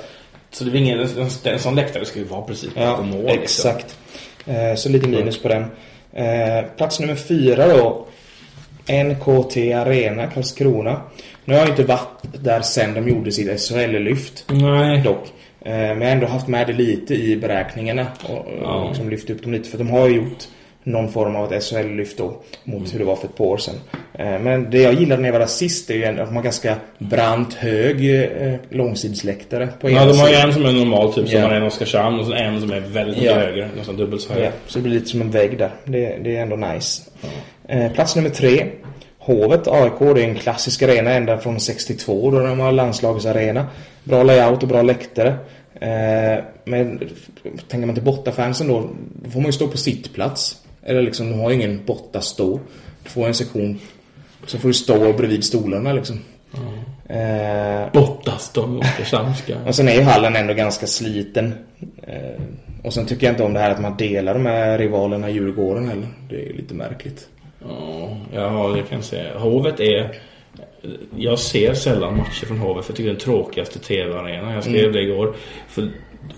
[0.52, 1.00] Så det är ingen,
[1.46, 3.24] en, sån läktare ska ju vara precis Ja, mål.
[3.26, 3.42] liksom.
[3.44, 3.98] exakt.
[4.46, 5.66] Eh, så lite minus på den.
[6.14, 8.06] Eh, plats nummer fyra då.
[9.06, 11.02] NKT Arena, Karlskrona.
[11.46, 12.10] Nu har jag inte varit
[12.44, 14.46] där sen de gjorde sitt SHL-lyft.
[14.52, 15.02] Nej.
[15.02, 15.28] Dock.
[15.62, 18.08] Eh, men jag har ändå haft med det lite i beräkningarna.
[18.30, 18.88] Och, Ja.
[18.90, 19.70] liksom lyft upp dem lite.
[19.70, 20.44] För de har ju gjort
[20.88, 22.34] någon form av ett SHL-lyft då.
[22.64, 23.76] Mot hur det var för ett par år sedan.
[24.14, 26.44] Eh, men det jag gillade när jag var där sist är ju att de har
[26.44, 31.28] ganska brant hög eh, långsidsläktare på Ja, de har ju en som är normal typ
[31.30, 31.48] som Ja.
[31.48, 33.70] har en Oskarshamn och så en som är väldigt mycket högre.
[33.78, 34.44] Nästan dubbelt så hög.
[34.46, 35.72] Ja, så det blir lite som en vägg där.
[35.86, 37.02] Det, det är ändå nice.
[37.68, 38.66] Eh, plats nummer tre.
[39.20, 40.00] Hovet, AIK.
[40.00, 43.66] Det är en klassisk arena ända från 62 då de har landslagsarena.
[44.04, 45.36] Bra layout och bra läktare.
[46.66, 47.00] Men
[47.68, 48.90] tänker man till bortafansen då,
[49.24, 50.58] då får man ju stå på sittplats.
[50.88, 52.60] Eller liksom, de har ingen bortastå.
[53.04, 53.80] Du får en sektion.
[54.46, 56.20] Så får du stå bredvid stolarna liksom.
[57.10, 59.58] Eh, Bottas de Oskarshamnska.
[59.66, 61.54] och sen är ju hallen ändå ganska sliten.
[62.08, 62.42] Eh,
[62.84, 65.88] och sen tycker jag inte om det här att man delar de här rivalerna Djurgården
[65.90, 66.08] heller.
[66.30, 67.28] Det är lite märkligt.
[67.70, 69.40] Ja, ja, det kan jag säga.
[69.40, 70.12] Hovet är...
[71.18, 74.54] Jag ser sällan matcher från Hovet för jag tycker det är den tråkigaste TV-arenan.
[74.54, 74.94] Jag skrev Mm.
[74.94, 75.36] det igår.
[75.68, 75.90] För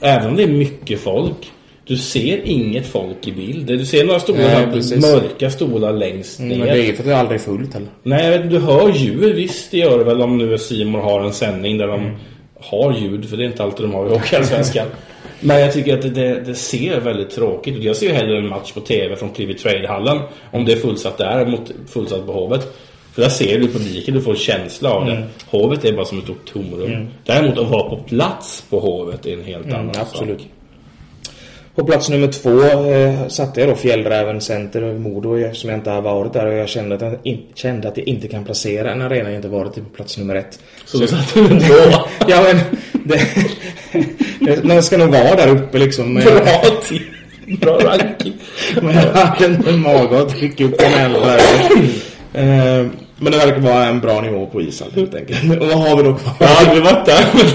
[0.01, 1.51] även om det är mycket folk
[1.89, 3.65] du ser inget folk i bild.
[3.65, 6.57] Du ser några stolar, Nej, mörka stolar längst Mm, ner.
[6.57, 7.89] men det är ju för att det aldrig är fullt heller.
[8.03, 9.35] Nej, jag vet du hör ljud.
[9.35, 12.17] Visst, det gör det väl om nu Simon har en sändning där de
[12.59, 13.29] har ljud.
[13.29, 14.87] För det är inte alltid de har i Hockeyallsvenskan.
[15.39, 17.83] Men jag tycker att det, det, ser väldigt tråkigt ut.
[17.83, 20.19] Jag ser ju hellre en match på TV från Private Trade-hallen.
[20.51, 22.75] Om det är fullsatt där mot fullsatt på Hovet.
[23.13, 25.23] För där ser du publiken, du får en känsla av det.
[25.49, 27.07] Hovet är bara som ett stort tomrum.
[27.25, 30.47] Däremot att vara på plats på Hovet är en helt annan Mm, absolut.
[31.79, 32.61] På plats nummer två
[32.91, 36.53] eh, satte jag då Fjällräven Center över Modo eftersom jag inte har varit där och
[36.53, 39.47] jag kände att jag, in, kände att jag inte kan placera en arena jag inte
[39.47, 40.59] varit i på plats nummer ett.
[40.85, 41.73] Så du satte den två.
[42.27, 42.59] Ja men,
[43.03, 43.21] det,
[44.39, 46.13] det, man ska nog vara där uppe liksom.
[46.13, 47.01] med- Bra till.
[47.61, 48.33] Bra ranking.
[48.81, 51.35] Men jag hade inte mage att trycka upp en elva.
[52.33, 52.85] Eh,
[53.17, 55.61] Men det verkar vara en bra nivå på isen helt enkelt.
[55.61, 56.47] Och vad har vi då kvar?
[56.47, 57.45] Har aldrig varit där, men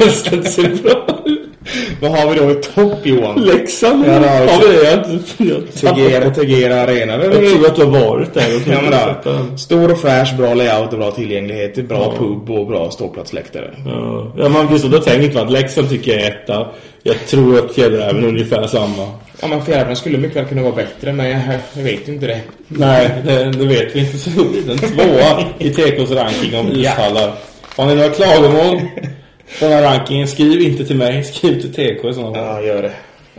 [0.43, 1.44] det ser bra ut.
[2.01, 3.45] Vad har vi då i topp Johan?
[3.45, 4.05] Leksand?
[4.07, 5.49] Ja, det har vi.
[5.49, 7.25] Jag- Tegera, Tegera Arena.
[7.25, 8.45] Jag tror att du har varit där.
[8.67, 8.91] Ja, men
[9.25, 9.59] den.
[9.59, 11.89] stor och fräsch, bra layout och bra tillgänglighet.
[11.89, 13.71] Bra pub och bra ståplatsläktare.
[13.87, 15.01] Ja, ja man visst, då
[15.35, 16.67] man att Leksand tycker jag är etta.
[17.03, 19.09] Jag tror att Fjällräven är ungefär samma.
[19.41, 21.41] Ja, men Fjällräven skulle mycket väl kunna vara bättre, men jag,
[21.75, 22.41] jag vet ju inte det.
[22.69, 24.19] Nej, det, det vet vi inte.
[24.19, 24.31] Så
[24.67, 27.33] den tvåa i TKs ranking om ishallar.
[27.77, 28.81] Har ni några klagomål
[29.61, 31.25] den här rankingen, skriv inte till mig.
[31.35, 32.45] Skriv till TK i sådana fall.
[32.45, 32.93] Ja, gör det.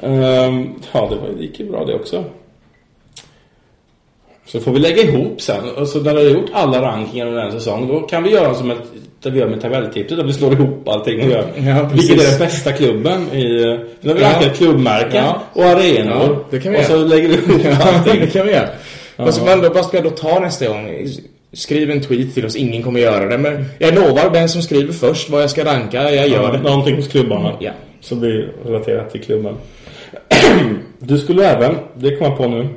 [0.07, 2.24] Ehm, ja, det, var, det ju bra det också.
[4.47, 5.70] Så får vi lägga ihop sen.
[5.78, 8.53] Och så när vi har gjort alla rankingar under en säsong, då kan vi göra
[8.53, 8.78] som ett,
[9.22, 11.47] där vi gör med tabelltipset, där vi slår ihop allting och gör.
[11.55, 11.89] Ja.
[11.93, 13.43] Vilket är den bästa klubben i...
[14.01, 14.34] När vi Ja.
[14.34, 15.41] rankar klubbmärken Ja.
[15.53, 16.13] och arenor.
[16.22, 18.22] Ja, det kan vi och så lägger vi ihop allting.
[18.22, 18.70] det kan vi göra.
[19.16, 21.07] Vad ska, man, vad ska då ta nästa gång?
[21.56, 23.38] Skriv en tweet till oss, ingen kommer göra det.
[23.38, 26.62] Men jag lovar, den som skriver först vad jag ska ranka, jag gör det.
[26.62, 27.58] Någonting hos klubbarna.
[27.60, 27.72] Ja.
[28.01, 29.56] Som blir relaterat till klubben.
[30.99, 32.70] du skulle även, det kom jag på nu,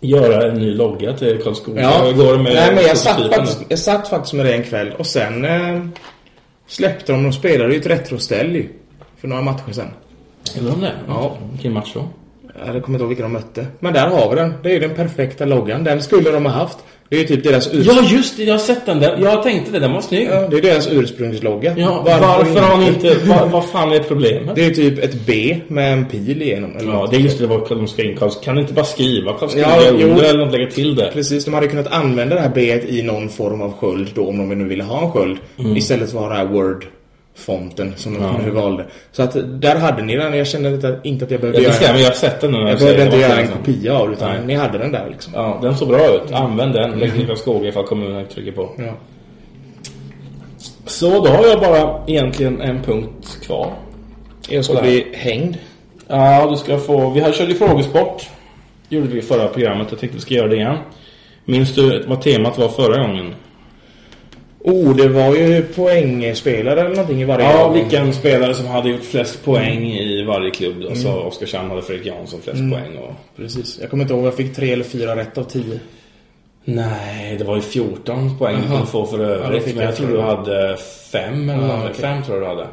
[0.00, 1.82] göra en ny logga till Karlskoga.
[1.82, 4.62] Ja, Hur går med nej men jag satt, faktiskt, jag satt faktiskt med det en
[4.62, 5.80] kväll och sen eh,
[6.66, 8.64] släppte de, de spelade ju ett retroställ.
[9.16, 9.88] För några matcher sen.
[10.54, 10.92] Gjorde de det?
[11.08, 11.36] Ja.
[11.52, 12.08] Vilken match då?
[12.66, 13.66] Jag kommer inte ihåg vilka de mötte.
[13.80, 14.54] Men där har vi den.
[14.62, 15.84] Det är ju den perfekta loggan.
[15.84, 16.78] Den skulle de ha haft.
[17.12, 17.84] Det är ju typ deras ur...
[17.86, 18.44] Ja, just det.
[18.44, 19.18] Jag har sett den där.
[19.22, 19.78] Jag tänkte det.
[19.78, 20.28] Den var snygg.
[20.30, 21.74] Ja, det är deras ursprungslogga.
[21.76, 23.16] Ja, varför, har ni inte...
[23.24, 24.54] Vad, vad fan är problemet?
[24.54, 26.76] Det är typ ett B med en pil igenom.
[26.76, 27.46] Eller Ja, det är just det.
[27.46, 28.18] Vad de ska in.
[28.44, 30.08] Kan ni inte bara skriva Karlskoga Ja, jo.
[30.08, 31.10] under eller något lägga till det?
[31.12, 34.38] Precis, de hade kunnat använda det här B i någon form av sköld då om
[34.38, 35.38] de nu ville ha en sköld.
[35.76, 36.54] Istället för att ha den här
[37.36, 38.86] Word-fonten som de nu valde.
[39.12, 40.38] Så att där hade ni den.
[40.38, 42.00] Jag kände inte, inte att jag behövde Ja, det göra stämmer.
[42.00, 42.58] Jag har sett den nu.
[42.58, 44.40] Jag behövde inte göra en kopia av utan Nej.
[44.46, 45.32] ni hade den där liksom.
[45.36, 46.32] Ja, den såg bra ut.
[46.32, 46.98] Använd den.
[46.98, 48.70] Lägg till Karlskoga ifall kommunen trycker på.
[48.78, 48.92] Ja.
[50.86, 53.72] Så då har jag bara egentligen en punkt kvar.
[54.48, 55.56] Jag ska bli hängd.
[56.08, 57.10] Ja, du ska få...
[57.10, 58.28] Vi här körde ju frågesport.
[58.88, 59.86] gjorde vi i förra programmet.
[59.90, 60.76] Jag tänkte vi ska göra det igen.
[61.44, 63.34] Minns du vad temat var förra gången?
[64.64, 67.74] Oh, det var ju poängspelare eller någonting i varje Ja, lag.
[67.74, 70.96] vilken spelare som hade gjort flest poäng i varje klubb.
[70.96, 72.96] Så Oskarshamn hade Fredrik Jansson flest poäng.
[72.98, 73.12] Och...
[73.36, 73.78] Precis.
[73.80, 75.80] Jag kommer inte ihåg jag fick tre eller fyra rätt av tio.
[76.64, 79.64] Nej, det var ju 14 poäng du kunde få för Ja, övrigt.
[79.64, 80.76] fick men jag tror du hade
[81.12, 81.84] fem eller Ja, något.
[81.90, 82.00] okej.
[82.00, 82.66] Fem tror jag du hade.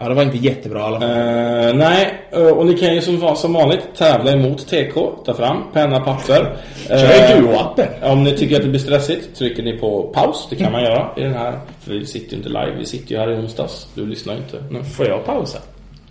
[0.00, 1.10] Ja, det var inte jättebra i alla fall.
[1.10, 4.94] Eh, nej, eh, och ni kan ju som, som vanligt tävla emot TK.
[5.24, 6.56] Ta fram penna, papper.
[6.88, 7.88] Kör Eh, Duo-appen.
[8.12, 10.46] Om ni tycker att det blir stressigt trycker ni på paus.
[10.50, 11.58] Det kan man göra i den här.
[11.80, 12.72] För vi sitter ju inte live.
[12.78, 13.88] Vi sitter ju här i onsdags.
[13.94, 14.62] Du lyssnar ju inte.
[14.70, 14.84] Nu.
[14.84, 15.58] Får jag pausa?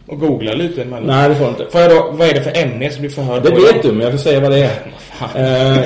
[0.07, 1.07] Och googla lite emellan?
[1.07, 1.65] Nej, det får du inte.
[1.71, 3.91] Får jag då, vad är det för ämne jag ska bli förhörd Det vet du,
[3.91, 4.91] men jag får säga vad det är.
[5.35, 5.85] Eh,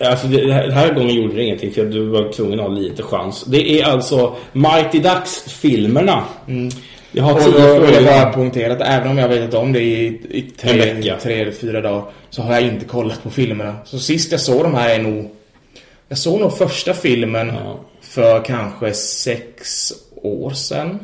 [0.10, 3.02] alltså det, den här gången gjorde det ingenting för du var tvungen att ha lite
[3.02, 3.44] chans.
[3.44, 6.22] Det är alltså Mighty Ducks-filmerna.
[7.16, 9.80] Jag har Och tio vill jag bara poängtera att även om jag vet om det
[9.80, 13.76] i, i tre, tre eller fyra dagar så har jag inte kollat på filmerna.
[13.84, 15.30] Så sist jag såg de här är nog...
[16.08, 17.80] Jag såg nog första filmen Ja.
[18.00, 20.98] för kanske sex år sedan.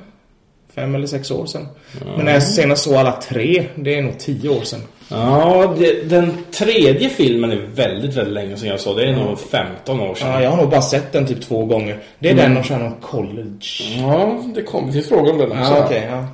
[0.75, 1.69] Fem eller sex år sedan.
[2.17, 4.81] Men när jag senast såg alla tre, det är nog tio år sedan.
[5.09, 8.97] Ja, det, den tredje filmen är väldigt, väldigt länge sedan jag såg.
[8.97, 10.29] Det är nog 15 år sedan.
[10.29, 11.99] Ja, jag har nog bara sett den typ två gånger.
[12.19, 13.99] Det är den de kör någon college.
[14.01, 14.93] Ja, det kommer.
[14.93, 15.73] Finns frågor om den också.
[15.73, 16.09] Ja, okej.
[16.11, 16.27] ja.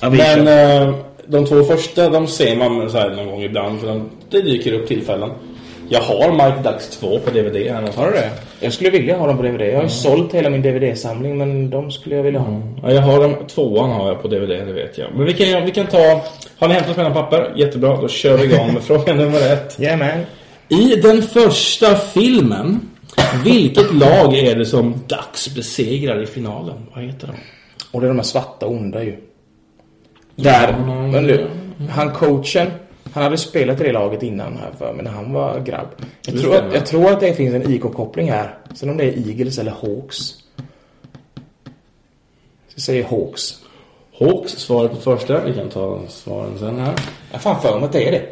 [0.00, 0.94] Ja, Men eh,
[1.26, 3.80] de två första, de ser man så här någon gång ibland.
[3.80, 5.30] För de, det dyker upp tillfällen.
[5.88, 7.92] Jag har Mighty Ducks 2 på DVD här.
[7.96, 8.30] Har du det?
[8.60, 9.60] Jag skulle vilja ha dem på DVD.
[9.60, 12.62] Jag har ju sålt hela min DVD-samling, men de skulle jag vilja ha.
[12.82, 15.08] Ja, jag har dem, tvåan har jag på DVD, det vet jag.
[15.14, 16.20] Men vi kan, vi kan ta...
[16.58, 17.52] Har ni hämtat och papper?
[17.56, 19.76] Jättebra, då kör vi igång med fråga nummer ett.
[19.78, 20.20] Jajamän.
[20.68, 22.80] I den första filmen,
[23.44, 26.86] vilket lag är det som Ducks besegrar i finalen?
[26.94, 27.34] Vad heter de?
[27.90, 29.16] Och det är de här svarta onda ju.
[30.36, 30.76] Där,
[31.12, 31.46] men du,
[31.90, 32.70] han coachen,
[33.12, 35.88] han hade spelat i det laget innan här för mig när han var grabb.
[36.26, 38.54] Jag tror, att, jag tror att det finns en IK-koppling här.
[38.74, 40.34] Sen om det är Eagles eller Hawks.
[42.74, 43.60] Så säger Hawks.
[44.18, 45.44] Hawks svarar på första.
[45.44, 46.94] Vi kan ta svaren sen här.
[47.32, 48.22] Jag fan för mig att det är det.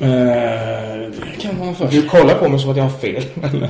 [0.00, 1.92] Eh, det kan vara först.
[1.92, 3.22] Du kollar på mig som att jag har fel.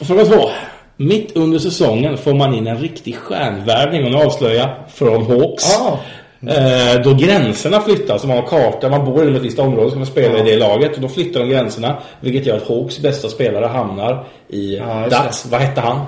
[0.00, 0.50] Fråga två.
[0.96, 5.78] Mitt under säsongen får man in en riktig stjärnvärvning och nu avslöjar från Hawks.
[5.78, 5.98] Ah.
[6.40, 10.06] Eh, då gränserna flyttas, man har karta, man bor inom ett visst område ska man
[10.06, 10.94] spela i det laget.
[10.94, 15.46] Och då flyttar de gränserna, vilket gör att Hawks bästa spelare hamnar i Ja, Dax.
[15.46, 16.06] Vad hette han?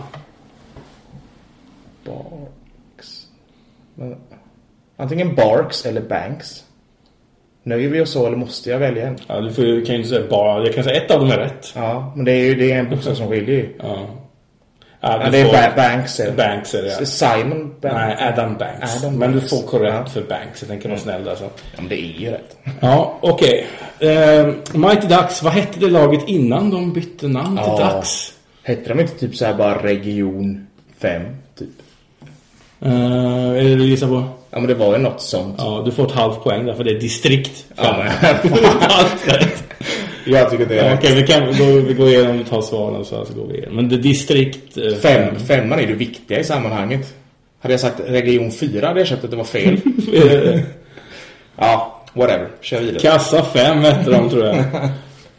[2.04, 3.26] Barks.
[3.94, 4.16] Men,
[4.96, 6.64] Antingen Barks eller Banks.
[7.62, 9.18] Nöjer vi oss så eller måste jag välja en?
[9.26, 11.36] Ja, du får, kan ju inte säga bara, jag kan säga ett av dem är
[11.38, 11.72] rätt.
[11.74, 13.68] Ja, men det är ju det är en bokstav som skiljer ju.
[13.82, 14.06] Ja.
[15.00, 16.20] Ja, du det är får- Banks.
[16.20, 16.32] Är det.
[16.32, 17.06] Banks är det, ja.
[17.06, 17.96] Simon Banks.
[17.96, 18.96] Nej, Adam Banks.
[18.96, 19.50] Adam Men du Banks.
[19.50, 20.06] får korrekt Ja.
[20.12, 20.60] för Banks.
[20.62, 21.44] Jag tänker vara snäll där så.
[21.44, 22.56] Ja, men det är ju rätt.
[22.80, 23.66] Ja, okej.
[23.98, 27.94] Eh, Mighty Ducks, vad hette det laget innan de bytte namn till Ja.
[27.94, 28.32] Ducks?
[28.62, 30.66] Hette de inte typ så här bara Region
[30.98, 31.22] 5?
[31.58, 31.68] Typ.
[32.80, 32.92] Eh,
[33.50, 34.24] är det du gissar på?
[34.50, 35.54] Ja, men det var ju något sånt.
[35.58, 37.64] Ja, du får ett halvt poäng där för det är distrikt.
[37.76, 39.48] Ja, Fem.
[40.28, 43.24] Jag tycker det är Okej, vi kan gå, vi går igenom och tar svaren så,
[43.24, 43.76] så går vi igenom.
[43.76, 47.14] Men det är distrikt eh, Fem, femman är det viktiga i sammanhanget.
[47.60, 49.80] Hade jag sagt region 4 hade jag köpt att det var fel.
[51.56, 52.48] Ja, whatever.
[52.60, 52.98] Kör vidare.
[53.00, 54.56] Kassa 5 hette de tror jag.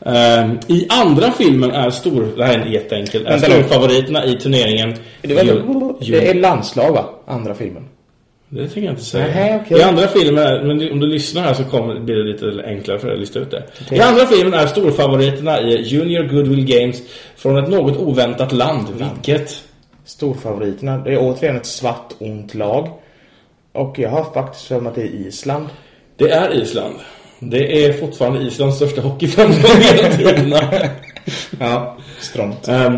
[0.06, 2.28] Eh, I andra filmen är stor...
[2.38, 3.28] Det här är jätteenkelt.
[3.28, 4.94] Är storfavoriterna i turneringen...
[5.22, 5.64] Det, Ju-
[6.02, 7.06] ju- det är landslag va?
[7.28, 7.84] Andra filmen.
[8.52, 9.26] Det tänker jag inte säga.
[9.26, 9.80] Nähä, okej.
[9.80, 13.08] I andra filmer, men om du lyssnar här så kommer, blir det lite enklare för
[13.08, 13.64] dig att lista ut det.
[13.96, 17.02] I andra filmen är storfavoriterna i Junior Goodwill Games
[17.36, 18.88] från ett något oväntat land.
[18.90, 19.64] Vilket?
[20.06, 20.98] Storfavoriterna.
[20.98, 22.90] Det är återigen ett svart ont lag.
[23.72, 25.68] Och jag har faktiskt för att det är Island.
[26.18, 26.96] Det är Island.
[27.40, 30.62] Det är fortfarande Islands största hockeyframgång genom tiderna.
[31.60, 32.68] Ja, strångt.
[32.68, 32.98] Ehm,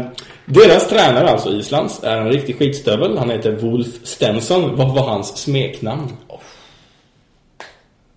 [0.53, 3.17] deras tränare, alltså Islands, är en riktig skitstövel.
[3.17, 4.75] Han heter Wolf Stenson.
[4.75, 6.11] Vad var hans smeknamn?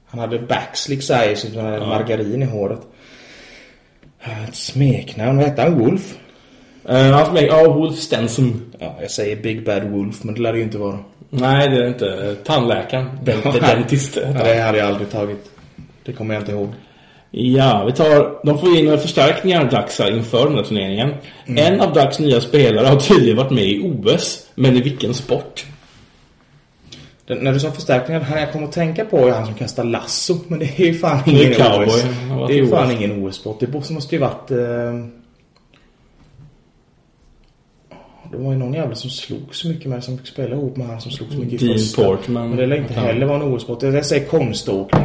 [0.07, 2.81] Han hade backslick såhär, som han hade margarin i håret.
[4.23, 5.37] Eh, Ett smeknamn.
[5.39, 5.79] Vad hette han?
[5.79, 6.15] Wolf?
[6.91, 7.51] Uh, hans smek...
[7.51, 8.73] Ja, Wolf Stenson.
[8.79, 10.99] Ja, jag säger Big Bad Wolf, men det lär det ju inte vara.
[11.31, 12.09] Nej, det är inte.
[12.09, 13.11] Eh, Tandläkaren.
[13.23, 14.17] Den, the dentist.
[14.17, 15.51] Ja, det hade jag aldrig tagit.
[16.05, 16.73] Det kommer jag inte ihåg.
[17.37, 18.47] Ja, vi tar...
[18.47, 21.15] De får in några förstärkningar Dax här inför den här turneringen.
[21.47, 24.47] En av Dax nya spelare har tydligen varit med i OS.
[24.55, 25.65] Men i vilken sport?
[27.27, 29.85] Den, när du sa förstärkningar, han jag kom att tänka på är han som kastar
[29.85, 30.37] lasso.
[30.49, 31.89] Men det är ju fan är ingen.
[31.89, 32.03] OS.
[32.03, 32.93] Han har varit Det är ju fan OS.
[32.93, 33.61] ingen OS-sport.
[33.61, 34.51] Det måste ju varit...
[34.51, 34.57] Eh...
[38.31, 40.87] Det var ju någon jävla som slog så mycket med som fick spela ihop med
[40.87, 42.05] han som slog så mycket i första.
[42.05, 42.49] Portman.
[42.49, 43.83] Men det lär inte heller vara en OS-sport.
[43.83, 45.05] Jag säger konståkning.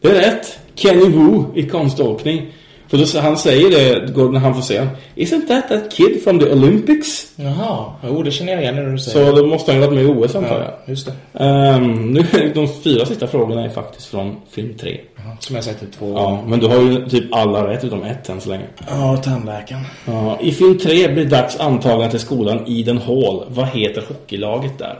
[0.00, 0.58] Det är rätt.
[0.74, 2.52] Kenny Wu i konståkning.
[2.88, 4.86] För då, han säger det när han får se.
[5.14, 7.32] Isn't that that kid from the Olympics?
[7.36, 7.92] Jaha.
[8.04, 10.04] Jo, det känner jag igen när du säger Så då måste han ju varit med
[10.04, 10.60] i OS antar jag.
[10.60, 11.44] Ja, just det.
[11.44, 15.00] Ehm, nu, de fyra sista frågorna är faktiskt från film 3.
[15.40, 18.28] Som jag sagt typ två Ja, men du har ju typ alla rätt utom ett
[18.28, 18.64] än så länge.
[18.88, 19.82] Ja, tandläkaren.
[20.06, 23.44] Ja, I film 3 blir dags antagen till skolan Eden Hall.
[23.48, 24.98] Vad heter hockeylaget där?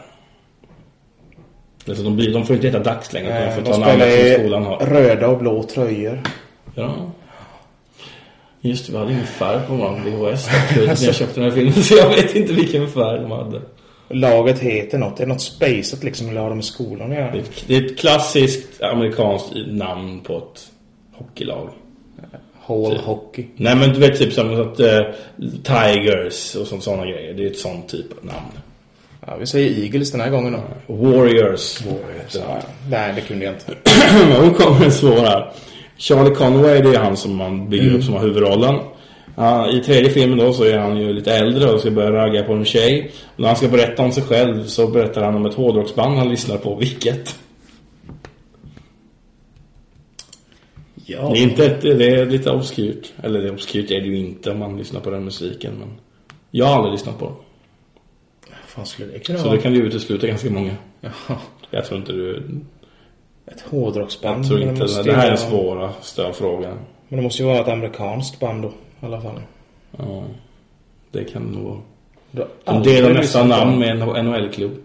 [1.88, 3.46] Alltså de, blir, de får inte heta Dags längre.
[3.46, 4.76] de får ta namnet som skolan har.
[4.78, 6.22] röda och blå tröjor.
[6.74, 6.94] Ja.
[8.60, 10.48] Just det, vi hade ingen färg på vår VHS.
[10.76, 11.74] när jag köpte den här filmen.
[11.74, 13.60] Så jag vet inte vilken färg de hade.
[14.08, 15.16] Laget heter något.
[15.16, 16.28] Det är något spacet liksom.
[16.28, 17.30] Eller har de med skolan att göra?
[17.30, 20.68] Det är ett, det är ett klassiskt amerikanskt namn på ett
[21.12, 21.68] hockeylag.
[22.66, 23.00] Hall Typ.
[23.00, 23.46] Hockey.
[23.56, 25.02] Nej men du vet typ som att eh,
[25.62, 27.34] Tigers och sådana grejer.
[27.34, 28.52] Det är ett sånt typ av namn.
[29.26, 30.94] Ja, vi säger Eagles den här gången då.
[30.94, 31.60] Warriors.
[32.28, 32.40] Så,
[32.90, 33.74] nej, det kunde jag inte.
[34.42, 35.52] Nu kommer en svår här.
[35.96, 38.74] Charlie Conway, det är han som man bygger upp som har huvudrollen.
[39.36, 42.42] Ja, I tredje filmen då så är han ju lite äldre och ska börja ragga
[42.42, 43.10] på en tjej.
[43.34, 46.28] Och när han ska berätta om sig själv så berättar han om ett hårdrocksband han
[46.28, 46.74] lyssnar på.
[46.74, 47.38] Vilket?
[51.04, 51.30] Ja.
[51.32, 53.12] Det är inte ett, det är lite obskyrt.
[53.22, 55.72] Eller det är obskyrt är det ju inte om man lyssnar på den musiken.
[55.78, 55.88] Men
[56.50, 57.34] jag har aldrig lyssnat på den.
[58.76, 59.56] Fan skulle det kunna Så vara?
[59.56, 60.76] det kan ju utesluta ganska många.
[61.00, 61.36] Jaha.
[61.70, 62.42] Jag tror inte du...
[63.46, 64.38] Ett hårdrocksband.
[64.38, 65.02] Jag tror inte det.
[65.02, 66.78] Det här är vara- svåra stödfrågan.
[67.08, 68.68] Men det måste ju vara ett amerikanskt band då.
[68.68, 68.72] I
[69.06, 69.40] alla fall.
[69.98, 70.22] Ja,
[71.10, 71.78] det kan det nog vara.
[72.30, 74.76] Du De delar nästan namn med en NHL-klubb.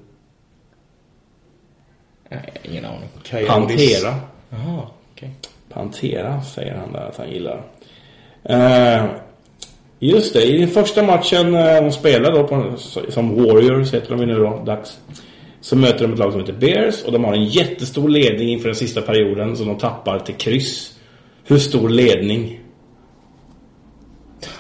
[2.30, 3.09] Nej, ingen aning.
[3.30, 3.47] Coyotes.
[3.47, 4.15] Pantera.
[4.49, 4.81] Jaha,
[5.13, 5.30] okej.
[5.73, 7.63] Pantera säger han där att han gillar.
[8.43, 9.05] Eh,
[10.09, 12.73] just det, i den första matchen eh, de spelar då på,
[13.09, 14.97] som Warriors heter de ju nu då, dags.
[15.61, 18.67] Så möter de ett lag som heter Bears och de har en jättestor ledning inför
[18.67, 20.97] den sista perioden som de tappar till kryss.
[21.43, 22.59] Hur stor ledning?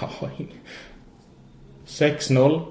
[0.01, 0.47] Ja, ing-
[1.87, 2.61] 6-0.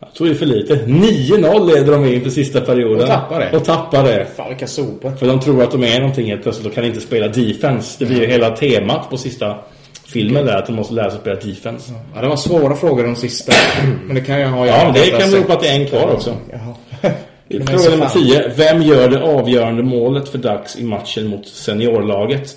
[0.00, 0.74] Jag tror det är för lite.
[0.86, 3.02] 9-0 leder de inför sista perioden.
[3.02, 3.56] Och tappar det.
[3.56, 4.26] Och tappar det.
[4.36, 5.10] Fan vilka sopor.
[5.16, 7.96] För de tror att de är någonting helt plötsligt och kan inte spela defense.
[7.98, 9.56] Det blir ju hela temat på sista
[10.08, 11.92] filmen där att de måste lära sig spela defense.
[12.14, 13.52] Ja, det var svåra frågor de sista.
[14.06, 16.12] Men det kan jag ha Ja, det kan bero på att det är en kvar
[16.12, 16.36] också.
[16.52, 16.74] Jaha.
[17.50, 18.52] Fråga nummer 10.
[18.56, 22.56] Vem gör det avgörande målet för Dax i matchen mot seniorlaget?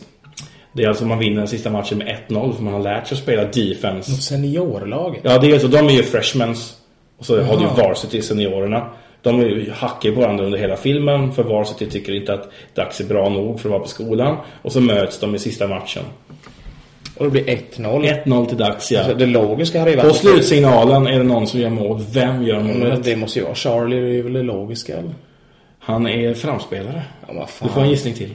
[0.74, 3.16] Det är alltså man vinner den sista matchen med 1-0 för man har lärt sig
[3.16, 4.12] att spela defense.
[4.12, 5.22] Seniorlaget?
[5.24, 5.68] Ja, det är så.
[5.68, 6.76] De är ju freshmans.
[7.18, 7.88] Och så har du Jaha.
[7.88, 8.88] varsity seniorerna.
[9.22, 11.32] De är ju hackar varandra under hela filmen.
[11.32, 14.38] För varsity tycker inte att Dax är bra nog för att vara på skolan.
[14.62, 16.04] Och så möts de i sista matchen.
[17.22, 18.24] Och det blir 1-0.
[18.26, 19.00] 1-0 till Dax, ja.
[19.00, 20.16] Alltså, det logiska hade ju På varit...
[20.16, 22.02] slutsignalen är det någon som gör mål.
[22.14, 23.04] Vem gör målet?
[23.04, 25.14] det måste ju vara Charlie, det är väl det logiska eller?
[25.80, 27.04] Han är framspelare.
[27.28, 27.48] Ja.
[27.62, 28.30] Du får en gissning till.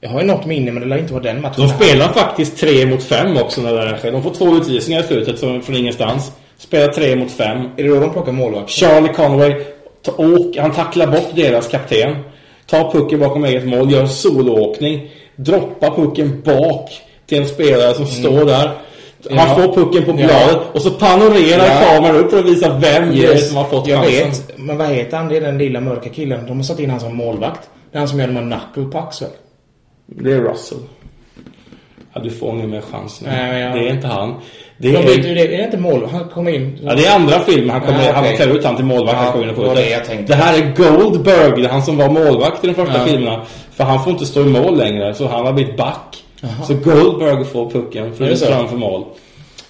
[0.00, 1.66] Jag har ju något minne men det lär inte vara den matchen.
[1.66, 4.12] De spelar faktiskt 3 mot 5 också när det här sker.
[4.12, 6.32] De får två utvisningar i slutet från, ingenstans.
[6.56, 7.58] Spelar 3 mot 5.
[7.76, 8.70] Är det då de plockar målvakt?
[8.70, 9.64] Charlie Conway
[10.16, 12.16] åk, han tacklar bort deras kapten.
[12.66, 15.10] Tar pucken bakom eget mål, gör soloåkning.
[15.44, 16.90] Droppar pucken bak
[17.26, 18.70] till en spelare som står där.
[19.30, 19.54] Han Ja.
[19.54, 20.14] får pucken på Ja.
[20.16, 21.80] bladet och så panorerar Ja.
[21.88, 24.28] kameran upp för att visa vem det är som har fått jag chansen.
[24.30, 24.58] vet.
[24.58, 25.28] Men vad heter han?
[25.28, 26.46] Det är den lilla mörka killen.
[26.46, 27.70] De har satt in han som målvakt.
[27.90, 29.30] Det är han som gör de här knuckle pucks väl?
[30.06, 30.78] Det är Russell.
[32.14, 33.28] Ja, du får ingen mer chans nu.
[33.30, 34.34] Nej, jag- Det är inte han.
[34.82, 35.54] Det är, vet ju det.
[35.54, 36.12] Är det inte målvakt?
[36.12, 36.78] Han kommer in.
[36.82, 37.70] ja, det är andra filmen.
[37.70, 38.28] Han, kommer, Ja, okej.
[38.28, 39.16] han klär ut han till målvakt.
[39.16, 41.62] Ja, han kommer in och får det det här är Goldberg.
[41.62, 43.04] Det är han som var målvakt i de första Ja.
[43.04, 43.42] filmerna.
[43.74, 45.14] För han får inte stå i mål längre.
[45.14, 46.24] Så han har blivit back.
[46.66, 48.46] Så Goldberg får pucken så?
[48.46, 49.04] framför mål.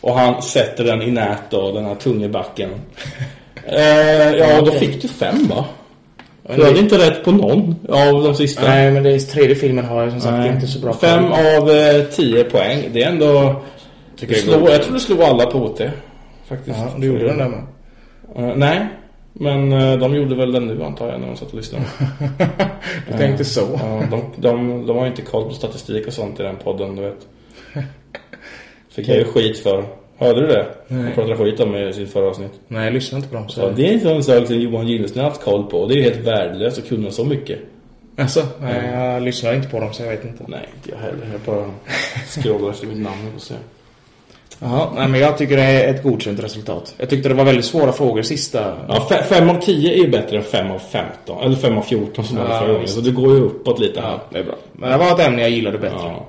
[0.01, 2.71] Och han sätter den i nät då, den här tunga backen.
[3.67, 5.65] eh, ja, då fick du fem va?
[6.57, 8.63] Du hade inte rätt på någon av de sista.
[8.63, 10.49] Nej, men är tredje filmen har jag som sagt Nej.
[10.51, 11.33] inte så bra Fem koll.
[11.63, 12.85] av eh, tio poäng.
[12.93, 13.57] Det är ändå...
[14.23, 15.81] Tycker Du slår, jag tror du slog alla på OT.
[16.45, 16.79] Faktiskt.
[16.79, 17.63] Ja, du gjorde den där med.
[18.37, 18.87] Eh, nej.
[19.33, 21.85] Men eh, de gjorde väl den nu antar jag när de satt och lyssnade.
[23.11, 23.61] Du tänkte så.
[23.61, 26.97] Ja, de, de, de har ju inte koll på statistik och sånt i den podden,
[26.97, 27.27] du vet.
[28.91, 29.85] Fick jag ju skit för.
[30.17, 30.67] Hörde du det?
[30.89, 31.05] Nej.
[31.05, 32.53] Jag pratade skit om i sitt förra avsnitt.
[32.69, 33.49] Nej, jag lyssnar inte på dem.
[33.49, 33.61] Så.
[33.61, 35.87] Så det är en sån sak som Johan Gillesson har haft koll på.
[35.87, 37.59] Det är ju helt värdelöst att kunna så mycket.
[38.17, 40.45] Alltså, nej, jag lyssnar inte på dem så jag vet inte.
[40.49, 41.29] Nej, inte jag heller.
[41.33, 41.71] Jag bara
[42.27, 43.55] scrollar efter mitt namn och se.
[44.63, 46.95] Jaha, nej men jag tycker det är ett godkänt resultat.
[46.99, 48.75] Jag tyckte det var väldigt svåra frågor sista.
[48.89, 51.43] Ja, fe- fem av tio är ju bättre än fem av 15.
[51.43, 52.89] Eller fem av 14 som Ja, var förra gången.
[52.89, 54.11] Så det går ju uppåt lite här.
[54.11, 54.55] Ja, det är bra.
[54.73, 55.97] Men det var ett ämne jag gillade bättre.
[56.03, 56.27] Ja.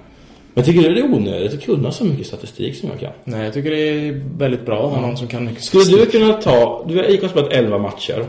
[0.54, 3.12] Men tycker du det är onödigt att kunna så mycket statistik som jag kan?
[3.24, 6.06] Nej, jag tycker det är väldigt bra att ha någon som kan mycket Skulle du
[6.06, 8.26] kunna ta, du har IK spelat 11 matcher.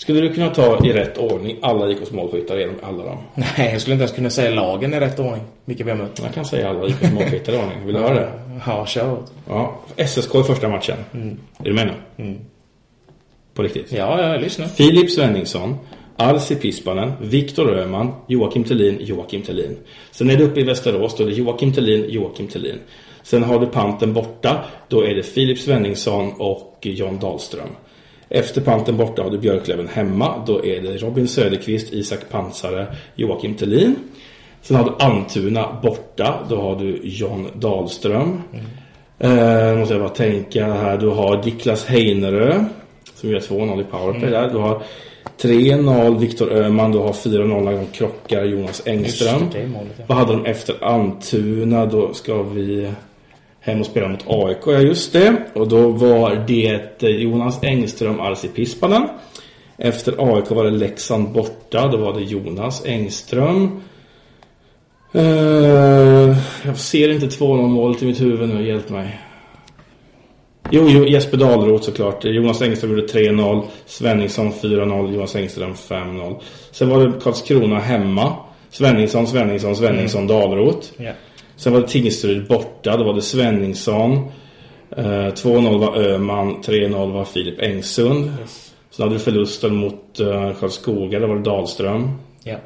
[0.00, 3.18] Skulle du kunna ta i rätt ordning alla IKs målskyttar genom alla dem?
[3.34, 5.42] Nej, jag skulle inte ens kunna säga lagen i rätt ordning.
[5.64, 6.20] Vilka vi har mött.
[6.22, 7.86] Jag kan säga alla IKs målskyttar i ordning.
[7.86, 8.32] Vill du höra det?
[8.66, 9.18] Ja, kör.
[9.48, 9.80] Ja.
[10.06, 10.96] SSK i första matchen.
[11.58, 12.34] Är du med nu?
[13.54, 13.92] På riktigt?
[13.92, 14.66] Ja, jag lyssnar.
[14.66, 15.76] Filip Svenningsson,
[16.16, 19.76] Alsi Pispanen, Viktor Öhman, Joakim Tellin, Joakim Tellin.
[20.10, 22.78] Sen är det uppe i Västerås, då är det Joakim Tellin, Joakim Tellin.
[23.22, 27.68] Sen har du panten borta, då är det Filip Svenningsson och John Dahlström.
[28.32, 33.54] Efter panten borta har du Björklöven hemma, då är det Robin Söderqvist, Isak Pansare, Joakim
[33.54, 33.96] Tellin.
[34.62, 38.42] Sen har du Antuna borta, då har du John Dahlström.
[39.18, 40.98] Eh, måste jag bara tänka här.
[40.98, 42.64] Du har Diklas Heinerö
[43.14, 44.50] som gör 2-0 i powerplay där.
[44.50, 44.82] Du har
[45.40, 46.92] 3-0 Viktor Öhman.
[46.92, 49.40] Du har 4-0 när de krockar Jonas Engström.
[49.42, 50.04] Just det, målet, ja.
[50.06, 51.86] Vad hade de efter Antuna?
[51.86, 52.90] Då ska vi
[53.60, 54.58] hem och spela mot AIK.
[54.66, 55.36] Ja, just det.
[55.54, 59.08] Och då var det eh, Jonas Engström, Arsi Pispanen.
[59.78, 61.88] Efter AIK var det Leksand borta.
[61.88, 63.80] Då var det Jonas Engström.
[65.12, 69.20] Eh, jag ser inte 2-0 målet i mitt huvud nu, hjälp mig.
[70.70, 72.24] Jo, jo Jesper Dahlroth såklart.
[72.24, 73.62] Jonas Engström gjorde 3-0.
[73.86, 75.14] Svenningsson 4-0.
[75.14, 76.40] Jonas Engström 5-0.
[76.70, 78.36] Sen var det Karlskrona hemma.
[78.70, 80.88] Svenningsson, Svenningsson, Svenningsson, Dahlroth.
[80.96, 81.12] Ja.
[81.60, 82.96] Sen var det Tingsryd borta.
[82.96, 84.12] Då var det Svenningsson.
[84.96, 86.62] Eh, 2-0 var Öhman.
[86.62, 88.32] 3-0 var Filip Engsund.
[88.90, 91.20] Sen hade du förlusten mot uh, Karlskoga.
[91.20, 92.10] Då var det Dahlström.
[92.44, 92.56] Ja.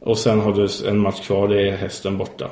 [0.00, 2.50] Och sen har du en match kvar, det är hästen borta.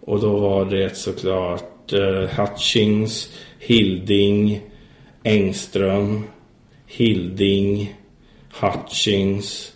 [0.00, 3.28] Och då var det såklart uh, Hutchings,
[3.58, 4.60] Hilding,
[5.22, 6.24] Engström,
[6.86, 7.94] Hilding,
[8.60, 9.71] Hutchings.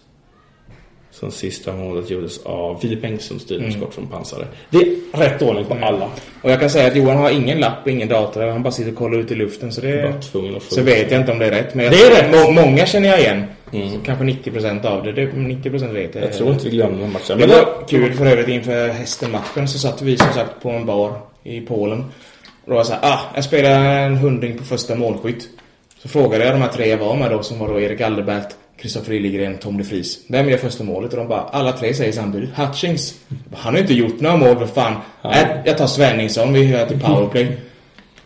[1.20, 4.46] Som sista målet gjordes av Filip Engström, styrningsskott från pansare.
[4.70, 6.10] Det är rätt ordning på alla.
[6.42, 8.46] Och jag kan säga att Johan har ingen lapp och ingen dator.
[8.46, 9.72] Han bara sitter och kollar ut i luften.
[9.72, 10.14] Så det...
[10.68, 11.74] Så vet jag inte om det är rätt.
[11.74, 12.30] Men Det är rätt.
[12.30, 13.44] Må, många känner jag igen.
[13.70, 15.12] Så kanske 90% av det.
[15.12, 16.24] det 90% vet jag.
[16.24, 17.38] Jag tror inte vi glömde den matchen.
[17.38, 20.86] Det Men var kul för övrigt inför hästen-matchen så satt vi som sagt på en
[20.86, 21.12] bar
[21.44, 21.98] i Polen.
[22.00, 22.06] Och
[22.66, 25.48] då var jag såhär, ah, jag spelar en hundring på första målskytt.
[26.02, 28.48] Så frågade jag de här tre jag var med då som var då Erik Alderbert,
[28.78, 30.18] Kristoffer Liljegren, Tom de Vries.
[30.28, 31.12] Vem gör första målet?
[31.12, 33.14] Och de bara, alla tre säger samtidigt, Hutchings.
[33.54, 34.94] Han har inte gjort några mål för fan.
[35.24, 37.56] Nej, jag tar Svenningsson, vi hör till powerplay.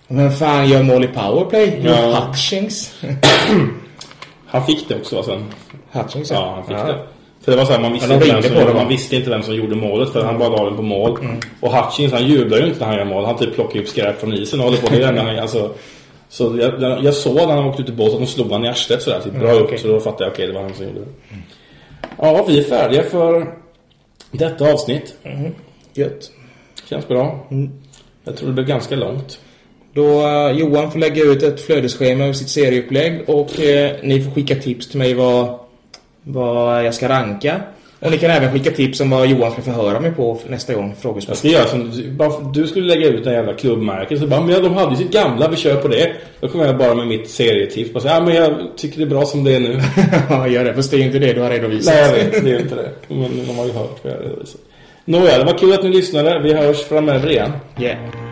[0.09, 1.81] Vem fan gör mål i powerplay?
[1.85, 2.27] Ja.
[2.27, 2.95] Hutchings.
[4.47, 5.45] Han fick det också sen.
[5.91, 6.99] Hutchins Ja, han fick det.
[7.45, 9.31] För det var så här, man visste, Ja, inte vem som, på man visste inte
[9.31, 11.19] vem som gjorde målet för han bara la den på mål.
[11.61, 13.25] Och Hutchins han jublar ju inte när han gör mål.
[13.25, 14.95] Han typ plockar upp skräp från isen och håller på.
[14.95, 15.73] Enda han, alltså,
[16.31, 18.69] så jag, jag, jag såg när han åkte ut i båten och slog han i
[18.69, 19.21] arslet sådär.
[19.21, 19.67] Typ, bra Mm, upp.
[19.67, 19.79] okej.
[19.79, 21.07] Så då fattade jag okej, det var han som gjorde det.
[22.19, 23.55] Ja, vi är färdiga för
[24.31, 25.15] detta avsnitt.
[25.95, 26.31] Gött.
[26.89, 27.47] Känns bra.
[28.25, 29.41] Jag tror det blir ganska långt.
[29.95, 34.31] Då eh, Johan får lägga ut ett flödesschema över sitt serieupplägg och eh, ni får
[34.31, 35.59] skicka tips till mig vad,
[36.23, 37.61] vad jag ska ranka.
[38.01, 40.95] Och ni kan även skicka tips om vad Johan ska förhöra mig på nästa gång
[41.01, 41.33] frågespel.
[41.33, 44.55] Jag ska göra som bara du skulle lägga ut en jävla klubbmärke så bara, men
[44.55, 46.13] ja, de hade ju sitt gamla, vi kör på det.
[46.41, 47.93] Då kommer jag bara med mitt serietips.
[47.93, 49.81] Bara ja men jag tycker det är bra som det är nu.
[50.31, 50.75] Ja, gör det.
[50.75, 51.95] Fast det är ju inte det du har redovisat.
[51.95, 52.91] Nej, jag vet, det är inte det.
[53.09, 54.61] Men de har ju hört vad jag har redovisat.
[55.05, 56.39] Nåja, det var kul att ni lyssnade.
[56.39, 57.53] Vi hörs framöver igen.
[57.81, 58.30] Yeah.